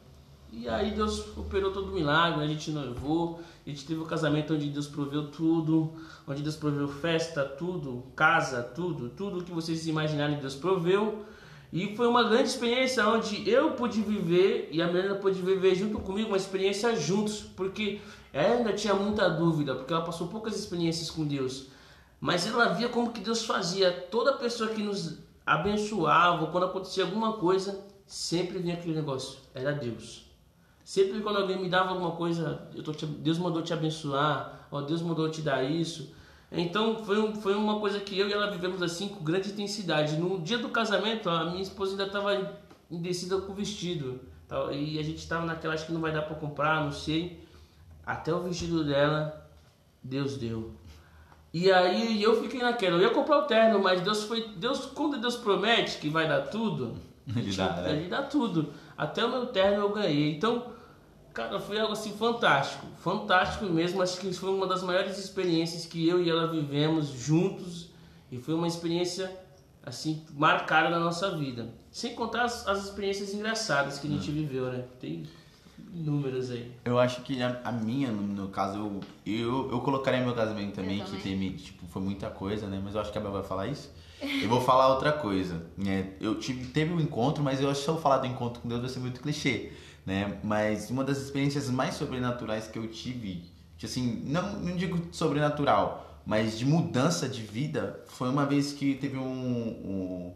E 0.53 0.68
aí 0.68 0.91
Deus 0.91 1.35
operou 1.39 1.72
todo 1.72 1.89
o 1.89 1.95
milagre, 1.95 2.45
a 2.45 2.47
gente 2.47 2.70
noivou, 2.70 3.41
a 3.66 3.70
gente 3.70 3.87
teve 3.87 4.01
o 4.01 4.03
um 4.03 4.07
casamento 4.07 4.53
onde 4.53 4.68
Deus 4.68 4.87
proveu 4.87 5.30
tudo, 5.30 5.95
onde 6.28 6.43
Deus 6.43 6.57
proveu 6.57 6.87
festa, 6.89 7.43
tudo, 7.43 8.05
casa, 8.14 8.62
tudo, 8.62 9.09
tudo 9.09 9.45
que 9.45 9.51
vocês 9.51 9.87
imaginarem 9.87 10.39
Deus 10.39 10.55
proveu. 10.55 11.24
E 11.72 11.97
foi 11.97 12.07
uma 12.07 12.24
grande 12.24 12.51
experiência 12.51 13.09
onde 13.09 13.49
eu 13.49 13.70
pude 13.70 14.03
viver 14.03 14.68
e 14.70 14.83
a 14.83 14.89
menina 14.89 15.14
pôde 15.14 15.41
viver 15.41 15.74
junto 15.74 15.99
comigo 16.01 16.28
uma 16.28 16.37
experiência 16.37 16.95
juntos, 16.95 17.41
porque 17.57 18.03
ela 18.30 18.57
ainda 18.57 18.74
tinha 18.74 18.93
muita 18.93 19.30
dúvida, 19.30 19.74
porque 19.74 19.91
ela 19.91 20.05
passou 20.05 20.28
poucas 20.28 20.55
experiências 20.55 21.11
com 21.11 21.24
Deus. 21.24 21.68
Mas 22.20 22.47
ela 22.47 22.66
via 22.74 22.91
como 22.91 23.11
que 23.11 23.20
Deus 23.20 23.47
fazia. 23.47 23.91
Toda 23.91 24.35
pessoa 24.35 24.68
que 24.68 24.83
nos 24.83 25.18
abençoava, 25.45 26.47
quando 26.49 26.66
acontecia 26.66 27.05
alguma 27.05 27.34
coisa, 27.34 27.84
sempre 28.07 28.59
vinha 28.59 28.74
aquele 28.74 28.95
negócio. 28.95 29.38
Era 29.55 29.72
Deus. 29.72 30.26
Sempre 30.84 31.20
quando 31.20 31.38
alguém 31.38 31.61
me 31.61 31.68
dava 31.68 31.90
alguma 31.90 32.12
coisa, 32.12 32.68
te, 32.97 33.07
Deus 33.07 33.38
mandou 33.38 33.62
te 33.62 33.72
abençoar, 33.72 34.66
ó, 34.70 34.80
Deus 34.80 35.01
mandou 35.01 35.30
te 35.30 35.40
dar 35.40 35.62
isso. 35.62 36.12
Então 36.51 37.03
foi, 37.05 37.34
foi 37.36 37.55
uma 37.55 37.80
coisa 37.80 38.01
que 38.01 38.18
eu 38.18 38.28
e 38.28 38.32
ela 38.32 38.51
vivemos 38.51 38.82
assim 38.82 39.09
com 39.09 39.24
grande 39.24 39.51
intensidade. 39.51 40.16
No 40.16 40.40
dia 40.40 40.59
do 40.59 40.68
casamento, 40.68 41.30
a 41.30 41.47
minha 41.51 41.62
esposa 41.62 41.93
ainda 41.93 42.07
estava 42.07 42.61
indecida 42.90 43.40
com 43.40 43.53
o 43.53 43.55
vestido. 43.55 44.20
E 44.70 44.99
a 44.99 45.03
gente 45.03 45.18
estava 45.18 45.47
naquela, 45.47 45.72
acho 45.72 45.86
que 45.86 45.93
não 45.93 46.01
vai 46.01 46.12
dar 46.12 46.22
para 46.22 46.34
comprar, 46.34 46.84
não 46.84 46.93
sei. 46.93 47.43
Até 48.05 48.34
o 48.34 48.43
vestido 48.43 48.84
dela, 48.84 49.49
Deus 50.03 50.36
deu. 50.36 50.74
E 51.53 51.70
aí 51.70 52.22
eu 52.22 52.40
fiquei 52.42 52.61
naquela, 52.61 52.96
eu 52.96 53.03
ia 53.03 53.11
comprar 53.11 53.38
o 53.38 53.42
terno, 53.42 53.78
mas 53.78 54.00
Deus 54.00 54.24
foi. 54.24 54.48
Deus, 54.57 54.86
quando 54.86 55.20
Deus 55.20 55.36
promete 55.36 55.98
que 55.98 56.09
vai 56.09 56.26
dar 56.26 56.42
tudo, 56.42 56.96
ele 57.36 57.55
dá, 57.55 57.72
né? 57.76 57.92
ele 57.92 58.09
dá 58.09 58.22
tudo. 58.22 58.72
Até 58.96 59.24
o 59.24 59.30
meu 59.30 59.46
terno 59.46 59.82
eu 59.82 59.90
ganhei. 59.90 60.34
Então, 60.34 60.72
cara, 61.34 61.61
foi 61.61 61.78
algo 61.78 61.92
assim 61.92 62.12
fantástico. 62.12 62.86
Fantástico 62.98 63.66
mesmo. 63.66 64.00
Acho 64.00 64.18
que 64.18 64.32
foi 64.32 64.50
uma 64.50 64.66
das 64.66 64.82
maiores 64.82 65.18
experiências 65.18 65.84
que 65.84 66.09
eu 66.09 66.22
e 66.22 66.30
ela 66.30 66.46
vivemos 66.46 67.09
juntos. 67.09 67.90
E 68.30 68.38
foi 68.38 68.55
uma 68.55 68.66
experiência 68.66 69.30
assim 69.84 70.24
marcada 70.32 70.88
na 70.88 70.98
nossa 70.98 71.36
vida. 71.36 71.68
Sem 71.90 72.14
contar 72.14 72.44
as, 72.44 72.66
as 72.66 72.84
experiências 72.84 73.34
engraçadas 73.34 73.98
que 73.98 74.07
a 74.07 74.11
gente 74.11 74.30
hum. 74.30 74.34
viveu, 74.34 74.72
né? 74.72 74.84
Tem 74.98 75.26
números 75.93 76.51
aí. 76.51 76.73
Eu 76.85 76.99
acho 76.99 77.23
que 77.23 77.43
a, 77.43 77.61
a 77.64 77.73
minha, 77.73 78.11
no, 78.11 78.23
no, 78.23 78.49
caso, 78.49 78.79
eu, 78.79 79.01
eu, 79.27 79.70
eu 79.73 79.81
colocaria 79.81 80.20
meu 80.20 80.35
casamento 80.35 80.75
também, 80.75 81.01
que 81.05 81.20
teve, 81.20 81.51
tipo, 81.51 81.87
foi 81.87 82.03
muita 82.03 82.31
coisa, 82.31 82.66
né? 82.66 82.81
Mas 82.83 82.95
eu 82.95 83.01
acho 83.01 83.12
que 83.12 83.18
a 83.18 83.20
Bel 83.20 83.33
vai 83.33 83.43
falar 83.43 83.66
isso. 83.66 83.91
Eu 84.20 84.49
vou 84.49 84.61
falar 84.61 84.89
outra 84.89 85.12
coisa. 85.12 85.66
Né? 85.77 86.12
Eu 86.20 86.39
tive, 86.39 86.66
teve 86.66 86.93
um 86.93 87.01
encontro, 87.01 87.43
mas 87.43 87.61
eu 87.61 87.68
acho 87.68 87.81
que 87.81 87.85
se 87.85 87.91
eu 87.91 88.01
falar 88.01 88.18
do 88.18 88.27
encontro 88.27 88.61
com 88.61 88.68
Deus 88.68 88.81
vai 88.81 88.91
ser 88.91 89.01
muito 89.01 89.20
clichê, 89.20 89.73
né? 90.07 90.39
Mas 90.43 90.91
uma 90.91 91.05
das 91.05 91.18
experiências 91.18 91.68
mais 91.68 91.95
sobrenaturais 91.95 92.68
que 92.68 92.79
eu 92.79 92.87
tive, 92.89 93.45
que 93.77 93.87
assim, 93.87 94.23
não, 94.27 94.61
não 94.61 94.77
digo 94.77 95.09
sobrenatural, 95.11 96.20
mas 96.25 96.57
de 96.57 96.64
mudança 96.64 97.29
de 97.29 97.43
vida, 97.43 98.01
foi 98.07 98.29
uma 98.29 98.47
vez 98.47 98.73
que 98.73 98.95
teve 98.95 99.18
um, 99.18 99.23
um 99.23 100.35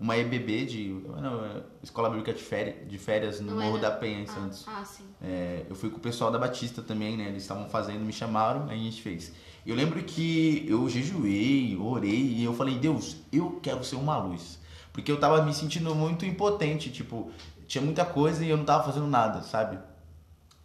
uma 0.00 0.16
EBB 0.16 0.64
de 0.64 0.88
não, 1.20 1.44
é 1.44 1.62
Escola 1.82 2.08
Bíblica 2.08 2.32
de 2.32 2.42
Férias, 2.42 2.88
de 2.88 2.96
férias 2.96 3.38
no 3.38 3.54
não 3.54 3.62
Morro 3.62 3.76
era... 3.76 3.90
da 3.90 3.96
Penha, 3.96 4.20
em 4.20 4.22
ah, 4.22 4.26
Santos. 4.26 4.64
Ah, 4.66 4.82
sim. 4.82 5.04
É, 5.22 5.66
eu 5.68 5.76
fui 5.76 5.90
com 5.90 5.98
o 5.98 6.00
pessoal 6.00 6.30
da 6.30 6.38
Batista 6.38 6.80
também, 6.80 7.18
né? 7.18 7.28
Eles 7.28 7.42
estavam 7.42 7.68
fazendo, 7.68 8.00
me 8.00 8.12
chamaram, 8.12 8.66
aí 8.70 8.80
a 8.80 8.82
gente 8.82 9.02
fez. 9.02 9.30
Eu 9.66 9.76
lembro 9.76 10.02
que 10.02 10.64
eu 10.66 10.88
jejuei, 10.88 11.76
orei 11.76 12.18
e 12.18 12.42
eu 12.42 12.54
falei, 12.54 12.78
Deus, 12.78 13.18
eu 13.30 13.60
quero 13.62 13.84
ser 13.84 13.96
uma 13.96 14.16
luz. 14.16 14.58
Porque 14.90 15.12
eu 15.12 15.20
tava 15.20 15.44
me 15.44 15.52
sentindo 15.52 15.94
muito 15.94 16.24
impotente, 16.24 16.90
tipo, 16.90 17.30
tinha 17.66 17.84
muita 17.84 18.04
coisa 18.04 18.42
e 18.42 18.48
eu 18.48 18.56
não 18.56 18.64
tava 18.64 18.84
fazendo 18.84 19.06
nada, 19.06 19.42
sabe? 19.42 19.78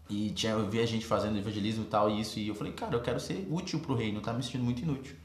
E 0.10 0.30
tinha, 0.30 0.54
eu 0.54 0.70
via 0.70 0.84
a 0.84 0.86
gente 0.86 1.06
fazendo 1.06 1.38
evangelismo 1.38 1.84
e 1.84 1.88
tal, 1.88 2.10
e 2.10 2.22
isso, 2.22 2.40
e 2.40 2.48
eu 2.48 2.56
falei, 2.56 2.72
cara, 2.72 2.96
eu 2.96 3.02
quero 3.02 3.20
ser 3.20 3.46
útil 3.52 3.80
pro 3.80 3.96
reino, 3.96 4.20
eu 4.20 4.22
tava 4.22 4.38
me 4.38 4.44
sentindo 4.44 4.64
muito 4.64 4.82
inútil. 4.82 5.16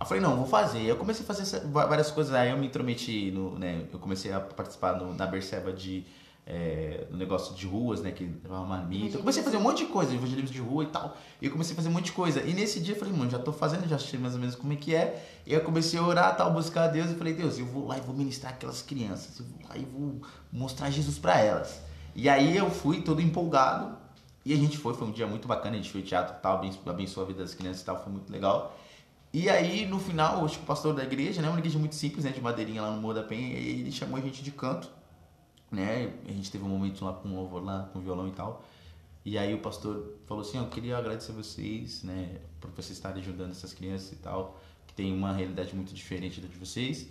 Eu 0.00 0.06
falei, 0.06 0.22
não, 0.22 0.36
vou 0.36 0.46
fazer. 0.46 0.82
Eu 0.82 0.96
comecei 0.96 1.22
a 1.22 1.26
fazer 1.26 1.60
várias 1.68 2.10
coisas, 2.10 2.32
aí 2.34 2.50
eu 2.50 2.56
me 2.56 2.66
intrometi, 2.66 3.30
no, 3.30 3.58
né, 3.58 3.84
eu 3.92 3.98
comecei 3.98 4.32
a 4.32 4.40
participar 4.40 4.96
no, 4.96 5.14
na 5.14 5.26
Berceba 5.26 5.72
de 5.72 6.06
é, 6.46 7.06
no 7.10 7.16
negócio 7.16 7.54
de 7.54 7.66
ruas, 7.66 8.00
né? 8.00 8.10
Que 8.10 8.24
levava 8.24 8.64
marmita. 8.66 9.16
Eu 9.16 9.20
comecei 9.20 9.40
a 9.40 9.44
fazer 9.44 9.56
um 9.56 9.60
monte 9.60 9.84
de 9.84 9.86
coisa, 9.86 10.12
evangelismo 10.12 10.50
de 10.50 10.60
rua 10.60 10.82
e 10.82 10.86
tal. 10.88 11.16
E 11.40 11.46
eu 11.46 11.52
comecei 11.52 11.74
a 11.74 11.76
fazer 11.76 11.88
um 11.88 11.92
monte 11.92 12.06
de 12.06 12.12
coisa. 12.12 12.42
E 12.42 12.52
nesse 12.52 12.80
dia 12.80 12.94
eu 12.94 12.98
falei, 12.98 13.14
mano, 13.14 13.30
já 13.30 13.38
tô 13.38 13.52
fazendo, 13.52 13.88
já 13.88 13.98
sei 13.98 14.18
mais 14.18 14.34
ou 14.34 14.40
menos 14.40 14.56
como 14.56 14.72
é 14.72 14.76
que 14.76 14.94
é. 14.94 15.24
E 15.46 15.54
eu 15.54 15.60
comecei 15.60 15.98
a 15.98 16.02
orar, 16.02 16.36
tal, 16.36 16.52
buscar 16.52 16.84
a 16.84 16.88
Deus. 16.88 17.10
E 17.10 17.14
falei, 17.14 17.34
Deus, 17.34 17.58
eu 17.58 17.66
vou 17.66 17.86
lá 17.86 17.98
e 17.98 18.00
vou 18.00 18.14
ministrar 18.14 18.52
aquelas 18.52 18.82
crianças. 18.82 19.38
Eu 19.38 19.46
vou 19.46 19.68
lá 19.68 19.76
e 19.76 19.84
vou 19.84 20.20
mostrar 20.52 20.90
Jesus 20.90 21.18
para 21.18 21.38
elas. 21.38 21.80
E 22.16 22.28
aí 22.28 22.56
eu 22.56 22.68
fui 22.68 23.00
todo 23.02 23.20
empolgado. 23.20 23.96
E 24.44 24.52
a 24.52 24.56
gente 24.56 24.76
foi, 24.76 24.94
foi 24.94 25.06
um 25.06 25.12
dia 25.12 25.26
muito 25.26 25.46
bacana. 25.46 25.74
A 25.74 25.78
gente 25.78 25.92
foi 25.92 26.02
teatro 26.02 26.34
e 26.36 26.40
tal, 26.40 26.60
abençoou 26.86 27.24
a 27.24 27.28
vida 27.28 27.42
das 27.42 27.54
crianças 27.54 27.82
e 27.82 27.84
tal, 27.84 28.02
foi 28.02 28.12
muito 28.12 28.32
legal. 28.32 28.76
E 29.32 29.48
aí, 29.48 29.86
no 29.86 30.00
final, 30.00 30.44
o 30.44 30.58
pastor 30.60 30.94
da 30.94 31.04
igreja, 31.04 31.40
né? 31.40 31.48
Uma 31.48 31.58
igreja 31.58 31.78
muito 31.78 31.94
simples, 31.94 32.24
né? 32.24 32.32
De 32.32 32.40
madeirinha 32.40 32.82
lá 32.82 32.90
no 32.90 33.00
Morro 33.00 33.14
da 33.14 33.22
Penha. 33.22 33.56
E 33.58 33.80
ele 33.80 33.92
chamou 33.92 34.18
a 34.18 34.20
gente 34.20 34.42
de 34.42 34.50
canto 34.50 34.90
né? 35.70 36.12
A 36.26 36.32
gente 36.32 36.50
teve 36.50 36.64
um 36.64 36.68
momento 36.68 37.04
lá 37.04 37.12
com 37.12 37.28
o 37.28 37.36
louvor 37.36 37.62
lá, 37.62 37.88
com 37.92 38.00
violão 38.00 38.26
e 38.28 38.32
tal. 38.32 38.64
E 39.24 39.38
aí 39.38 39.54
o 39.54 39.58
pastor 39.58 40.16
falou 40.26 40.42
assim, 40.42 40.58
eu 40.58 40.66
queria 40.66 40.96
agradecer 40.96 41.32
vocês, 41.32 42.02
né, 42.02 42.38
por 42.58 42.70
vocês 42.70 42.92
estarem 42.92 43.22
ajudando 43.22 43.50
essas 43.50 43.74
crianças 43.74 44.12
e 44.12 44.16
tal, 44.16 44.58
que 44.86 44.94
tem 44.94 45.12
uma 45.12 45.32
realidade 45.32 45.74
muito 45.74 45.92
diferente 45.94 46.40
da 46.40 46.48
de 46.48 46.56
vocês. 46.56 47.06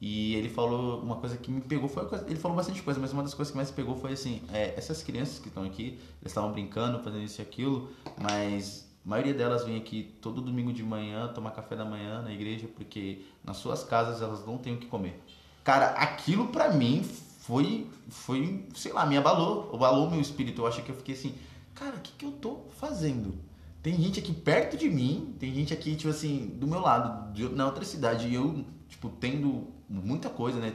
E 0.00 0.36
ele 0.36 0.48
falou 0.48 1.02
uma 1.02 1.16
coisa 1.16 1.36
que 1.36 1.50
me 1.50 1.60
pegou, 1.60 1.88
foi 1.88 2.04
ele 2.28 2.36
falou 2.36 2.56
bastante 2.56 2.80
coisa, 2.82 3.00
mas 3.00 3.12
uma 3.12 3.24
das 3.24 3.34
coisas 3.34 3.50
que 3.50 3.56
mais 3.56 3.72
pegou 3.72 3.96
foi 3.96 4.12
assim, 4.12 4.40
é, 4.52 4.72
essas 4.76 5.02
crianças 5.02 5.40
que 5.40 5.48
estão 5.48 5.64
aqui, 5.64 5.98
elas 6.20 6.30
estavam 6.30 6.52
brincando, 6.52 7.02
fazendo 7.02 7.24
isso 7.24 7.40
e 7.40 7.42
aquilo, 7.42 7.90
mas 8.16 8.87
a 9.08 9.10
maioria 9.10 9.32
delas 9.32 9.64
vem 9.64 9.78
aqui 9.78 10.14
todo 10.20 10.42
domingo 10.42 10.70
de 10.70 10.82
manhã 10.82 11.28
tomar 11.28 11.52
café 11.52 11.74
da 11.74 11.82
manhã 11.82 12.20
na 12.20 12.30
igreja, 12.30 12.68
porque 12.76 13.24
nas 13.42 13.56
suas 13.56 13.82
casas 13.82 14.20
elas 14.20 14.44
não 14.44 14.58
têm 14.58 14.74
o 14.74 14.76
que 14.76 14.86
comer. 14.86 15.18
Cara, 15.64 15.92
aquilo 15.92 16.48
para 16.48 16.70
mim 16.74 17.02
foi, 17.38 17.86
foi, 18.10 18.66
sei 18.74 18.92
lá, 18.92 19.06
me 19.06 19.16
abalou, 19.16 19.74
abalou 19.74 20.10
meu 20.10 20.20
espírito. 20.20 20.60
Eu 20.60 20.66
achei 20.66 20.84
que 20.84 20.90
eu 20.90 20.94
fiquei 20.94 21.14
assim, 21.14 21.34
cara, 21.74 21.96
o 21.96 22.00
que, 22.00 22.12
que 22.18 22.24
eu 22.26 22.32
tô 22.32 22.66
fazendo? 22.78 23.34
Tem 23.82 23.96
gente 23.96 24.20
aqui 24.20 24.30
perto 24.30 24.76
de 24.76 24.90
mim, 24.90 25.34
tem 25.38 25.54
gente 25.54 25.72
aqui, 25.72 25.96
tipo 25.96 26.10
assim, 26.10 26.46
do 26.60 26.66
meu 26.66 26.80
lado, 26.80 27.32
de, 27.32 27.48
na 27.48 27.64
outra 27.64 27.86
cidade, 27.86 28.28
e 28.28 28.34
eu, 28.34 28.62
tipo, 28.90 29.08
tendo 29.08 29.68
muita 29.88 30.28
coisa, 30.28 30.60
né? 30.60 30.70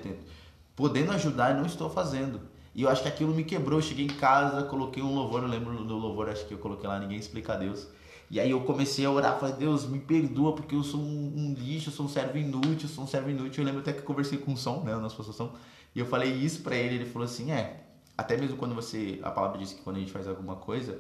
podendo 0.75 1.11
ajudar 1.11 1.53
não 1.53 1.67
estou 1.67 1.87
fazendo. 1.87 2.41
E 2.73 2.81
eu 2.81 2.89
acho 2.89 3.03
que 3.03 3.07
aquilo 3.09 3.31
me 3.31 3.43
quebrou. 3.43 3.77
Eu 3.77 3.83
cheguei 3.83 4.05
em 4.05 4.09
casa, 4.09 4.63
coloquei 4.63 5.03
um 5.03 5.13
louvor, 5.13 5.43
eu 5.43 5.47
lembro 5.49 5.83
do 5.83 5.95
louvor, 5.95 6.29
acho 6.29 6.47
que 6.47 6.55
eu 6.55 6.57
coloquei 6.57 6.89
lá, 6.89 6.97
ninguém 6.97 7.19
explica 7.19 7.53
a 7.53 7.57
Deus. 7.57 7.87
E 8.33 8.39
aí 8.39 8.49
eu 8.49 8.61
comecei 8.61 9.05
a 9.05 9.11
orar, 9.11 9.39
falei, 9.39 9.53
Deus, 9.53 9.85
me 9.85 9.99
perdoa 9.99 10.55
porque 10.55 10.73
eu 10.73 10.81
sou 10.81 10.99
um, 10.99 11.33
um 11.37 11.53
lixo, 11.53 11.89
eu 11.89 11.93
sou 11.93 12.07
um 12.07 12.09
servo 12.09 12.35
inútil, 12.35 12.89
eu 12.89 12.89
sou 12.89 13.03
um 13.03 13.07
servo 13.07 13.29
inútil. 13.29 13.61
Eu 13.61 13.67
lembro 13.67 13.81
até 13.81 13.93
que 13.93 14.01
conversei 14.01 14.39
com 14.39 14.53
o 14.53 14.57
som, 14.57 14.79
né, 14.79 14.91
na 14.91 14.99
nossa 15.01 15.13
associação, 15.13 15.51
e 15.93 15.99
eu 15.99 16.05
falei 16.07 16.33
isso 16.33 16.63
para 16.63 16.75
ele, 16.75 16.95
ele 16.95 17.05
falou 17.05 17.27
assim, 17.27 17.51
é, 17.51 17.83
até 18.17 18.35
mesmo 18.35 18.57
quando 18.57 18.73
você, 18.73 19.19
a 19.21 19.29
palavra 19.29 19.59
diz 19.59 19.73
que 19.73 19.83
quando 19.83 19.97
a 19.97 19.99
gente 19.99 20.11
faz 20.11 20.27
alguma 20.27 20.55
coisa, 20.55 20.99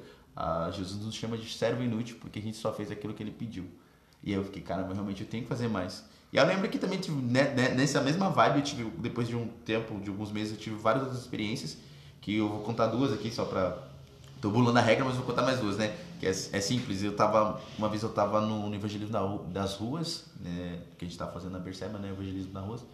Jesus 0.73 1.03
nos 1.03 1.15
chama 1.15 1.35
de 1.35 1.51
servo 1.51 1.81
inútil 1.81 2.17
porque 2.21 2.37
a 2.37 2.41
gente 2.41 2.55
só 2.55 2.71
fez 2.71 2.91
aquilo 2.91 3.15
que 3.15 3.23
ele 3.23 3.31
pediu. 3.31 3.65
E 4.23 4.29
aí 4.29 4.37
eu 4.37 4.43
fiquei, 4.43 4.61
caramba, 4.61 4.93
realmente 4.93 5.21
eu 5.21 5.27
tenho 5.27 5.41
que 5.41 5.49
fazer 5.49 5.67
mais. 5.67 6.05
E 6.31 6.37
eu 6.37 6.45
lembro 6.45 6.69
que 6.69 6.77
também 6.77 6.99
tive, 6.99 7.19
né, 7.19 7.51
né, 7.55 7.69
nessa 7.69 7.99
mesma 7.99 8.29
vibe, 8.29 8.57
eu 8.57 8.63
tive, 8.63 8.83
depois 8.99 9.27
de 9.27 9.35
um 9.35 9.47
tempo, 9.65 9.99
de 9.99 10.11
alguns 10.11 10.31
meses, 10.31 10.53
eu 10.53 10.59
tive 10.59 10.75
várias 10.75 11.01
outras 11.01 11.19
experiências, 11.23 11.79
que 12.21 12.37
eu 12.37 12.47
vou 12.47 12.59
contar 12.59 12.85
duas 12.85 13.11
aqui 13.11 13.31
só 13.31 13.43
pra... 13.43 13.75
Tô 14.39 14.51
bulando 14.51 14.77
a 14.77 14.81
regra, 14.81 15.03
mas 15.03 15.15
vou 15.15 15.25
contar 15.25 15.41
mais 15.41 15.59
duas, 15.59 15.77
né? 15.77 15.95
Que 16.23 16.29
é, 16.29 16.31
é 16.31 16.61
simples, 16.61 17.03
eu 17.03 17.13
tava, 17.17 17.59
uma 17.77 17.89
vez 17.89 18.01
eu 18.01 18.07
tava 18.07 18.39
no, 18.39 18.69
no 18.69 18.75
evangelismo 18.75 19.43
das 19.49 19.75
ruas, 19.75 20.23
né? 20.39 20.79
Que 20.97 21.03
a 21.03 21.07
gente 21.07 21.17
tava 21.17 21.33
fazendo 21.33 21.51
na 21.51 21.59
Perceba, 21.59 21.99
né? 21.99 22.11
Evangelismo 22.11 22.53
das 22.53 22.63
ruas. 22.63 22.85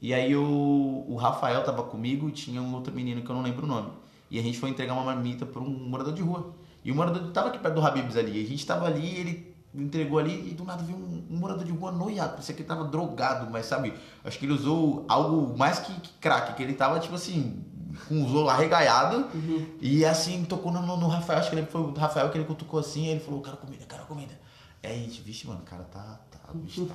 E 0.00 0.14
aí 0.14 0.36
o, 0.36 1.04
o 1.08 1.16
Rafael 1.16 1.64
tava 1.64 1.82
comigo 1.82 2.28
e 2.28 2.32
tinha 2.32 2.62
um 2.62 2.72
outro 2.72 2.94
menino 2.94 3.20
que 3.22 3.28
eu 3.28 3.34
não 3.34 3.42
lembro 3.42 3.64
o 3.64 3.68
nome. 3.68 3.90
E 4.30 4.38
a 4.38 4.42
gente 4.42 4.60
foi 4.60 4.70
entregar 4.70 4.92
uma 4.92 5.02
marmita 5.02 5.44
para 5.44 5.60
um 5.60 5.88
morador 5.88 6.14
de 6.14 6.22
rua. 6.22 6.54
E 6.84 6.92
o 6.92 6.94
morador 6.94 7.32
tava 7.32 7.48
aqui 7.48 7.58
perto 7.58 7.74
do 7.74 7.84
Habibs 7.84 8.16
ali. 8.16 8.40
E 8.40 8.44
a 8.44 8.48
gente 8.48 8.64
tava 8.64 8.86
ali 8.86 9.16
ele 9.16 9.56
entregou 9.74 10.20
ali 10.20 10.48
e 10.48 10.54
do 10.54 10.62
nada 10.62 10.84
viu 10.84 10.94
um, 10.94 11.26
um 11.30 11.36
morador 11.36 11.64
de 11.64 11.72
rua 11.72 11.90
noiado. 11.90 12.34
Parecia 12.34 12.54
que 12.54 12.62
ele 12.62 12.68
tava 12.68 12.84
drogado, 12.84 13.50
mas 13.50 13.66
sabe, 13.66 13.92
acho 14.24 14.38
que 14.38 14.46
ele 14.46 14.52
usou 14.52 15.04
algo 15.08 15.58
mais 15.58 15.80
que, 15.80 15.92
que 16.00 16.12
crack, 16.20 16.54
que 16.54 16.62
ele 16.62 16.74
tava 16.74 17.00
tipo 17.00 17.16
assim, 17.16 17.64
com 18.06 18.22
o 18.22 18.28
zolo 18.28 18.48
arregaiado. 18.48 19.28
Uhum. 19.34 19.66
E 19.80 20.04
assim, 20.04 20.44
tocou 20.44 20.70
no, 20.70 20.80
no, 20.82 21.08
Rafael, 21.08 21.38
acho 21.38 21.50
que 21.50 21.56
ele 21.56 21.66
foi 21.66 21.80
o 21.80 21.92
Rafael 21.92 22.30
que 22.30 22.38
ele 22.38 22.44
cutucou 22.44 22.80
assim, 22.80 23.06
e 23.06 23.08
ele 23.08 23.20
falou, 23.20 23.40
cara, 23.40 23.56
comida, 23.56 23.84
cara, 23.86 24.02
comida. 24.04 24.38
Aí 24.82 24.92
a 24.92 24.96
gente, 24.96 25.20
vixe, 25.22 25.46
mano, 25.46 25.60
o 25.60 25.64
cara 25.64 25.82
tá, 25.84 26.20
tá, 26.30 26.38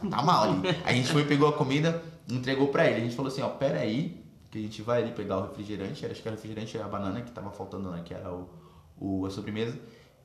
tá 0.09 0.21
mal 0.21 0.43
ali. 0.43 0.69
Aí 0.85 0.93
a 0.93 0.93
gente 0.93 1.11
foi, 1.11 1.25
pegou 1.25 1.49
a 1.49 1.53
comida, 1.53 2.01
entregou 2.29 2.69
pra 2.69 2.85
ele. 2.85 2.95
A 2.95 2.99
gente 3.03 3.15
falou 3.15 3.31
assim, 3.31 3.41
ó, 3.41 3.49
pera 3.49 3.79
aí, 3.79 4.23
que 4.49 4.57
a 4.57 4.61
gente 4.61 4.81
vai 4.81 5.01
ali 5.01 5.11
pegar 5.11 5.37
o 5.37 5.41
refrigerante. 5.47 6.05
Acho 6.05 6.21
que 6.21 6.27
era 6.27 6.35
o 6.35 6.39
refrigerante 6.39 6.77
e 6.77 6.81
a 6.81 6.87
banana 6.87 7.21
que 7.21 7.31
tava 7.31 7.51
faltando, 7.51 7.89
né? 7.89 8.01
Que 8.05 8.13
era 8.13 8.31
o, 8.31 8.49
o, 8.97 9.25
a 9.25 9.29
sobremesa. 9.29 9.77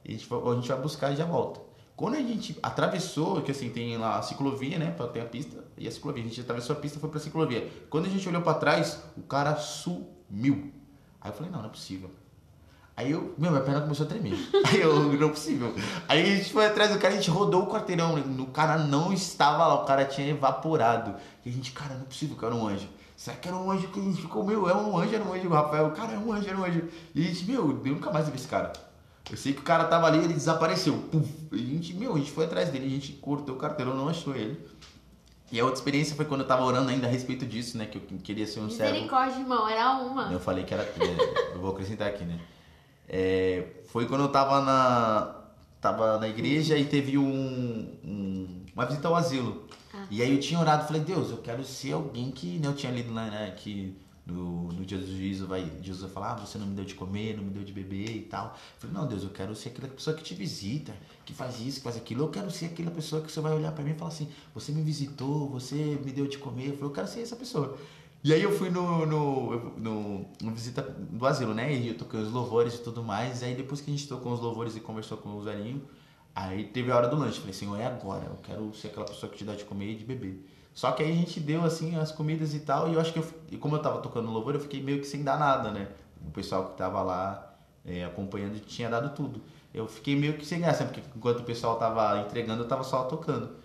E 0.04 0.14
a 0.14 0.16
gente, 0.16 0.28
a 0.32 0.54
gente 0.54 0.68
vai 0.68 0.80
buscar 0.80 1.12
e 1.12 1.16
já 1.16 1.24
volta. 1.24 1.60
Quando 1.96 2.14
a 2.14 2.20
gente 2.20 2.56
atravessou, 2.62 3.42
que 3.42 3.50
assim, 3.50 3.70
tem 3.70 3.96
lá 3.96 4.18
a 4.18 4.22
ciclovia, 4.22 4.78
né? 4.78 4.94
Ter 5.12 5.20
a 5.20 5.24
pista 5.24 5.64
e 5.76 5.88
a 5.88 5.90
ciclovia. 5.90 6.22
A 6.22 6.28
gente 6.28 6.40
atravessou 6.40 6.76
a 6.76 6.78
pista 6.78 6.96
e 6.96 7.00
foi 7.00 7.10
pra 7.10 7.18
ciclovia. 7.18 7.68
Quando 7.90 8.06
a 8.06 8.08
gente 8.08 8.28
olhou 8.28 8.40
pra 8.40 8.54
trás, 8.54 9.02
o 9.16 9.22
cara 9.22 9.56
sumiu. 10.28 10.72
Aí 11.20 11.30
eu 11.30 11.34
falei, 11.34 11.50
não, 11.50 11.60
não 11.60 11.66
é 11.66 11.70
possível. 11.70 12.10
Aí 12.96 13.12
eu, 13.12 13.32
meu, 13.38 13.52
minha 13.52 13.62
perna 13.62 13.80
começou 13.80 14.06
a 14.06 14.08
tremer. 14.08 14.34
Aí 14.66 14.80
eu, 14.80 15.04
não 15.04 15.28
é 15.28 15.30
possível. 15.30 15.72
Aí 16.08 16.20
a 16.20 16.36
gente 16.36 16.52
foi 16.52 16.66
atrás 16.66 16.92
do 16.92 16.98
cara, 16.98 17.14
a 17.14 17.16
gente 17.16 17.30
rodou 17.30 17.62
o 17.62 17.66
quarteirão. 17.68 18.16
O 18.40 18.46
cara 18.46 18.76
não 18.78 19.12
estava 19.12 19.66
lá, 19.66 19.82
o 19.82 19.84
cara 19.84 20.04
tinha 20.04 20.28
evaporado. 20.28 21.14
E 21.46 21.48
a 21.48 21.52
gente, 21.52 21.70
cara, 21.70 21.94
não 21.94 22.02
é 22.02 22.04
possível 22.06 22.36
que 22.36 22.44
era 22.44 22.54
um 22.54 22.66
anjo. 22.66 22.88
Será 23.16 23.36
que 23.36 23.48
era 23.48 23.56
um 23.56 23.70
anjo 23.70 23.88
que 23.88 24.00
a 24.00 24.02
gente 24.02 24.20
ficou, 24.20 24.44
meu, 24.44 24.68
é 24.68 24.74
um 24.74 24.98
anjo, 24.98 25.14
era 25.14 25.24
um 25.24 25.32
anjo, 25.32 25.48
Rafael. 25.48 25.90
Cara, 25.92 26.12
é 26.12 26.18
um 26.18 26.32
anjo, 26.32 26.48
era 26.48 26.58
um 26.58 26.64
anjo. 26.64 26.88
E 27.14 27.20
a 27.20 27.24
gente, 27.24 27.44
meu, 27.44 27.70
eu 27.84 27.92
nunca 27.94 28.12
mais 28.12 28.28
vi 28.28 28.36
esse 28.36 28.48
cara. 28.48 28.72
Eu 29.30 29.36
sei 29.36 29.52
que 29.52 29.60
o 29.60 29.64
cara 29.64 29.84
tava 29.84 30.06
ali, 30.06 30.18
ele 30.18 30.34
desapareceu. 30.34 30.96
Puf. 31.10 31.28
A 31.52 31.56
gente, 31.56 31.94
meu, 31.94 32.14
a 32.14 32.18
gente 32.18 32.32
foi 32.32 32.46
atrás 32.46 32.70
dele, 32.70 32.86
a 32.86 32.90
gente 32.90 33.12
cortou 33.12 33.54
o 33.54 33.58
quarteirão, 33.58 33.94
não 33.94 34.08
achou 34.08 34.34
ele. 34.34 34.58
E 35.50 35.58
a 35.58 35.64
outra 35.64 35.78
experiência 35.78 36.14
foi 36.14 36.24
quando 36.24 36.42
eu 36.42 36.46
tava 36.46 36.62
orando 36.62 36.90
ainda 36.90 37.06
a 37.06 37.10
respeito 37.10 37.46
disso, 37.46 37.78
né? 37.78 37.86
Que 37.86 37.96
eu 37.96 38.02
queria 38.22 38.46
ser 38.46 38.60
um 38.60 38.68
servo. 38.68 38.92
Misericórdia, 38.92 39.40
irmão, 39.40 39.68
era 39.68 39.92
uma. 39.96 40.30
Eu 40.32 40.40
falei 40.40 40.64
que 40.64 40.74
era. 40.74 40.82
eu 41.54 41.60
vou 41.60 41.72
acrescentar 41.72 42.08
aqui, 42.08 42.24
né? 42.24 42.38
É, 43.08 43.64
foi 43.86 44.06
quando 44.06 44.22
eu 44.22 44.28
tava 44.28 44.60
na, 44.60 45.34
tava 45.80 46.18
na 46.18 46.28
igreja 46.28 46.76
e 46.76 46.84
teve 46.84 47.16
um, 47.16 47.98
um 48.04 48.64
uma 48.78 48.86
visita 48.86 49.08
ao 49.08 49.16
asilo. 49.16 49.66
Ah. 49.92 50.04
E 50.10 50.22
aí 50.22 50.32
eu 50.32 50.38
tinha 50.38 50.60
orado 50.60 50.86
falei, 50.86 51.02
Deus, 51.02 51.30
eu 51.30 51.38
quero 51.38 51.64
ser 51.64 51.92
alguém 51.92 52.30
que. 52.30 52.58
Né, 52.58 52.68
eu 52.68 52.74
tinha 52.74 52.92
lido 52.92 53.12
lá, 53.12 53.24
né, 53.26 53.54
que 53.56 53.96
no, 54.28 54.70
no 54.72 54.84
dia 54.84 54.98
do 54.98 55.06
juízo 55.06 55.46
vai, 55.46 55.70
Jesus 55.80 56.02
vai 56.02 56.10
falar, 56.10 56.32
ah, 56.32 56.36
você 56.36 56.58
não 56.58 56.66
me 56.66 56.74
deu 56.74 56.84
de 56.84 56.94
comer, 56.94 57.34
não 57.34 57.42
me 57.42 57.50
deu 57.50 57.64
de 57.64 57.72
beber 57.72 58.10
e 58.10 58.22
tal. 58.22 58.48
Eu 58.48 58.80
falei, 58.80 58.96
não, 58.96 59.06
Deus, 59.06 59.22
eu 59.22 59.30
quero 59.30 59.54
ser 59.56 59.70
aquela 59.70 59.88
pessoa 59.88 60.14
que 60.14 60.22
te 60.22 60.34
visita, 60.34 60.94
que 61.24 61.32
faz 61.32 61.58
isso, 61.60 61.78
que 61.78 61.84
faz 61.84 61.96
aquilo. 61.96 62.24
Eu 62.24 62.28
quero 62.28 62.50
ser 62.50 62.66
aquela 62.66 62.90
pessoa 62.90 63.22
que 63.22 63.32
você 63.32 63.40
vai 63.40 63.54
olhar 63.54 63.72
para 63.72 63.82
mim 63.82 63.92
e 63.92 63.94
falar 63.94 64.10
assim, 64.10 64.28
você 64.54 64.70
me 64.70 64.82
visitou, 64.82 65.48
você 65.48 65.98
me 66.04 66.12
deu 66.12 66.26
de 66.26 66.36
comer. 66.36 66.68
Eu 66.68 66.72
falei, 66.74 66.84
eu 66.84 66.90
quero 66.90 67.08
ser 67.08 67.22
essa 67.22 67.36
pessoa. 67.36 67.78
E 68.22 68.32
aí 68.32 68.42
eu 68.42 68.52
fui 68.52 68.68
no, 68.68 69.06
no, 69.06 69.70
no, 69.78 70.26
no, 70.42 70.50
visita 70.52 70.82
do 70.82 71.24
asilo, 71.24 71.54
né? 71.54 71.72
E 71.72 71.88
eu 71.88 71.96
toquei 71.96 72.20
os 72.20 72.30
louvores 72.30 72.74
e 72.74 72.82
tudo 72.82 73.02
mais. 73.02 73.40
E 73.40 73.46
aí 73.46 73.54
depois 73.54 73.80
que 73.80 73.90
a 73.90 73.94
gente 73.94 74.06
tocou 74.08 74.32
os 74.32 74.40
louvores 74.40 74.76
e 74.76 74.80
conversou 74.80 75.16
com 75.16 75.38
os 75.38 75.44
velhinhos, 75.44 75.82
aí 76.34 76.64
teve 76.64 76.90
a 76.90 76.96
hora 76.96 77.08
do 77.08 77.16
lanche. 77.16 77.38
Falei, 77.38 77.54
Senhor, 77.54 77.76
é 77.80 77.86
agora. 77.86 78.26
Eu 78.26 78.36
quero 78.42 78.74
ser 78.74 78.88
aquela 78.88 79.06
pessoa 79.06 79.30
que 79.30 79.38
te 79.38 79.44
dá 79.44 79.54
de 79.54 79.64
comer 79.64 79.92
e 79.92 79.96
de 79.96 80.04
beber. 80.04 80.44
Só 80.78 80.92
que 80.92 81.02
aí 81.02 81.10
a 81.10 81.14
gente 81.16 81.40
deu, 81.40 81.64
assim, 81.64 81.96
as 81.96 82.12
comidas 82.12 82.54
e 82.54 82.60
tal. 82.60 82.88
E 82.88 82.94
eu 82.94 83.00
acho 83.00 83.12
que, 83.12 83.18
eu, 83.18 83.58
como 83.58 83.74
eu 83.74 83.82
tava 83.82 84.00
tocando 84.00 84.30
louvor, 84.30 84.54
eu 84.54 84.60
fiquei 84.60 84.80
meio 84.80 85.00
que 85.00 85.08
sem 85.08 85.24
dar 85.24 85.36
nada, 85.36 85.72
né? 85.72 85.88
O 86.24 86.30
pessoal 86.30 86.66
que 86.66 86.76
tava 86.78 87.02
lá 87.02 87.52
é, 87.84 88.04
acompanhando 88.04 88.60
tinha 88.60 88.88
dado 88.88 89.12
tudo. 89.12 89.42
Eu 89.74 89.88
fiquei 89.88 90.14
meio 90.14 90.34
que 90.34 90.46
sem 90.46 90.60
graça, 90.60 90.84
porque 90.84 91.02
enquanto 91.16 91.40
o 91.40 91.42
pessoal 91.42 91.80
tava 91.80 92.20
entregando, 92.20 92.62
eu 92.62 92.68
tava 92.68 92.84
só 92.84 93.02
tocando. 93.02 93.56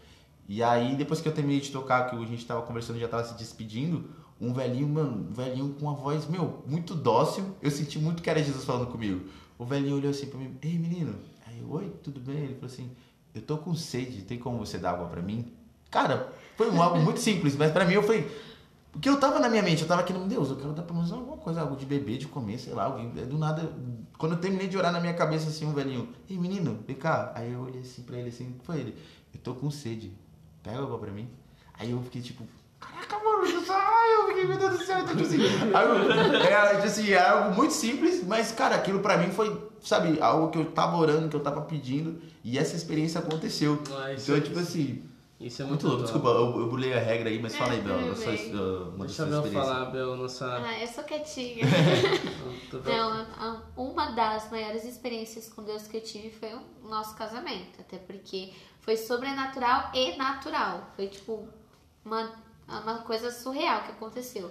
E 0.50 0.64
aí, 0.64 0.96
depois 0.96 1.22
que 1.22 1.28
eu 1.28 1.32
terminei 1.32 1.62
de 1.62 1.70
tocar, 1.70 2.10
que 2.10 2.16
a 2.16 2.26
gente 2.26 2.48
tava 2.48 2.64
conversando, 2.64 2.98
já 2.98 3.08
tava 3.08 3.24
se 3.24 3.36
despedindo 3.36 4.10
um 4.42 4.52
velhinho, 4.52 4.90
mano, 4.90 5.28
um 5.30 5.34
velhinho 5.34 5.72
com 5.76 5.86
uma 5.86 5.94
voz, 5.94 6.28
meu, 6.28 6.64
muito 6.66 6.96
dócil. 6.96 7.46
Eu 7.62 7.70
senti 7.70 8.00
muito 8.00 8.24
que 8.24 8.30
era 8.32 8.42
Jesus 8.42 8.66
falando 8.66 8.88
comigo. 8.88 9.30
O 9.60 9.66
velhinho 9.66 9.98
olhou 9.98 10.10
assim 10.10 10.26
pra 10.26 10.40
mim, 10.40 10.58
ei 10.64 10.80
menino. 10.80 11.14
Aí 11.46 11.64
oi, 11.64 11.94
tudo 12.02 12.20
bem? 12.20 12.38
Ele 12.38 12.56
falou 12.56 12.74
assim, 12.74 12.90
eu 13.36 13.42
tô 13.44 13.60
com 13.60 13.76
sede, 13.76 14.24
tem 14.24 14.40
como 14.40 14.58
você 14.58 14.80
dar 14.80 14.94
água 14.94 15.06
pra 15.06 15.22
mim? 15.22 15.54
Cara, 15.94 16.34
foi 16.58 16.72
um 16.72 16.82
algo 16.82 17.00
muito 17.00 17.20
simples, 17.20 17.56
mas 17.56 17.72
pra 17.72 17.86
mim 17.86 17.94
eu 17.94 18.02
falei, 18.02 18.28
porque 18.92 19.08
eu 19.08 19.20
tava 19.20 19.40
na 19.40 19.48
minha 19.48 19.62
mente, 19.62 19.84
eu 19.84 19.88
tava 19.88 20.02
aqui, 20.02 20.12
meu 20.12 20.28
Deus, 20.28 20.50
eu 20.50 20.56
quero 20.56 20.74
dar 20.74 20.82
pelo 20.82 20.98
menos 20.98 21.14
alguma 21.14 21.38
coisa, 21.38 21.62
algo 21.62 21.76
de 21.76 21.86
beber, 21.86 22.18
de 22.18 22.26
comer, 22.28 22.58
sei 22.58 22.74
lá, 22.74 22.86
alguém. 22.86 23.10
Do 23.10 23.38
nada, 23.38 23.72
quando 24.18 24.32
eu 24.32 24.40
terminei 24.40 24.68
de 24.68 24.76
orar 24.76 24.92
na 24.92 25.00
minha 25.00 25.14
cabeça 25.14 25.50
assim, 25.50 25.68
um 25.68 25.74
velhinho, 25.74 26.10
ei 26.28 26.36
menino, 26.36 26.80
vem 26.88 26.96
cá. 26.96 27.32
Aí 27.36 27.54
eu 27.54 27.62
olhei 27.62 27.82
assim 27.82 28.02
pra 28.02 28.18
ele 28.18 28.30
assim, 28.30 28.56
foi 28.64 28.80
ele, 28.80 28.98
eu 29.32 29.40
tô 29.40 29.54
com 29.54 29.70
sede, 29.70 30.12
pega 30.64 30.80
água 30.80 30.98
pra 30.98 31.12
mim. 31.12 31.30
Aí 31.78 31.92
eu 31.92 32.02
fiquei 32.02 32.24
tipo, 32.24 32.44
caraca, 32.80 33.16
mano, 33.18 33.44
ai, 33.70 34.14
eu 34.16 34.28
fiquei, 34.30 34.48
meu 34.48 34.58
Deus 34.58 34.80
do 34.80 34.86
céu, 34.86 35.00
então, 35.00 35.16
tipo 35.16 35.28
assim, 35.28 35.38
era, 36.44 36.74
tipo 36.76 36.86
assim, 36.88 37.12
era 37.12 37.32
algo 37.32 37.56
muito 37.56 37.74
simples, 37.74 38.24
mas, 38.26 38.52
cara, 38.52 38.76
aquilo 38.76 39.00
pra 39.00 39.18
mim 39.18 39.30
foi, 39.30 39.70
sabe, 39.80 40.20
algo 40.20 40.50
que 40.50 40.58
eu 40.58 40.72
tava 40.72 40.98
orando, 40.98 41.30
que 41.30 41.36
eu 41.36 41.40
tava 41.40 41.62
pedindo, 41.62 42.20
e 42.44 42.58
essa 42.58 42.76
experiência 42.76 43.20
aconteceu. 43.20 43.80
Ah, 43.92 44.14
então, 44.14 44.40
tipo 44.42 44.60
assim, 44.60 45.04
Isso 45.44 45.62
é 45.62 45.66
Muito 45.66 45.86
muito, 45.86 45.88
louco. 45.88 46.04
Desculpa, 46.04 46.28
eu, 46.30 46.60
eu 46.62 46.70
burlei 46.70 46.94
a 46.94 47.00
regra 47.00 47.30
aí, 47.30 47.40
mas 47.42 47.54
É, 47.54 47.58
fala 47.58 47.74
aí, 47.74 47.82
Bel. 47.82 47.98
uma 47.98 49.06
Deixa 49.06 49.24
experiência. 49.24 49.52
falar, 49.52 49.86
Bel, 49.86 50.16
nossa... 50.16 50.58
Ah, 50.58 50.80
eu 50.80 50.88
sou 50.88 51.04
quietinha. 51.04 51.66
Não, 52.86 53.64
uma 53.76 54.12
das 54.12 54.50
maiores 54.50 54.86
experiências 54.86 55.50
com 55.50 55.64
Deus 55.64 55.88
que 55.88 55.98
eu 55.98 56.02
tive 56.02 56.32
foi 56.32 56.54
o 56.54 56.88
nosso 56.88 57.16
casamento. 57.16 57.80
Até 57.80 57.98
porque 57.98 58.52
foi 58.82 58.98
sobrenatural 58.98 59.92
e 59.94 60.16
natural. 60.18 60.90
Foi 60.96 61.08
tipo 61.08 61.48
uma, 62.06 62.32
uma 62.82 62.98
coisa 63.00 63.32
surreal 63.32 63.84
que 63.84 63.92
aconteceu. 63.92 64.50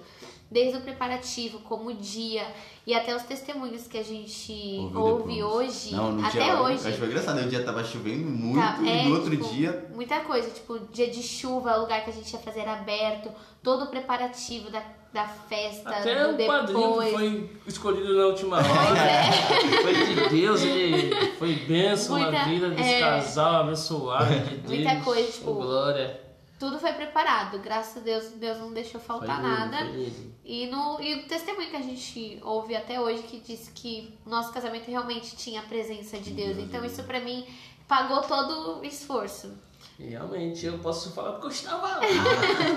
Desde 0.51 0.77
o 0.77 0.81
preparativo, 0.83 1.61
como 1.61 1.89
o 1.89 1.95
dia 1.95 2.47
e 2.87 2.93
até 2.95 3.17
os 3.17 3.23
testemunhos 3.23 3.87
que 3.87 3.97
a 3.97 4.03
gente 4.05 4.53
ouve 4.95 5.37
depois. 5.37 5.45
hoje. 5.87 5.95
Não, 5.95 6.13
no 6.13 6.27
até 6.27 6.43
dia, 6.43 6.61
hoje. 6.61 6.75
Acho 6.75 6.89
que 6.89 6.99
foi 6.99 7.09
engraçado, 7.09 7.37
né? 7.37 7.47
o 7.47 7.49
dia 7.49 7.65
tava 7.65 7.83
chovendo 7.83 8.29
muito 8.29 8.61
Tá, 8.61 8.79
e 8.83 8.89
é, 8.91 9.03
no 9.05 9.15
outro 9.15 9.31
tipo, 9.31 9.49
dia. 9.49 9.89
Muita 9.95 10.21
coisa, 10.21 10.51
tipo, 10.51 10.79
dia 10.93 11.09
de 11.11 11.23
chuva, 11.23 11.79
o 11.79 11.81
lugar 11.83 12.05
que 12.05 12.11
a 12.11 12.13
gente 12.13 12.31
ia 12.31 12.39
fazer 12.39 12.61
era 12.61 12.75
aberto, 12.75 13.31
todo 13.63 13.85
o 13.85 13.87
preparativo 13.87 14.71
da, 14.71 14.83
da 15.11 15.25
festa, 15.27 15.89
Até 15.89 16.23
do 16.35 16.43
o 16.43 16.47
padrinho 16.47 16.81
depois. 16.81 17.09
que 17.09 17.15
foi 17.17 17.51
escolhido 17.67 18.15
na 18.15 18.27
última 18.27 18.57
hora. 18.59 18.99
É. 19.01 19.33
Foi 19.83 19.95
de 19.95 20.29
Deus, 20.29 20.63
ele 20.63 21.33
foi 21.39 21.55
bênção 21.55 22.19
na 22.19 22.31
Muita- 22.31 22.45
vida 22.45 22.71
desse 22.71 22.91
é. 22.95 23.01
casal 23.01 23.63
abençoado 23.63 24.27
de 24.35 24.57
Deus. 24.57 24.67
Muita 24.85 24.97
coisa, 25.03 25.33
tipo, 25.33 25.51
Oh, 25.51 25.55
glória. 25.55 26.21
Tudo 26.63 26.79
foi 26.79 26.93
preparado, 26.93 27.59
graças 27.59 27.97
a 27.97 28.01
Deus, 28.01 28.27
Deus 28.37 28.57
não 28.59 28.73
deixou 28.73 29.01
Foi 29.01 29.19
faltar 29.19 29.43
lindo, 29.43 29.49
nada. 29.49 29.79
foi 29.79 29.97
lindo. 29.97 30.35
E, 30.45 30.67
no, 30.69 31.03
e 31.03 31.15
o 31.17 31.27
testemunho 31.27 31.69
que 31.69 31.75
a 31.75 31.83
gente 31.83 32.39
ouve 32.41 32.77
até 32.77 33.01
hoje 33.01 33.25
que 33.25 33.41
diz 33.41 33.69
que 33.75 34.17
o 34.25 34.31
nosso 34.31 34.53
casamento 34.53 34.89
realmente 34.89 35.35
tinha 35.35 35.59
a 35.59 35.65
presença 35.65 36.19
de 36.19 36.31
Deus. 36.31 36.59
Então 36.59 36.85
isso 36.85 37.03
pra 37.03 37.19
mim 37.19 37.45
pagou 37.89 38.21
todo 38.23 38.79
o 38.79 38.85
esforço. 38.85 39.53
Realmente 39.99 40.65
eu 40.65 40.79
posso 40.79 41.11
falar 41.11 41.33
porque 41.33 41.47
eu 41.47 41.51
estava 41.51 41.85
lá, 41.85 41.99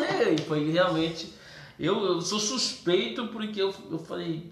né? 0.01 0.33
E 0.33 0.41
foi 0.41 0.67
realmente. 0.71 1.31
Eu, 1.79 2.03
eu 2.05 2.21
sou 2.21 2.39
suspeito 2.39 3.27
porque 3.27 3.61
eu, 3.61 3.71
eu 3.91 3.99
falei. 3.99 4.51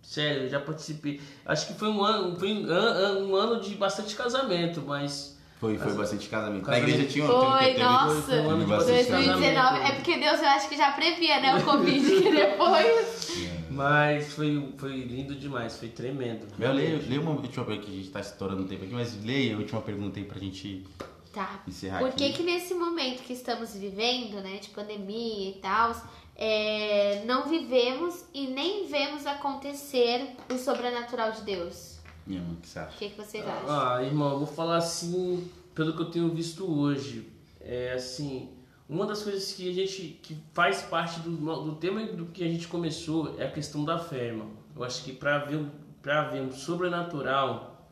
Sério, 0.00 0.44
eu 0.44 0.48
já 0.48 0.60
participei. 0.60 1.20
Acho 1.44 1.66
que 1.66 1.74
foi 1.74 1.88
um 1.88 2.04
ano, 2.04 2.38
foi 2.38 2.52
um 2.52 2.70
ano, 2.70 3.26
um 3.30 3.34
ano 3.34 3.60
de 3.60 3.74
bastante 3.74 4.14
casamento, 4.14 4.80
mas. 4.86 5.39
Foi, 5.60 5.76
foi 5.76 5.92
bastante 5.92 6.26
casamento. 6.28 6.66
Na 6.70 6.78
igreja 6.78 7.04
tinha 7.04 7.26
Foi, 7.26 7.58
teve, 7.58 7.70
teve, 7.74 7.82
nossa. 7.84 8.22
foi 8.22 8.38
um 8.40 8.50
ano 8.50 8.60
de 8.64 8.70
bastante 8.70 8.96
bastante 8.96 9.10
2019 9.10 9.54
casamento. 9.54 9.92
é 9.92 9.94
porque 9.94 10.16
Deus 10.18 10.40
eu 10.40 10.48
acho 10.48 10.68
que 10.70 10.76
já 10.76 10.90
previa, 10.92 11.40
né, 11.40 11.56
o 11.56 11.62
Covid, 11.64 12.00
que 12.22 12.30
depois. 12.32 13.60
Mas 13.70 14.32
foi, 14.32 14.72
foi 14.78 14.92
lindo 14.92 15.34
demais, 15.34 15.76
foi 15.76 15.88
tremendo. 15.88 16.46
Bel, 16.56 16.72
leia, 16.72 17.20
uma 17.20 17.32
última 17.32 17.64
pergunta 17.64 17.86
que 17.86 17.92
a 17.92 17.96
gente 17.96 18.08
tá 18.10 18.20
estourando 18.20 18.62
o 18.62 18.66
tempo 18.66 18.84
aqui, 18.84 18.94
mas 18.94 19.22
leia 19.22 19.54
a 19.54 19.58
última 19.58 19.82
pergunta 19.82 20.18
aí 20.18 20.24
pra 20.24 20.38
gente 20.38 20.84
Tá. 21.32 21.60
encerrar 21.68 21.98
Por 22.00 22.08
aqui. 22.08 22.30
que 22.30 22.38
que 22.38 22.42
nesse 22.42 22.74
momento 22.74 23.22
que 23.22 23.32
estamos 23.34 23.74
vivendo, 23.76 24.40
né, 24.42 24.56
de 24.60 24.70
pandemia 24.70 25.50
e 25.50 25.58
tal, 25.62 25.94
é, 26.34 27.22
não 27.24 27.48
vivemos 27.48 28.24
e 28.34 28.46
nem 28.48 28.86
vemos 28.88 29.26
acontecer 29.26 30.26
o 30.52 30.58
sobrenatural 30.58 31.30
de 31.32 31.42
Deus? 31.42 31.89
Minha 32.26 32.42
mãe, 32.42 32.52
o 32.52 32.56
que 32.56 32.68
você 32.68 32.78
acha? 32.78 32.94
O 32.94 32.98
que, 32.98 33.10
que 33.10 33.16
vocês 33.16 33.46
acham? 33.46 33.68
Ah, 33.68 34.02
irmão, 34.02 34.32
eu 34.32 34.38
vou 34.38 34.46
falar 34.46 34.76
assim, 34.76 35.50
pelo 35.74 35.94
que 35.94 36.02
eu 36.02 36.10
tenho 36.10 36.28
visto 36.28 36.64
hoje. 36.70 37.28
É 37.60 37.92
assim, 37.92 38.48
uma 38.88 39.06
das 39.06 39.22
coisas 39.22 39.52
que 39.52 39.68
a 39.68 39.72
gente 39.72 40.18
que 40.22 40.36
faz 40.52 40.82
parte 40.82 41.20
do, 41.20 41.30
do 41.30 41.74
tema 41.76 42.04
do 42.04 42.26
que 42.26 42.42
a 42.42 42.48
gente 42.48 42.66
começou 42.66 43.38
é 43.38 43.46
a 43.46 43.50
questão 43.50 43.84
da 43.84 43.98
fé, 43.98 44.28
irmão. 44.28 44.50
Eu 44.74 44.84
acho 44.84 45.04
que 45.04 45.12
para 45.12 45.38
ver 45.38 45.64
para 46.02 46.30
ver 46.30 46.40
um 46.40 46.50
sobrenatural 46.50 47.86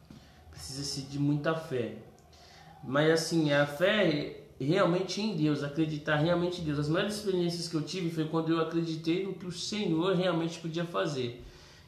precisa-se 0.51 1.03
de 1.03 1.19
muita 1.19 1.55
fé. 1.55 1.97
Mas 2.83 3.11
assim, 3.11 3.53
a 3.53 3.67
fé 3.67 4.45
realmente 4.61 5.21
em 5.21 5.37
Deus, 5.37 5.63
acreditar 5.63 6.17
realmente 6.17 6.61
em 6.61 6.65
Deus. 6.65 6.79
As 6.79 6.89
maiores 6.89 7.17
experiências 7.17 7.69
que 7.69 7.77
eu 7.77 7.83
tive 7.83 8.11
foi 8.11 8.25
quando 8.25 8.51
eu 8.51 8.61
acreditei 8.61 9.25
no 9.25 9.35
que 9.35 9.47
o 9.47 9.53
Senhor 9.53 10.17
realmente 10.17 10.59
podia 10.59 10.85
fazer. 10.85 11.45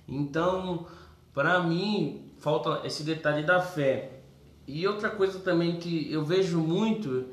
Então, 0.09 0.86
para 1.34 1.61
mim, 1.62 2.30
falta 2.41 2.80
esse 2.86 3.03
detalhe 3.03 3.43
da 3.45 3.61
fé. 3.61 4.11
E 4.66 4.86
outra 4.86 5.11
coisa 5.11 5.38
também 5.41 5.76
que 5.76 6.12
eu 6.12 6.24
vejo 6.24 6.59
muito 6.59 7.26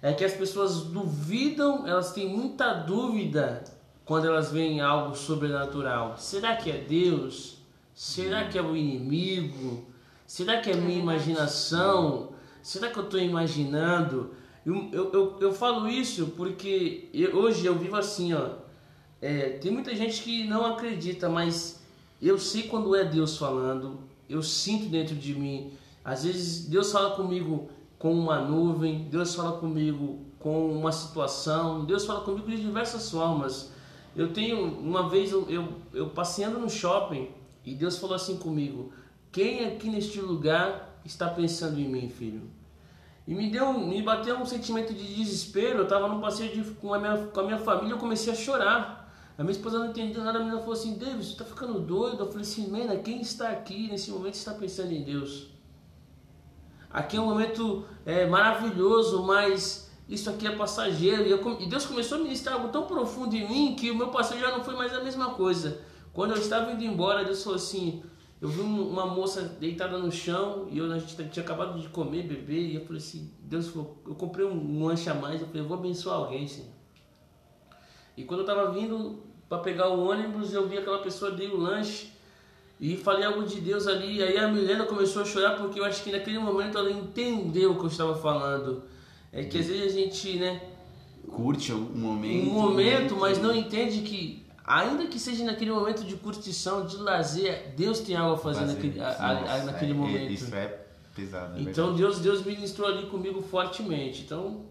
é 0.00 0.12
que 0.12 0.24
as 0.24 0.32
pessoas 0.34 0.82
duvidam, 0.82 1.86
elas 1.86 2.12
têm 2.12 2.28
muita 2.28 2.72
dúvida 2.74 3.64
quando 4.04 4.26
elas 4.26 4.50
veem 4.50 4.80
algo 4.80 5.14
sobrenatural. 5.16 6.16
Será 6.18 6.56
que 6.56 6.70
é 6.70 6.78
Deus? 6.78 7.58
Será 7.94 8.44
que 8.48 8.58
é 8.58 8.62
o 8.62 8.76
inimigo? 8.76 9.84
Será 10.26 10.60
que 10.60 10.70
é 10.70 10.74
minha 10.76 10.98
imaginação? 10.98 12.32
Será 12.62 12.88
que 12.88 12.98
eu 12.98 13.04
estou 13.04 13.20
imaginando? 13.20 14.34
Eu, 14.64 14.88
eu, 14.92 15.12
eu, 15.12 15.36
eu 15.40 15.52
falo 15.52 15.88
isso 15.88 16.28
porque 16.36 17.08
eu- 17.12 17.36
hoje 17.36 17.66
eu 17.66 17.76
vivo 17.78 17.96
assim, 17.96 18.32
ó. 18.32 18.50
É, 19.20 19.50
tem 19.60 19.70
muita 19.70 19.94
gente 19.94 20.22
que 20.22 20.44
não 20.44 20.64
acredita, 20.66 21.28
mas 21.28 21.80
eu 22.20 22.38
sei 22.38 22.64
quando 22.64 22.94
é 22.96 23.04
Deus 23.04 23.36
falando, 23.36 24.00
eu 24.32 24.42
sinto 24.42 24.86
dentro 24.88 25.14
de 25.14 25.34
mim. 25.34 25.72
Às 26.04 26.24
vezes 26.24 26.66
Deus 26.66 26.90
fala 26.90 27.14
comigo 27.14 27.68
com 27.98 28.12
uma 28.12 28.40
nuvem, 28.40 29.06
Deus 29.10 29.34
fala 29.34 29.58
comigo 29.58 30.18
com 30.38 30.72
uma 30.72 30.90
situação, 30.90 31.84
Deus 31.84 32.04
fala 32.04 32.22
comigo 32.22 32.50
de 32.50 32.60
diversas 32.60 33.10
formas. 33.10 33.70
Eu 34.16 34.32
tenho, 34.32 34.64
uma 34.80 35.08
vez 35.08 35.30
eu, 35.30 35.48
eu, 35.48 35.68
eu 35.94 36.08
passeando 36.10 36.58
no 36.58 36.68
shopping 36.68 37.28
e 37.64 37.74
Deus 37.74 37.98
falou 37.98 38.16
assim 38.16 38.36
comigo: 38.36 38.92
Quem 39.30 39.64
aqui 39.66 39.88
neste 39.88 40.20
lugar 40.20 41.00
está 41.04 41.28
pensando 41.28 41.78
em 41.78 41.88
mim, 41.88 42.08
filho? 42.08 42.42
E 43.26 43.34
me 43.34 43.50
deu, 43.50 43.72
me 43.72 44.02
bateu 44.02 44.36
um 44.36 44.44
sentimento 44.44 44.92
de 44.92 45.14
desespero. 45.14 45.78
Eu 45.78 45.86
tava 45.86 46.08
num 46.08 46.20
passeio 46.20 46.52
de- 46.52 46.70
com, 46.72 46.92
a 46.92 46.98
minha, 46.98 47.16
com 47.26 47.40
a 47.40 47.44
minha 47.44 47.58
família, 47.58 47.94
eu 47.94 47.98
comecei 47.98 48.32
a 48.32 48.36
chorar. 48.36 49.01
A 49.38 49.42
minha 49.42 49.52
esposa 49.52 49.78
não 49.78 49.86
entendeu 49.86 50.22
nada, 50.22 50.38
a 50.38 50.40
menina 50.40 50.58
falou 50.60 50.74
assim: 50.74 50.94
David, 50.94 51.24
você 51.24 51.36
tá 51.36 51.44
ficando 51.44 51.80
doido? 51.80 52.20
Eu 52.20 52.26
falei 52.26 52.42
assim: 52.42 52.70
Mena, 52.70 52.96
quem 52.96 53.20
está 53.20 53.48
aqui 53.48 53.88
nesse 53.88 54.10
momento 54.10 54.34
está 54.34 54.52
pensando 54.52 54.92
em 54.92 55.02
Deus? 55.02 55.48
Aqui 56.90 57.16
é 57.16 57.20
um 57.20 57.26
momento 57.26 57.84
é, 58.04 58.26
maravilhoso, 58.26 59.22
mas 59.22 59.90
isso 60.08 60.28
aqui 60.28 60.46
é 60.46 60.54
passageiro. 60.54 61.22
E, 61.22 61.30
eu 61.30 61.60
e 61.60 61.66
Deus 61.66 61.86
começou 61.86 62.18
a 62.18 62.20
ministrar 62.20 62.56
algo 62.56 62.68
tão 62.68 62.86
profundo 62.86 63.34
em 63.34 63.48
mim 63.48 63.74
que 63.74 63.90
o 63.90 63.96
meu 63.96 64.08
passeio 64.08 64.40
já 64.40 64.50
não 64.50 64.62
foi 64.62 64.74
mais 64.76 64.92
a 64.92 65.02
mesma 65.02 65.30
coisa. 65.30 65.80
Quando 66.12 66.32
eu 66.32 66.36
estava 66.36 66.70
indo 66.70 66.84
embora, 66.84 67.24
Deus 67.24 67.42
falou 67.42 67.56
assim: 67.56 68.02
eu 68.40 68.48
vi 68.48 68.60
um- 68.60 68.88
uma 68.90 69.06
moça 69.06 69.40
deitada 69.42 69.96
no 69.96 70.12
chão 70.12 70.68
e 70.70 70.76
eu, 70.76 70.92
a 70.92 70.98
gente 70.98 71.16
tinha 71.30 71.42
acabado 71.42 71.80
de 71.80 71.88
comer, 71.88 72.24
beber, 72.24 72.60
e 72.60 72.74
eu 72.74 72.84
falei 72.84 72.98
assim: 72.98 73.32
Deus 73.40 73.68
falou, 73.68 74.02
eu 74.06 74.14
comprei 74.14 74.44
um 74.44 74.84
lanche 74.84 75.08
a 75.08 75.14
mais, 75.14 75.40
eu 75.40 75.46
falei, 75.46 75.62
eu 75.62 75.68
vou 75.68 75.78
abençoar 75.78 76.16
alguém, 76.16 76.46
Senhor. 76.46 76.81
E 78.16 78.24
quando 78.24 78.40
eu 78.40 78.46
estava 78.46 78.70
vindo 78.72 79.22
para 79.48 79.58
pegar 79.58 79.88
o 79.88 80.08
ônibus, 80.08 80.52
eu 80.52 80.68
vi 80.68 80.78
aquela 80.78 80.98
pessoa, 80.98 81.30
dei 81.30 81.48
o 81.48 81.56
lanche 81.56 82.08
e 82.80 82.96
falei 82.96 83.24
algo 83.24 83.44
de 83.44 83.60
Deus 83.60 83.86
ali. 83.86 84.16
E 84.18 84.22
aí 84.22 84.36
a 84.38 84.48
Milena 84.48 84.84
começou 84.84 85.22
a 85.22 85.24
chorar 85.24 85.56
porque 85.56 85.78
eu 85.80 85.84
acho 85.84 86.02
que 86.02 86.10
naquele 86.12 86.38
momento 86.38 86.76
ela 86.78 86.90
entendeu 86.90 87.72
o 87.72 87.76
que 87.78 87.84
eu 87.84 87.88
estava 87.88 88.14
falando. 88.14 88.82
É 89.32 89.44
que 89.44 89.58
às 89.58 89.66
vezes 89.66 89.92
a 89.94 89.98
gente, 89.98 90.38
né, 90.38 90.60
Curte 91.30 91.72
um 91.72 91.78
momento. 91.80 92.50
um 92.50 92.52
momento, 92.52 93.16
mas 93.16 93.40
não 93.40 93.54
entende 93.54 94.02
que, 94.02 94.44
ainda 94.64 95.06
que 95.06 95.18
seja 95.18 95.44
naquele 95.44 95.70
momento 95.70 96.04
de 96.04 96.16
curtição, 96.16 96.84
de 96.84 96.96
lazer, 96.98 97.72
Deus 97.76 98.00
tem 98.00 98.14
algo 98.16 98.34
a 98.34 98.38
fazer 98.38 98.66
naquele, 98.66 99.00
a- 99.00 99.08
a- 99.18 99.34
Nossa, 99.40 99.64
naquele 99.64 99.92
é- 99.92 99.94
momento. 99.94 100.30
Isso 100.32 100.54
é 100.54 100.78
pesado. 101.14 101.56
é 101.58 101.62
Então 101.62 101.94
Deus, 101.94 102.18
Deus 102.18 102.44
ministrou 102.44 102.86
ali 102.88 103.06
comigo 103.06 103.40
fortemente. 103.40 104.22
Então 104.22 104.62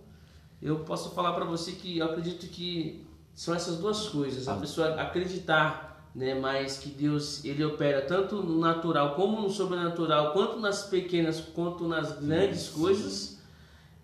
eu 0.61 0.79
posso 0.79 1.09
falar 1.15 1.33
para 1.33 1.45
você 1.45 1.71
que 1.71 1.97
eu 1.97 2.05
acredito 2.05 2.45
que 2.47 3.03
são 3.33 3.53
essas 3.53 3.77
duas 3.77 4.07
coisas. 4.09 4.47
A 4.47 4.53
Ah. 4.53 4.57
pessoa 4.57 5.01
acreditar, 5.01 6.09
né, 6.13 6.35
mas 6.39 6.77
que 6.77 6.89
Deus 6.89 7.43
ele 7.45 7.63
opera 7.63 8.01
tanto 8.01 8.37
no 8.43 8.59
natural 8.59 9.15
como 9.15 9.41
no 9.41 9.49
sobrenatural, 9.49 10.33
quanto 10.33 10.59
nas 10.59 10.83
pequenas 10.83 11.39
quanto 11.39 11.87
nas 11.87 12.19
grandes 12.19 12.67
coisas, 12.69 13.39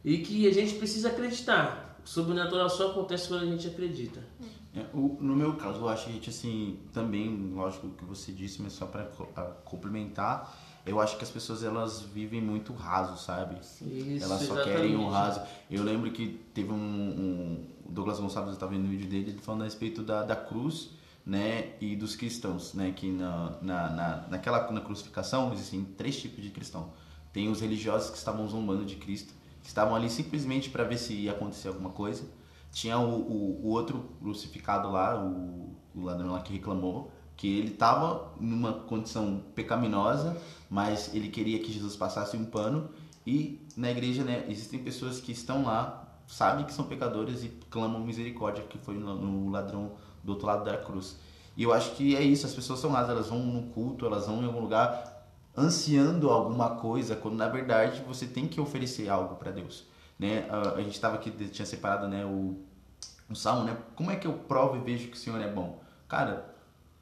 e 0.05 0.19
que 0.19 0.47
a 0.47 0.53
gente 0.53 0.75
precisa 0.75 1.09
acreditar. 1.09 1.99
O 2.03 2.07
sobrenatural 2.07 2.69
só 2.69 2.91
acontece 2.91 3.28
quando 3.28 3.43
a 3.43 3.45
gente 3.45 3.67
acredita. 3.67 4.21
É, 4.73 4.86
o- 4.93 5.17
no 5.19 5.36
meu 5.36 5.55
caso, 5.55 5.80
eu 5.80 5.89
acho 5.89 6.05
que 6.05 6.09
a 6.11 6.13
gente, 6.13 6.30
assim, 6.30 6.80
também, 6.93 7.51
lógico 7.53 7.89
que 7.89 8.05
você 8.05 8.32
disse, 8.32 8.61
mas 8.61 8.73
só 8.73 8.86
para 8.86 9.03
complementar, 9.65 10.55
eu 10.86 10.99
acho 11.01 11.17
que 11.17 11.23
as 11.23 11.30
pessoas 11.30 11.63
elas 11.63 12.01
vivem 12.01 12.41
muito 12.41 12.71
raso, 12.73 13.21
sabe? 13.21 13.55
Isso, 13.59 13.84
elas 14.23 14.41
só 14.43 14.53
exatamente. 14.53 14.63
querem 14.69 14.95
o 14.95 15.09
raso. 15.09 15.41
Eu 15.69 15.84
lembro 15.84 16.11
que 16.11 16.39
teve 16.53 16.71
um. 16.71 16.75
um 16.75 17.65
o 17.88 17.91
Douglas 17.91 18.19
Gonçalves, 18.19 18.49
eu 18.49 18.53
estava 18.53 18.71
vendo 18.73 18.85
o 18.85 18.89
vídeo 18.89 19.09
dele, 19.09 19.31
ele 19.31 19.39
falando 19.39 19.61
a 19.61 19.65
respeito 19.65 20.03
da, 20.03 20.23
da 20.23 20.35
cruz, 20.35 20.91
né? 21.25 21.73
E 21.79 21.95
dos 21.95 22.15
cristãos, 22.15 22.73
né? 22.73 22.91
Que 22.91 23.11
na, 23.11 23.57
na, 23.61 23.89
na, 23.89 24.27
naquela 24.29 24.71
na 24.71 24.81
crucificação 24.81 25.53
existem 25.53 25.83
três 25.83 26.19
tipos 26.19 26.43
de 26.43 26.49
cristão. 26.49 26.91
Tem 27.31 27.49
os 27.49 27.61
religiosos 27.61 28.09
que 28.09 28.17
estavam 28.17 28.47
zombando 28.47 28.85
de 28.85 28.95
Cristo, 28.95 29.33
que 29.61 29.67
estavam 29.67 29.95
ali 29.95 30.09
simplesmente 30.09 30.69
para 30.69 30.83
ver 30.83 30.97
se 30.97 31.13
ia 31.13 31.31
acontecer 31.31 31.67
alguma 31.69 31.89
coisa. 31.89 32.23
Tinha 32.71 32.99
o, 32.99 33.21
o, 33.21 33.65
o 33.65 33.67
outro 33.69 33.99
crucificado 34.19 34.91
lá, 34.91 35.21
o, 35.23 35.75
o 35.95 36.01
ladrão 36.01 36.31
lá 36.31 36.41
que 36.41 36.53
reclamou, 36.53 37.11
que 37.35 37.47
ele 37.57 37.73
estava 37.73 38.33
numa 38.39 38.73
condição 38.73 39.43
pecaminosa, 39.53 40.35
mas 40.69 41.13
ele 41.13 41.29
queria 41.29 41.59
que 41.59 41.71
Jesus 41.71 41.95
passasse 41.95 42.35
um 42.35 42.45
pano. 42.45 42.89
E 43.25 43.65
na 43.75 43.91
igreja, 43.91 44.23
né, 44.23 44.45
existem 44.49 44.83
pessoas 44.83 45.19
que 45.19 45.31
estão 45.31 45.63
lá 45.63 46.07
sabem 46.28 46.65
que 46.65 46.73
são 46.73 46.86
pecadores 46.86 47.43
e 47.43 47.49
clamam 47.69 48.01
misericórdia, 48.01 48.63
que 48.65 48.78
foi 48.78 48.95
no, 48.95 49.49
ladrão 49.49 49.93
do 50.23 50.34
outro 50.34 50.45
lado 50.45 50.65
da 50.65 50.78
cruz. 50.78 51.17
E 51.55 51.63
eu 51.63 51.73
acho 51.73 51.95
que 51.95 52.15
é 52.15 52.21
isso, 52.21 52.45
as 52.45 52.53
pessoas 52.53 52.80
são 52.80 52.89
más, 52.89 53.09
elas 53.09 53.30
vão 53.30 53.39
no 53.39 53.63
culto, 53.69 54.05
elas 54.05 54.28
vão 54.28 54.43
em 54.43 54.45
algum 54.45 54.59
lugar 54.59 55.15
ansiando 55.57 56.30
alguma 56.30 56.75
coisa, 56.75 57.15
quando 57.15 57.36
na 57.36 57.47
verdade 57.47 58.03
você 58.05 58.28
tem 58.28 58.47
que 58.47 58.61
oferecer 58.61 59.09
algo 59.09 59.36
para 59.36 59.49
Deus. 59.49 59.86
Né? 60.19 60.47
A, 60.49 60.82
gente 60.82 60.93
estava 60.93 61.15
aqui, 61.15 61.32
tinha 61.32 61.65
separado 61.65 62.07
né, 62.07 62.25
o, 62.25 62.59
o 63.30 63.36
salmo, 63.36 63.63
né? 63.63 63.78
Como 63.95 64.11
é 64.11 64.15
que 64.15 64.28
eu 64.28 64.34
provo 64.34 64.75
e 64.75 64.80
vejo 64.80 65.07
que 65.07 65.17
o 65.17 65.19
Senhor 65.19 65.41
é 65.41 65.47
bom? 65.47 65.82
Cara, 66.07 66.53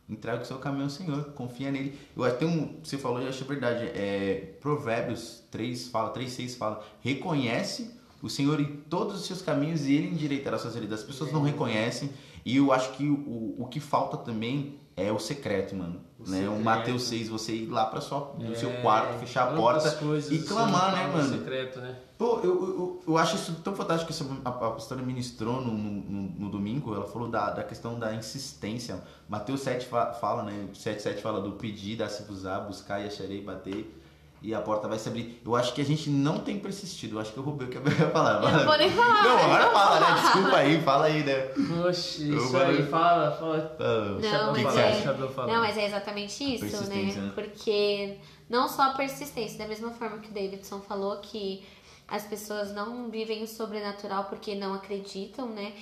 entrega 0.08 0.42
o 0.42 0.46
seu 0.46 0.58
caminho 0.58 0.86
ao 0.86 0.90
Senhor, 0.90 1.24
confia 1.34 1.72
nele. 1.72 2.00
Eu 2.16 2.24
até 2.24 2.46
um, 2.46 2.80
você 2.82 2.98
falou, 2.98 3.22
eu 3.22 3.30
acho 3.30 3.44
verdade, 3.46 3.86
é, 3.88 4.58
Provérbios 4.62 5.44
3 5.52 5.90
fala, 5.90 6.10
3, 6.12 6.32
6 6.32 6.56
fala, 6.56 6.84
reconhece 7.02 8.00
o 8.26 8.30
Senhor 8.30 8.60
em 8.60 8.78
todos 8.90 9.16
os 9.16 9.28
seus 9.28 9.42
caminhos 9.42 9.86
e 9.86 9.94
ele 9.94 10.08
endireitará 10.08 10.58
suas 10.58 10.74
veredas. 10.74 11.02
As 11.02 11.06
pessoas 11.06 11.32
não 11.32 11.44
reconhecem 11.44 12.10
e 12.44 12.58
eu 12.58 12.72
acho 12.74 12.92
que 12.94 13.08
o, 13.08 13.56
o 13.60 13.68
que 13.68 13.80
falta 13.80 14.18
também 14.18 14.80
é 14.98 15.12
o 15.12 15.20
secreto, 15.20 15.76
mano. 15.76 16.02
O 16.18 16.30
né? 16.30 16.40
Secreto. 16.40 16.60
O 16.60 16.64
Mateus 16.64 17.04
6, 17.04 17.30
você 17.30 17.54
ir 17.54 17.68
lá 17.68 17.86
para 17.86 18.02
sua, 18.02 18.34
no 18.40 18.54
é, 18.54 18.56
seu 18.56 18.72
quarto, 18.82 19.20
fechar 19.20 19.50
a 19.50 19.56
porta 19.56 19.96
e 20.32 20.40
clamar, 20.40 20.96
né, 20.96 21.08
mano? 21.08 21.38
Secreto, 21.38 21.80
né? 21.80 21.96
Pô, 22.18 22.40
eu, 22.42 22.54
eu, 22.54 23.04
eu 23.08 23.18
acho 23.18 23.36
isso 23.36 23.54
tão 23.64 23.76
fantástico 23.76 24.12
que 24.12 24.42
a, 24.46 24.50
a 24.50 24.72
pastora 24.72 25.02
ministrou 25.02 25.62
no, 25.62 25.74
no, 25.74 26.22
no, 26.40 26.50
domingo. 26.50 26.96
Ela 26.96 27.06
falou 27.06 27.28
da, 27.28 27.52
da 27.52 27.64
questão 27.64 28.00
da 28.00 28.16
insistência. 28.16 29.04
Mateus 29.28 29.62
7 29.62 29.88
fala, 30.22 30.44
né? 30.44 30.70
7, 30.74 31.02
7 31.02 31.22
fala 31.22 31.42
do 31.42 31.52
pedir, 31.54 31.98
dar-se-vos-á, 31.98 32.62
buscar 32.62 33.02
e 33.02 33.08
acharei, 33.08 33.42
bater 33.42 34.02
e 34.46 34.54
a 34.54 34.62
porta 34.62 34.88
vai 34.88 35.00
se 35.00 35.10
abrir. 35.10 35.42
Eu 35.44 35.56
acho 35.56 35.74
que 35.74 35.82
a 35.82 35.84
gente 35.84 36.08
não 36.08 36.38
tem 36.38 36.60
persistido. 36.60 37.16
Eu 37.16 37.20
acho 37.20 37.34
que 37.34 37.38
eu 37.40 37.44
roubei 37.44 37.68
o 37.68 37.70
que 37.72 37.80
a 37.80 37.82
ia 37.82 38.10
falar. 38.14 38.44
Eu 38.44 38.52
não 38.52 38.66
vou 38.66 38.78
nem 38.78 38.92
falar. 38.92 39.24
Não, 39.24 39.38
agora 39.40 39.72
fala, 39.72 40.00
né? 40.00 40.22
Desculpa 40.22 40.58
aí, 40.58 40.82
fala 40.82 41.06
aí, 41.06 41.24
né? 41.24 41.42
Poxa, 41.42 42.22
isso 42.22 42.58
aí, 42.58 42.84
fala, 42.84 43.32
fala. 43.32 43.78
Não, 44.22 44.52
mas 44.52 44.78
é, 44.78 45.04
não, 45.48 45.60
mas 45.62 45.78
é 45.78 45.86
exatamente 45.88 46.44
isso, 46.44 46.88
né? 46.88 46.96
né? 46.96 47.32
Porque 47.34 48.18
não 48.48 48.70
só 48.70 48.84
a 48.84 48.90
persistência, 48.92 49.58
da 49.58 49.68
mesma 49.68 49.90
forma 49.90 50.20
que 50.20 50.30
o 50.30 50.34
Davidson 50.34 50.80
falou 50.82 51.18
que 51.18 51.66
as 52.08 52.24
pessoas 52.28 52.72
não 52.72 53.10
vivem 53.10 53.42
o 53.42 53.48
sobrenatural 53.48 54.26
porque 54.26 54.54
não 54.54 54.76
acreditam, 54.76 55.50
né? 55.50 55.74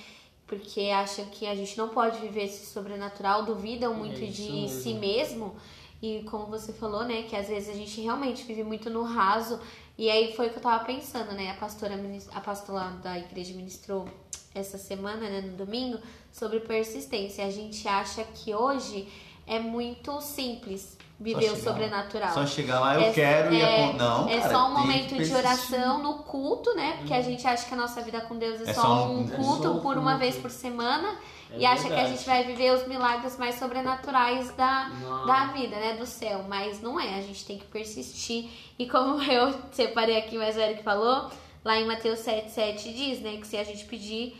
Porque 0.46 0.88
acham 0.88 1.26
que 1.26 1.46
a 1.46 1.54
gente 1.54 1.76
não 1.76 1.90
pode 1.90 2.18
viver 2.18 2.44
esse 2.44 2.64
sobrenatural, 2.64 3.44
duvidam 3.44 3.92
muito 3.92 4.22
é 4.22 4.26
de 4.26 4.50
mesmo. 4.50 4.80
si 4.80 4.94
mesmo. 4.94 5.56
E 6.04 6.22
como 6.24 6.44
você 6.48 6.70
falou, 6.70 7.02
né, 7.02 7.22
que 7.22 7.34
às 7.34 7.48
vezes 7.48 7.70
a 7.70 7.72
gente 7.72 7.98
realmente 7.98 8.44
vive 8.44 8.62
muito 8.62 8.90
no 8.90 9.04
raso. 9.04 9.58
E 9.96 10.10
aí 10.10 10.34
foi 10.34 10.48
o 10.48 10.50
que 10.50 10.58
eu 10.58 10.62
tava 10.62 10.84
pensando, 10.84 11.32
né? 11.32 11.50
A 11.50 11.54
pastora, 11.54 11.94
a 12.34 12.40
pastora 12.42 12.90
da 13.02 13.18
igreja 13.18 13.54
ministrou 13.54 14.06
essa 14.54 14.76
semana, 14.76 15.30
né, 15.30 15.40
no 15.40 15.56
domingo, 15.56 15.98
sobre 16.30 16.60
persistência. 16.60 17.46
A 17.46 17.50
gente 17.50 17.88
acha 17.88 18.22
que 18.22 18.54
hoje 18.54 19.08
é 19.46 19.58
muito 19.58 20.20
simples 20.20 20.98
viver 21.18 21.50
o 21.50 21.56
sobrenatural. 21.56 22.34
Só 22.34 22.44
chegar 22.44 22.80
lá, 22.80 22.96
eu 22.96 23.02
é, 23.02 23.12
quero 23.12 23.54
é, 23.54 23.92
e 23.92 23.96
não. 23.96 24.28
É 24.28 24.40
cara, 24.40 24.52
só 24.52 24.68
um 24.68 24.74
momento 24.74 25.14
de 25.16 25.34
oração 25.34 26.02
no 26.02 26.18
culto, 26.24 26.74
né? 26.74 26.96
Porque 26.98 27.14
a 27.14 27.16
uhum. 27.16 27.22
gente 27.22 27.46
acha 27.46 27.66
que 27.66 27.72
a 27.72 27.78
nossa 27.78 28.02
vida 28.02 28.20
com 28.20 28.36
Deus 28.36 28.60
é, 28.60 28.70
é 28.70 28.74
só, 28.74 29.10
um 29.10 29.26
culto 29.26 29.80
por 29.80 29.96
uma 29.96 30.18
vez 30.18 30.36
por 30.36 30.50
semana. 30.50 31.16
É 31.54 31.58
e 31.60 31.66
acha 31.66 31.88
que 31.88 31.94
a 31.94 32.06
gente 32.06 32.24
vai 32.24 32.44
viver 32.44 32.72
os 32.72 32.86
milagres 32.86 33.36
mais 33.36 33.54
sobrenaturais 33.56 34.50
da, 34.54 34.90
da 35.26 35.46
vida, 35.46 35.76
né? 35.76 35.94
Do 35.94 36.06
céu. 36.06 36.44
Mas 36.48 36.80
não 36.80 36.98
é, 36.98 37.18
a 37.18 37.22
gente 37.22 37.44
tem 37.44 37.58
que 37.58 37.64
persistir. 37.66 38.50
E 38.78 38.88
como 38.88 39.22
eu 39.24 39.54
separei 39.72 40.18
aqui, 40.18 40.36
mas 40.36 40.56
o 40.56 40.60
Eric 40.60 40.82
falou, 40.82 41.30
lá 41.64 41.78
em 41.78 41.86
Mateus 41.86 42.20
7, 42.20 42.50
7 42.50 42.92
diz, 42.92 43.20
né? 43.20 43.36
Que 43.36 43.46
se 43.46 43.56
a 43.56 43.64
gente 43.64 43.84
pedir, 43.84 44.36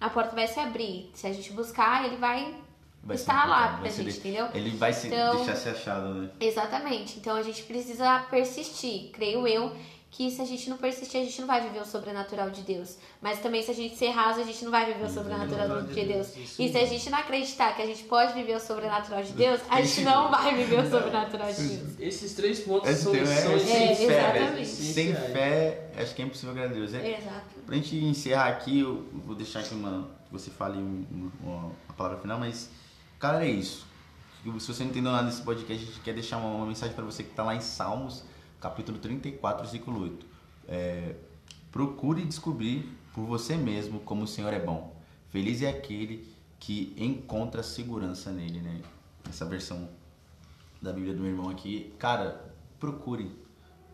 a 0.00 0.10
porta 0.10 0.34
vai 0.34 0.46
se 0.46 0.60
abrir. 0.60 1.10
Se 1.14 1.26
a 1.26 1.32
gente 1.32 1.52
buscar, 1.52 2.04
ele 2.04 2.16
vai, 2.16 2.54
vai 3.02 3.16
estar 3.16 3.48
lá 3.48 3.78
pra 3.78 3.90
gente, 3.90 4.18
entendeu? 4.18 4.48
Ele 4.54 4.70
vai 4.70 4.92
se 4.92 5.08
então, 5.08 5.36
deixar 5.36 5.56
ser 5.56 5.70
achado, 5.70 6.14
né? 6.14 6.30
Exatamente. 6.40 7.18
Então 7.18 7.36
a 7.36 7.42
gente 7.42 7.62
precisa 7.62 8.20
persistir, 8.30 9.10
creio 9.12 9.46
eu 9.46 9.74
que 10.10 10.30
se 10.30 10.40
a 10.40 10.44
gente 10.44 10.70
não 10.70 10.78
persistir, 10.78 11.20
a 11.20 11.24
gente 11.24 11.40
não 11.40 11.46
vai 11.46 11.60
viver 11.60 11.80
o 11.80 11.84
sobrenatural 11.84 12.50
de 12.50 12.62
Deus. 12.62 12.96
Mas 13.20 13.40
também 13.40 13.62
se 13.62 13.70
a 13.70 13.74
gente 13.74 13.96
ser 13.96 14.08
raso, 14.08 14.40
a 14.40 14.44
gente 14.44 14.64
não 14.64 14.70
vai 14.70 14.86
viver 14.92 15.04
o 15.04 15.08
sobrenatural 15.08 15.82
de 15.82 16.04
Deus. 16.04 16.34
E 16.58 16.68
se 16.70 16.78
a 16.78 16.86
gente 16.86 17.10
não 17.10 17.18
acreditar 17.18 17.76
que 17.76 17.82
a 17.82 17.86
gente 17.86 18.04
pode 18.04 18.32
viver 18.32 18.56
o 18.56 18.60
sobrenatural 18.60 19.22
de 19.22 19.32
Deus, 19.32 19.60
a 19.68 19.82
gente 19.82 20.00
não 20.00 20.30
vai 20.30 20.54
viver 20.54 20.80
o 20.80 20.84
sobrenatural 20.90 21.52
de 21.52 21.62
Deus. 21.62 22.00
Esses 22.00 22.34
três 22.34 22.60
pontos 22.60 22.90
são, 22.96 23.14
é, 23.14 23.26
são 23.26 23.52
é, 23.52 23.58
sem 23.94 24.08
fé. 24.08 24.64
Sem 24.64 25.14
fé, 25.14 25.90
acho 25.96 26.14
que 26.14 26.22
é 26.22 26.24
impossível 26.24 26.50
agradar 26.50 26.72
a 26.72 26.74
Deus. 26.74 26.94
É, 26.94 27.18
Exato. 27.18 27.60
Pra 27.66 27.76
gente 27.76 27.96
encerrar 27.96 28.48
aqui, 28.48 28.80
eu 28.80 29.06
vou 29.12 29.34
deixar 29.34 29.60
aqui 29.60 29.74
uma. 29.74 30.16
Você 30.32 30.50
fale 30.50 30.78
uma, 30.78 31.32
uma 31.40 31.72
palavra 31.96 32.18
final, 32.18 32.38
mas, 32.38 32.70
cara, 33.18 33.44
é 33.44 33.50
isso. 33.50 33.86
Se 34.58 34.72
você 34.72 34.82
não 34.84 34.90
entendeu 34.90 35.12
nada 35.12 35.28
desse 35.28 35.42
podcast, 35.42 35.82
a 35.82 35.86
gente 35.86 36.00
quer 36.00 36.14
deixar 36.14 36.38
uma, 36.38 36.48
uma 36.48 36.66
mensagem 36.66 36.94
para 36.94 37.04
você 37.04 37.22
que 37.22 37.30
está 37.30 37.42
lá 37.42 37.54
em 37.54 37.60
Salmos 37.60 38.24
capítulo 38.60 38.98
34, 38.98 39.62
versículo 39.62 40.02
8. 40.02 40.26
É, 40.68 41.14
Procure 41.70 42.24
descobrir 42.24 42.88
por 43.12 43.24
você 43.26 43.54
mesmo 43.54 44.00
como 44.00 44.24
o 44.24 44.26
Senhor 44.26 44.52
é 44.52 44.58
bom. 44.58 44.96
Feliz 45.30 45.60
é 45.60 45.68
aquele 45.68 46.26
que 46.58 46.94
encontra 46.96 47.62
segurança 47.62 48.32
nele, 48.32 48.60
né? 48.60 48.80
Essa 49.28 49.44
versão 49.44 49.88
da 50.80 50.92
Bíblia 50.92 51.14
do 51.14 51.20
meu 51.20 51.30
irmão 51.30 51.50
aqui. 51.50 51.92
Cara, 51.98 52.52
procure. 52.80 53.30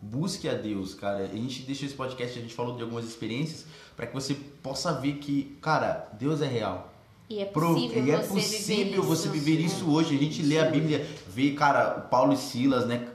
Busque 0.01 0.47
a 0.47 0.53
Deus, 0.53 0.93
cara. 0.93 1.25
A 1.25 1.27
gente 1.27 1.63
deixou 1.63 1.85
esse 1.85 1.95
podcast, 1.95 2.39
a 2.39 2.41
gente 2.41 2.53
falou 2.53 2.77
de 2.77 2.81
algumas 2.81 3.05
experiências 3.05 3.65
para 3.95 4.07
que 4.07 4.13
você 4.13 4.33
possa 4.63 4.93
ver 4.93 5.17
que, 5.17 5.57
cara, 5.61 6.09
Deus 6.17 6.41
é 6.41 6.47
real. 6.47 6.94
E 7.27 7.39
é 7.39 7.45
possível, 7.45 8.05
e 8.05 8.11
é 8.11 8.17
possível 8.17 9.03
você 9.03 9.27
viver 9.29 9.59
isso 9.59 9.91
hoje. 9.91 10.15
A 10.15 10.19
gente 10.19 10.43
lê 10.43 10.59
a 10.59 10.65
Bíblia, 10.65 11.07
vê, 11.27 11.51
cara, 11.51 11.97
o 11.97 12.09
Paulo 12.09 12.33
e 12.33 12.37
Silas, 12.37 12.85
né, 12.85 13.07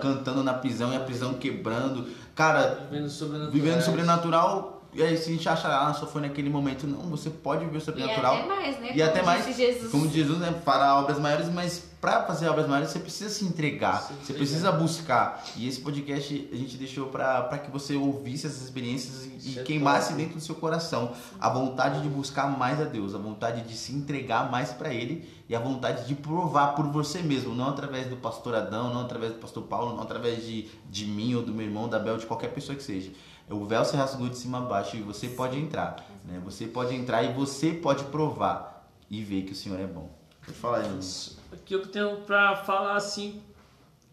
cantando 0.00 0.42
na 0.42 0.52
prisão 0.52 0.92
e 0.92 0.96
a 0.96 1.00
prisão 1.00 1.34
quebrando. 1.34 2.06
Cara, 2.34 2.86
vivendo 2.90 3.08
sobrenatural. 3.08 3.52
Vivendo 3.52 3.82
sobrenatural 3.82 4.74
e 4.94 5.02
aí 5.02 5.16
se 5.16 5.28
a 5.28 5.32
gente 5.32 5.48
acha, 5.48 5.68
ah, 5.68 5.92
só 5.92 6.06
foi 6.06 6.22
naquele 6.22 6.48
momento. 6.48 6.86
Não, 6.86 7.00
você 7.10 7.28
pode 7.28 7.64
viver 7.64 7.78
o 7.78 7.80
sobrenatural. 7.80 8.36
E 8.36 8.38
até 8.38 8.48
mais, 8.48 8.80
né? 8.80 8.86
E 8.86 8.92
como 8.92 9.04
até 9.10 9.22
mais. 9.22 9.56
Jesus. 9.56 9.90
Como 9.90 10.08
Jesus, 10.08 10.38
né? 10.38 10.54
Para 10.64 11.00
obras 11.00 11.18
maiores, 11.18 11.48
mas 11.48 11.90
para 12.04 12.22
fazer 12.24 12.48
obras 12.48 12.68
maiores 12.68 12.90
você 12.90 12.98
precisa 12.98 13.30
se 13.30 13.46
entregar. 13.46 14.02
Sim, 14.02 14.14
você 14.22 14.34
precisa 14.34 14.70
buscar. 14.70 15.42
E 15.56 15.66
esse 15.66 15.80
podcast 15.80 16.50
a 16.52 16.54
gente 16.54 16.76
deixou 16.76 17.06
para 17.06 17.56
que 17.56 17.70
você 17.70 17.96
ouvisse 17.96 18.46
essas 18.46 18.60
experiências 18.60 19.24
e, 19.24 19.52
e 19.52 19.58
é 19.58 19.62
queimasse 19.62 20.08
top. 20.08 20.20
dentro 20.20 20.34
do 20.34 20.40
seu 20.42 20.54
coração 20.54 21.12
a 21.40 21.48
vontade 21.48 22.02
de 22.02 22.08
buscar 22.10 22.46
mais 22.58 22.78
a 22.78 22.84
Deus, 22.84 23.14
a 23.14 23.18
vontade 23.18 23.62
de 23.62 23.74
se 23.74 23.94
entregar 23.94 24.50
mais 24.50 24.70
para 24.70 24.92
Ele 24.92 25.26
e 25.48 25.56
a 25.56 25.58
vontade 25.58 26.06
de 26.06 26.14
provar 26.14 26.74
por 26.74 26.86
você 26.88 27.22
mesmo, 27.22 27.54
não 27.54 27.70
através 27.70 28.06
do 28.06 28.16
pastor 28.16 28.54
Adão, 28.54 28.92
não 28.92 29.00
através 29.00 29.32
do 29.32 29.38
pastor 29.38 29.62
Paulo, 29.62 29.96
não 29.96 30.02
através 30.02 30.44
de, 30.44 30.68
de 30.90 31.06
mim 31.06 31.34
ou 31.34 31.42
do 31.42 31.54
meu 31.54 31.64
irmão, 31.64 31.88
da 31.88 31.98
Bel, 31.98 32.18
de 32.18 32.26
qualquer 32.26 32.48
pessoa 32.48 32.76
que 32.76 32.82
seja 32.82 33.12
o 33.48 33.64
véu 33.66 33.84
se 33.84 33.94
rasgou 33.94 34.28
de 34.28 34.38
cima 34.38 34.56
a 34.56 34.60
baixo 34.62 34.96
e 34.96 35.02
você 35.02 35.28
pode 35.28 35.58
entrar. 35.58 35.96
Né? 36.24 36.40
Você 36.44 36.66
pode 36.66 36.94
entrar 36.94 37.22
e 37.22 37.34
você 37.34 37.72
pode 37.72 38.04
provar 38.04 38.88
e 39.10 39.22
ver 39.22 39.42
que 39.42 39.52
o 39.52 39.54
Senhor 39.54 39.78
é 39.78 39.86
bom. 39.86 40.08
Pode 40.44 40.58
falar 40.58 40.82
isso. 40.98 41.38
Aqui 41.64 41.72
eu 41.72 41.86
tenho 41.86 42.18
para 42.18 42.56
falar 42.56 42.94
assim, 42.94 43.40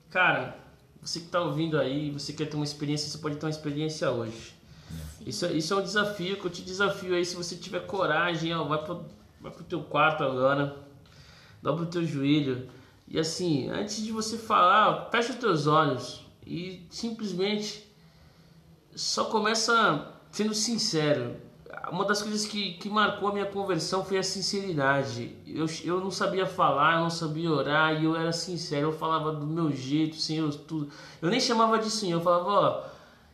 cara, 0.09 0.57
você 1.01 1.19
que 1.19 1.25
está 1.25 1.41
ouvindo 1.41 1.77
aí, 1.77 2.09
você 2.09 2.31
quer 2.31 2.45
ter 2.45 2.55
uma 2.55 2.63
experiência, 2.63 3.09
você 3.09 3.17
pode 3.17 3.35
ter 3.35 3.45
uma 3.45 3.49
experiência 3.49 4.09
hoje. 4.09 4.55
Isso, 5.25 5.45
isso 5.47 5.73
é 5.73 5.77
um 5.77 5.81
desafio 5.81 6.39
que 6.39 6.45
eu 6.45 6.49
te 6.49 6.61
desafio 6.61 7.13
aí, 7.13 7.25
se 7.25 7.35
você 7.35 7.57
tiver 7.57 7.85
coragem, 7.85 8.55
ó, 8.55 8.63
vai 8.63 8.81
pro, 8.81 9.05
vai 9.41 9.51
pro 9.51 9.65
teu 9.65 9.83
quarto 9.83 10.23
agora, 10.23 10.77
dobra 11.61 11.83
o 11.83 11.87
teu 11.87 12.05
joelho. 12.05 12.69
E 13.05 13.19
assim, 13.19 13.67
antes 13.67 13.97
de 13.97 14.13
você 14.13 14.37
falar, 14.37 15.09
fecha 15.11 15.33
os 15.33 15.39
teus 15.39 15.67
olhos 15.67 16.25
e 16.47 16.87
simplesmente 16.89 17.85
só 18.95 19.25
começa 19.25 20.09
sendo 20.31 20.55
sincero. 20.55 21.35
Uma 21.89 22.05
das 22.05 22.21
coisas 22.21 22.45
que, 22.45 22.73
que 22.73 22.89
marcou 22.89 23.29
a 23.29 23.33
minha 23.33 23.45
conversão 23.45 24.03
foi 24.03 24.17
a 24.17 24.23
sinceridade. 24.23 25.35
Eu, 25.47 25.65
eu 25.83 25.99
não 25.99 26.11
sabia 26.11 26.45
falar, 26.45 26.95
eu 26.95 27.01
não 27.01 27.09
sabia 27.09 27.49
orar 27.51 28.01
e 28.01 28.05
eu 28.05 28.15
era 28.15 28.31
sincero. 28.31 28.87
Eu 28.87 28.93
falava 28.93 29.31
do 29.31 29.47
meu 29.47 29.71
jeito, 29.71 30.15
Senhor, 30.17 30.53
tudo. 30.53 30.89
Eu 31.21 31.29
nem 31.29 31.39
chamava 31.39 31.79
de 31.79 31.89
Senhor, 31.89 32.19
eu 32.19 32.23
falava, 32.23 32.49
ó, 32.49 32.83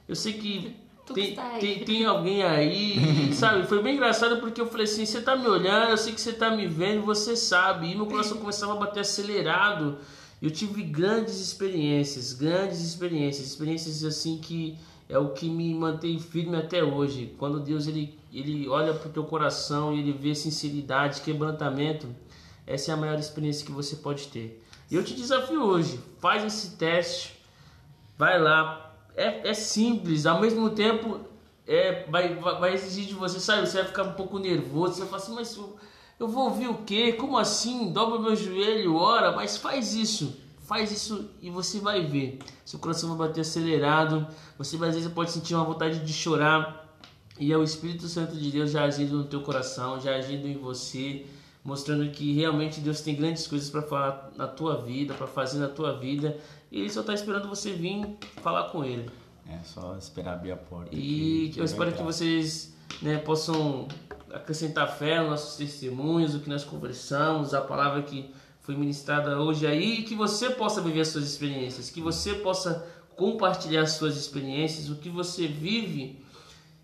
eu 0.08 0.16
sei 0.16 0.34
que 0.34 0.76
tem, 1.14 1.38
tem, 1.60 1.86
tem, 1.86 2.06
alguém 2.06 2.44
aí, 2.44 3.32
sabe? 3.34 3.66
Foi 3.68 3.82
bem 3.82 3.96
engraçado 3.96 4.40
porque 4.40 4.60
eu 4.60 4.68
falei 4.68 4.86
assim: 4.86 5.06
você 5.06 5.22
tá 5.22 5.36
me 5.36 5.48
olhando, 5.48 5.90
eu 5.90 5.98
sei 5.98 6.14
que 6.14 6.22
você 6.22 6.34
tá 6.34 6.50
me 6.50 6.68
vendo, 6.68 7.06
você 7.06 7.36
sabe. 7.36 7.92
E 7.92 7.96
meu 7.96 8.06
coração 8.06 8.38
começava 8.38 8.74
a 8.74 8.76
bater 8.76 9.02
acelerado. 9.02 9.98
Eu 10.42 10.52
tive 10.52 10.84
grandes 10.84 11.40
experiências, 11.40 12.34
grandes 12.34 12.82
experiências, 12.82 13.48
experiências 13.48 14.04
assim 14.04 14.38
que 14.38 14.78
é 15.10 15.18
o 15.18 15.30
que 15.30 15.50
me 15.50 15.74
mantém 15.74 16.20
firme 16.20 16.58
até 16.58 16.84
hoje. 16.84 17.34
Quando 17.38 17.60
Deus 17.60 17.88
ele, 17.88 18.20
ele 18.34 18.68
olha 18.68 18.94
para 18.94 19.10
o 19.10 19.12
teu 19.12 19.24
coração 19.24 19.94
e 19.94 20.00
ele 20.00 20.12
vê 20.12 20.36
sinceridade, 20.36 21.22
quebrantamento, 21.22 22.08
essa 22.66 22.92
é 22.92 22.94
a 22.94 22.98
maior 22.98 23.18
experiência 23.18 23.66
que 23.66 23.72
você 23.72 23.96
pode 23.96 24.28
ter. 24.28 24.64
E 24.92 24.96
eu 24.96 25.04
te 25.04 25.16
desafio 25.16 25.64
hoje, 25.64 26.00
faz 26.20 26.44
esse 26.44 26.78
teste, 26.78 27.40
vai 28.18 28.40
lá, 28.40 28.96
é, 29.16 29.50
é 29.50 29.54
simples, 29.54 30.26
ao 30.26 30.42
mesmo 30.42 30.70
tempo 30.70 31.20
é, 31.66 32.06
vai, 32.10 32.36
vai, 32.36 32.74
exigir 32.74 33.06
de 33.06 33.14
você, 33.14 33.40
sabe? 33.40 33.68
Você 33.68 33.78
vai 33.78 33.88
ficar 33.88 34.04
um 34.04 34.14
pouco 34.14 34.40
nervoso, 34.40 34.94
você 34.94 35.00
vai 35.02 35.10
falar 35.10 35.22
assim, 35.22 35.36
mas 35.36 35.58
eu, 35.58 35.76
eu 36.20 36.28
vou 36.28 36.46
ouvir 36.46 36.68
o 36.68 36.84
quê? 36.86 37.14
Como 37.14 37.38
assim? 37.38 37.92
Dobra 37.92 38.20
meu 38.20 38.36
joelho, 38.36 38.96
ora, 38.96 39.34
mas 39.34 39.58
faz 39.58 39.94
isso. 39.94 40.42
Faz 40.68 40.92
isso 40.92 41.30
e 41.42 41.50
você 41.50 41.80
vai 41.80 42.06
ver. 42.06 42.40
Seu 42.66 42.78
coração 42.78 43.16
vai 43.16 43.30
bater 43.30 43.40
acelerado. 43.40 44.28
Você 44.58 44.76
às 44.76 44.96
vezes 44.96 45.08
pode 45.14 45.32
sentir 45.32 45.56
uma 45.56 45.64
vontade 45.64 46.00
de 46.00 46.12
chorar. 46.12 46.94
E 47.40 47.54
é 47.54 47.58
o 47.58 47.64
Espírito 47.64 48.06
Santo 48.10 48.36
de 48.36 48.52
Deus 48.52 48.72
já 48.72 48.84
agindo 48.84 49.16
no 49.16 49.24
teu 49.24 49.42
coração, 49.42 49.98
já 49.98 50.14
agindo 50.14 50.46
em 50.46 50.58
você, 50.58 51.26
mostrando 51.64 52.12
que 52.12 52.34
realmente 52.34 52.82
Deus 52.82 53.00
tem 53.00 53.16
grandes 53.16 53.48
coisas 53.48 53.70
para 53.70 53.82
falar 53.82 54.32
na 54.36 54.46
tua 54.46 54.82
vida, 54.82 55.14
para 55.14 55.26
fazer 55.26 55.60
na 55.60 55.70
tua 55.70 55.98
vida. 55.98 56.38
E 56.70 56.82
Ele 56.82 56.90
só 56.90 57.00
está 57.00 57.14
esperando 57.14 57.48
você 57.48 57.72
vir 57.72 58.18
falar 58.42 58.66
com 58.66 58.84
Ele. 58.84 59.10
É 59.50 59.64
só 59.64 59.96
esperar 59.98 60.34
abrir 60.34 60.52
a 60.52 60.58
porta. 60.58 60.94
E 60.94 61.54
eu 61.56 61.64
espero 61.64 61.94
que 61.94 62.04
vocês 62.04 62.76
né, 63.02 63.18
possam 63.20 63.88
acrescentar 64.34 64.98
fé 64.98 65.22
nos 65.22 65.30
nossos 65.30 65.56
testemunhos, 65.56 66.36
o 66.36 66.42
que 66.42 66.50
nós 66.50 66.66
conversamos, 66.66 67.54
a 67.54 67.62
palavra 67.62 68.02
que 68.02 68.30
foi 68.68 68.76
ministrada 68.76 69.40
hoje 69.40 69.66
aí, 69.66 70.00
e 70.00 70.04
que 70.04 70.14
você 70.14 70.50
possa 70.50 70.82
viver 70.82 71.00
as 71.00 71.08
suas 71.08 71.24
experiências, 71.24 71.90
que 71.90 72.02
você 72.02 72.34
possa 72.34 72.86
compartilhar 73.16 73.84
as 73.84 73.92
suas 73.92 74.18
experiências, 74.18 74.90
o 74.90 74.98
que 74.98 75.08
você 75.08 75.48
vive 75.48 76.22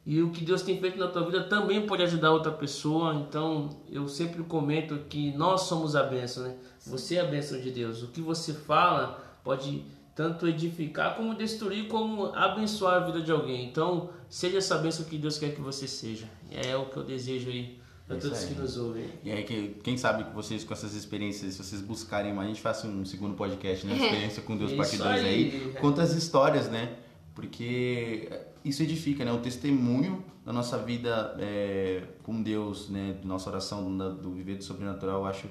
e 0.06 0.22
o 0.22 0.30
que 0.30 0.46
Deus 0.46 0.62
tem 0.62 0.80
feito 0.80 0.98
na 0.98 1.10
tua 1.10 1.26
vida 1.26 1.44
também 1.44 1.86
pode 1.86 2.02
ajudar 2.04 2.32
outra 2.32 2.54
pessoa. 2.54 3.14
Então, 3.16 3.70
eu 3.92 4.08
sempre 4.08 4.42
comento 4.44 4.98
que 5.10 5.34
nós 5.34 5.64
somos 5.64 5.94
a 5.94 6.04
bênção, 6.04 6.44
né? 6.44 6.56
Você 6.88 7.16
é 7.16 7.20
a 7.20 7.26
bênção 7.26 7.60
de 7.60 7.70
Deus. 7.70 8.02
O 8.02 8.08
que 8.08 8.22
você 8.22 8.54
fala 8.54 9.22
pode 9.44 9.84
tanto 10.16 10.48
edificar 10.48 11.18
como 11.18 11.36
destruir, 11.36 11.90
como 11.90 12.28
abençoar 12.28 13.04
a 13.04 13.06
vida 13.06 13.22
de 13.22 13.32
alguém. 13.32 13.66
Então, 13.66 14.10
seja 14.30 14.60
essa 14.60 14.78
bênção 14.78 15.04
que 15.04 15.18
Deus 15.18 15.38
quer 15.38 15.54
que 15.54 15.60
você 15.60 15.86
seja. 15.86 16.30
É 16.50 16.78
o 16.78 16.86
que 16.86 16.96
eu 16.96 17.04
desejo 17.04 17.50
aí 17.50 17.83
para 18.08 18.18
É 18.18 18.20
todos 18.20 18.40
aí. 18.44 18.48
que 18.54 18.62
nos 18.62 18.78
ouvem. 18.78 19.06
E 19.24 19.32
aí, 19.32 19.44
que- 19.44 19.76
quem 19.84 19.98
sabe 19.98 20.24
que 20.26 20.32
vocês 20.34 20.64
com 20.64 20.74
essas 20.74 20.94
experiências, 20.94 21.54
se 21.54 21.64
vocês 21.64 21.82
buscarem 21.82 22.34
mais, 22.34 22.48
a 22.50 22.54
gente 22.54 22.62
faça 22.62 22.86
um 22.88 23.06
segundo 23.06 23.36
podcast, 23.36 23.86
né? 23.88 23.94
Experiência 23.98 24.42
com 24.44 24.58
Deus, 24.58 24.72
Isso 24.72 24.78
parte 24.78 24.98
2 24.98 25.24
aí. 25.24 25.26
aí. 25.26 25.74
Conta 25.80 26.02
as 26.02 26.12
histórias, 26.14 26.70
né? 26.70 26.98
Porque 27.34 28.30
isso 28.64 28.84
edifica, 28.84 29.24
né? 29.26 29.32
O 29.32 29.40
testemunho 29.40 30.24
da 30.46 30.52
nossa 30.54 30.78
vida 30.78 31.36
é, 31.40 32.04
com 32.24 32.42
Deus, 32.42 32.90
né? 32.90 33.18
Da 33.22 33.28
nossa 33.28 33.50
oração, 33.50 33.96
do, 33.98 34.14
do 34.16 34.32
viver 34.32 34.56
do 34.58 34.64
sobrenatural, 34.64 35.22
eu 35.22 35.26
acho 35.26 35.48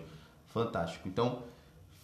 fantástico. 0.49 1.09
Então, 1.09 1.43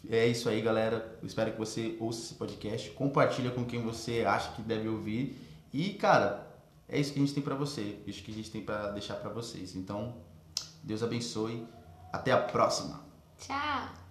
é 0.08 0.26
isso 0.26 0.48
aí, 0.48 0.60
galera. 0.60 1.18
Eu 1.20 1.26
espero 1.26 1.52
que 1.52 1.58
você 1.58 1.96
ouça 2.00 2.20
esse 2.22 2.34
podcast, 2.34 2.90
compartilha 2.90 3.50
com 3.50 3.64
quem 3.64 3.82
você 3.82 4.24
acha 4.26 4.52
que 4.52 4.62
deve 4.62 4.88
ouvir. 4.88 5.36
E, 5.72 5.90
cara, 5.90 6.46
é 6.88 6.98
isso 6.98 7.12
que 7.12 7.18
a 7.18 7.22
gente 7.22 7.34
tem 7.34 7.42
pra 7.42 7.54
você. 7.54 7.96
Isso 8.06 8.22
que 8.22 8.30
a 8.30 8.34
gente 8.34 8.50
tem 8.50 8.62
pra 8.62 8.90
deixar 8.90 9.14
pra 9.16 9.30
vocês. 9.30 9.76
Então, 9.76 10.14
Deus 10.88 11.02
abençoe. 11.02 11.68
Até 12.10 12.32
a 12.32 12.38
próxima. 12.38 13.00
Tchau. 13.38 14.07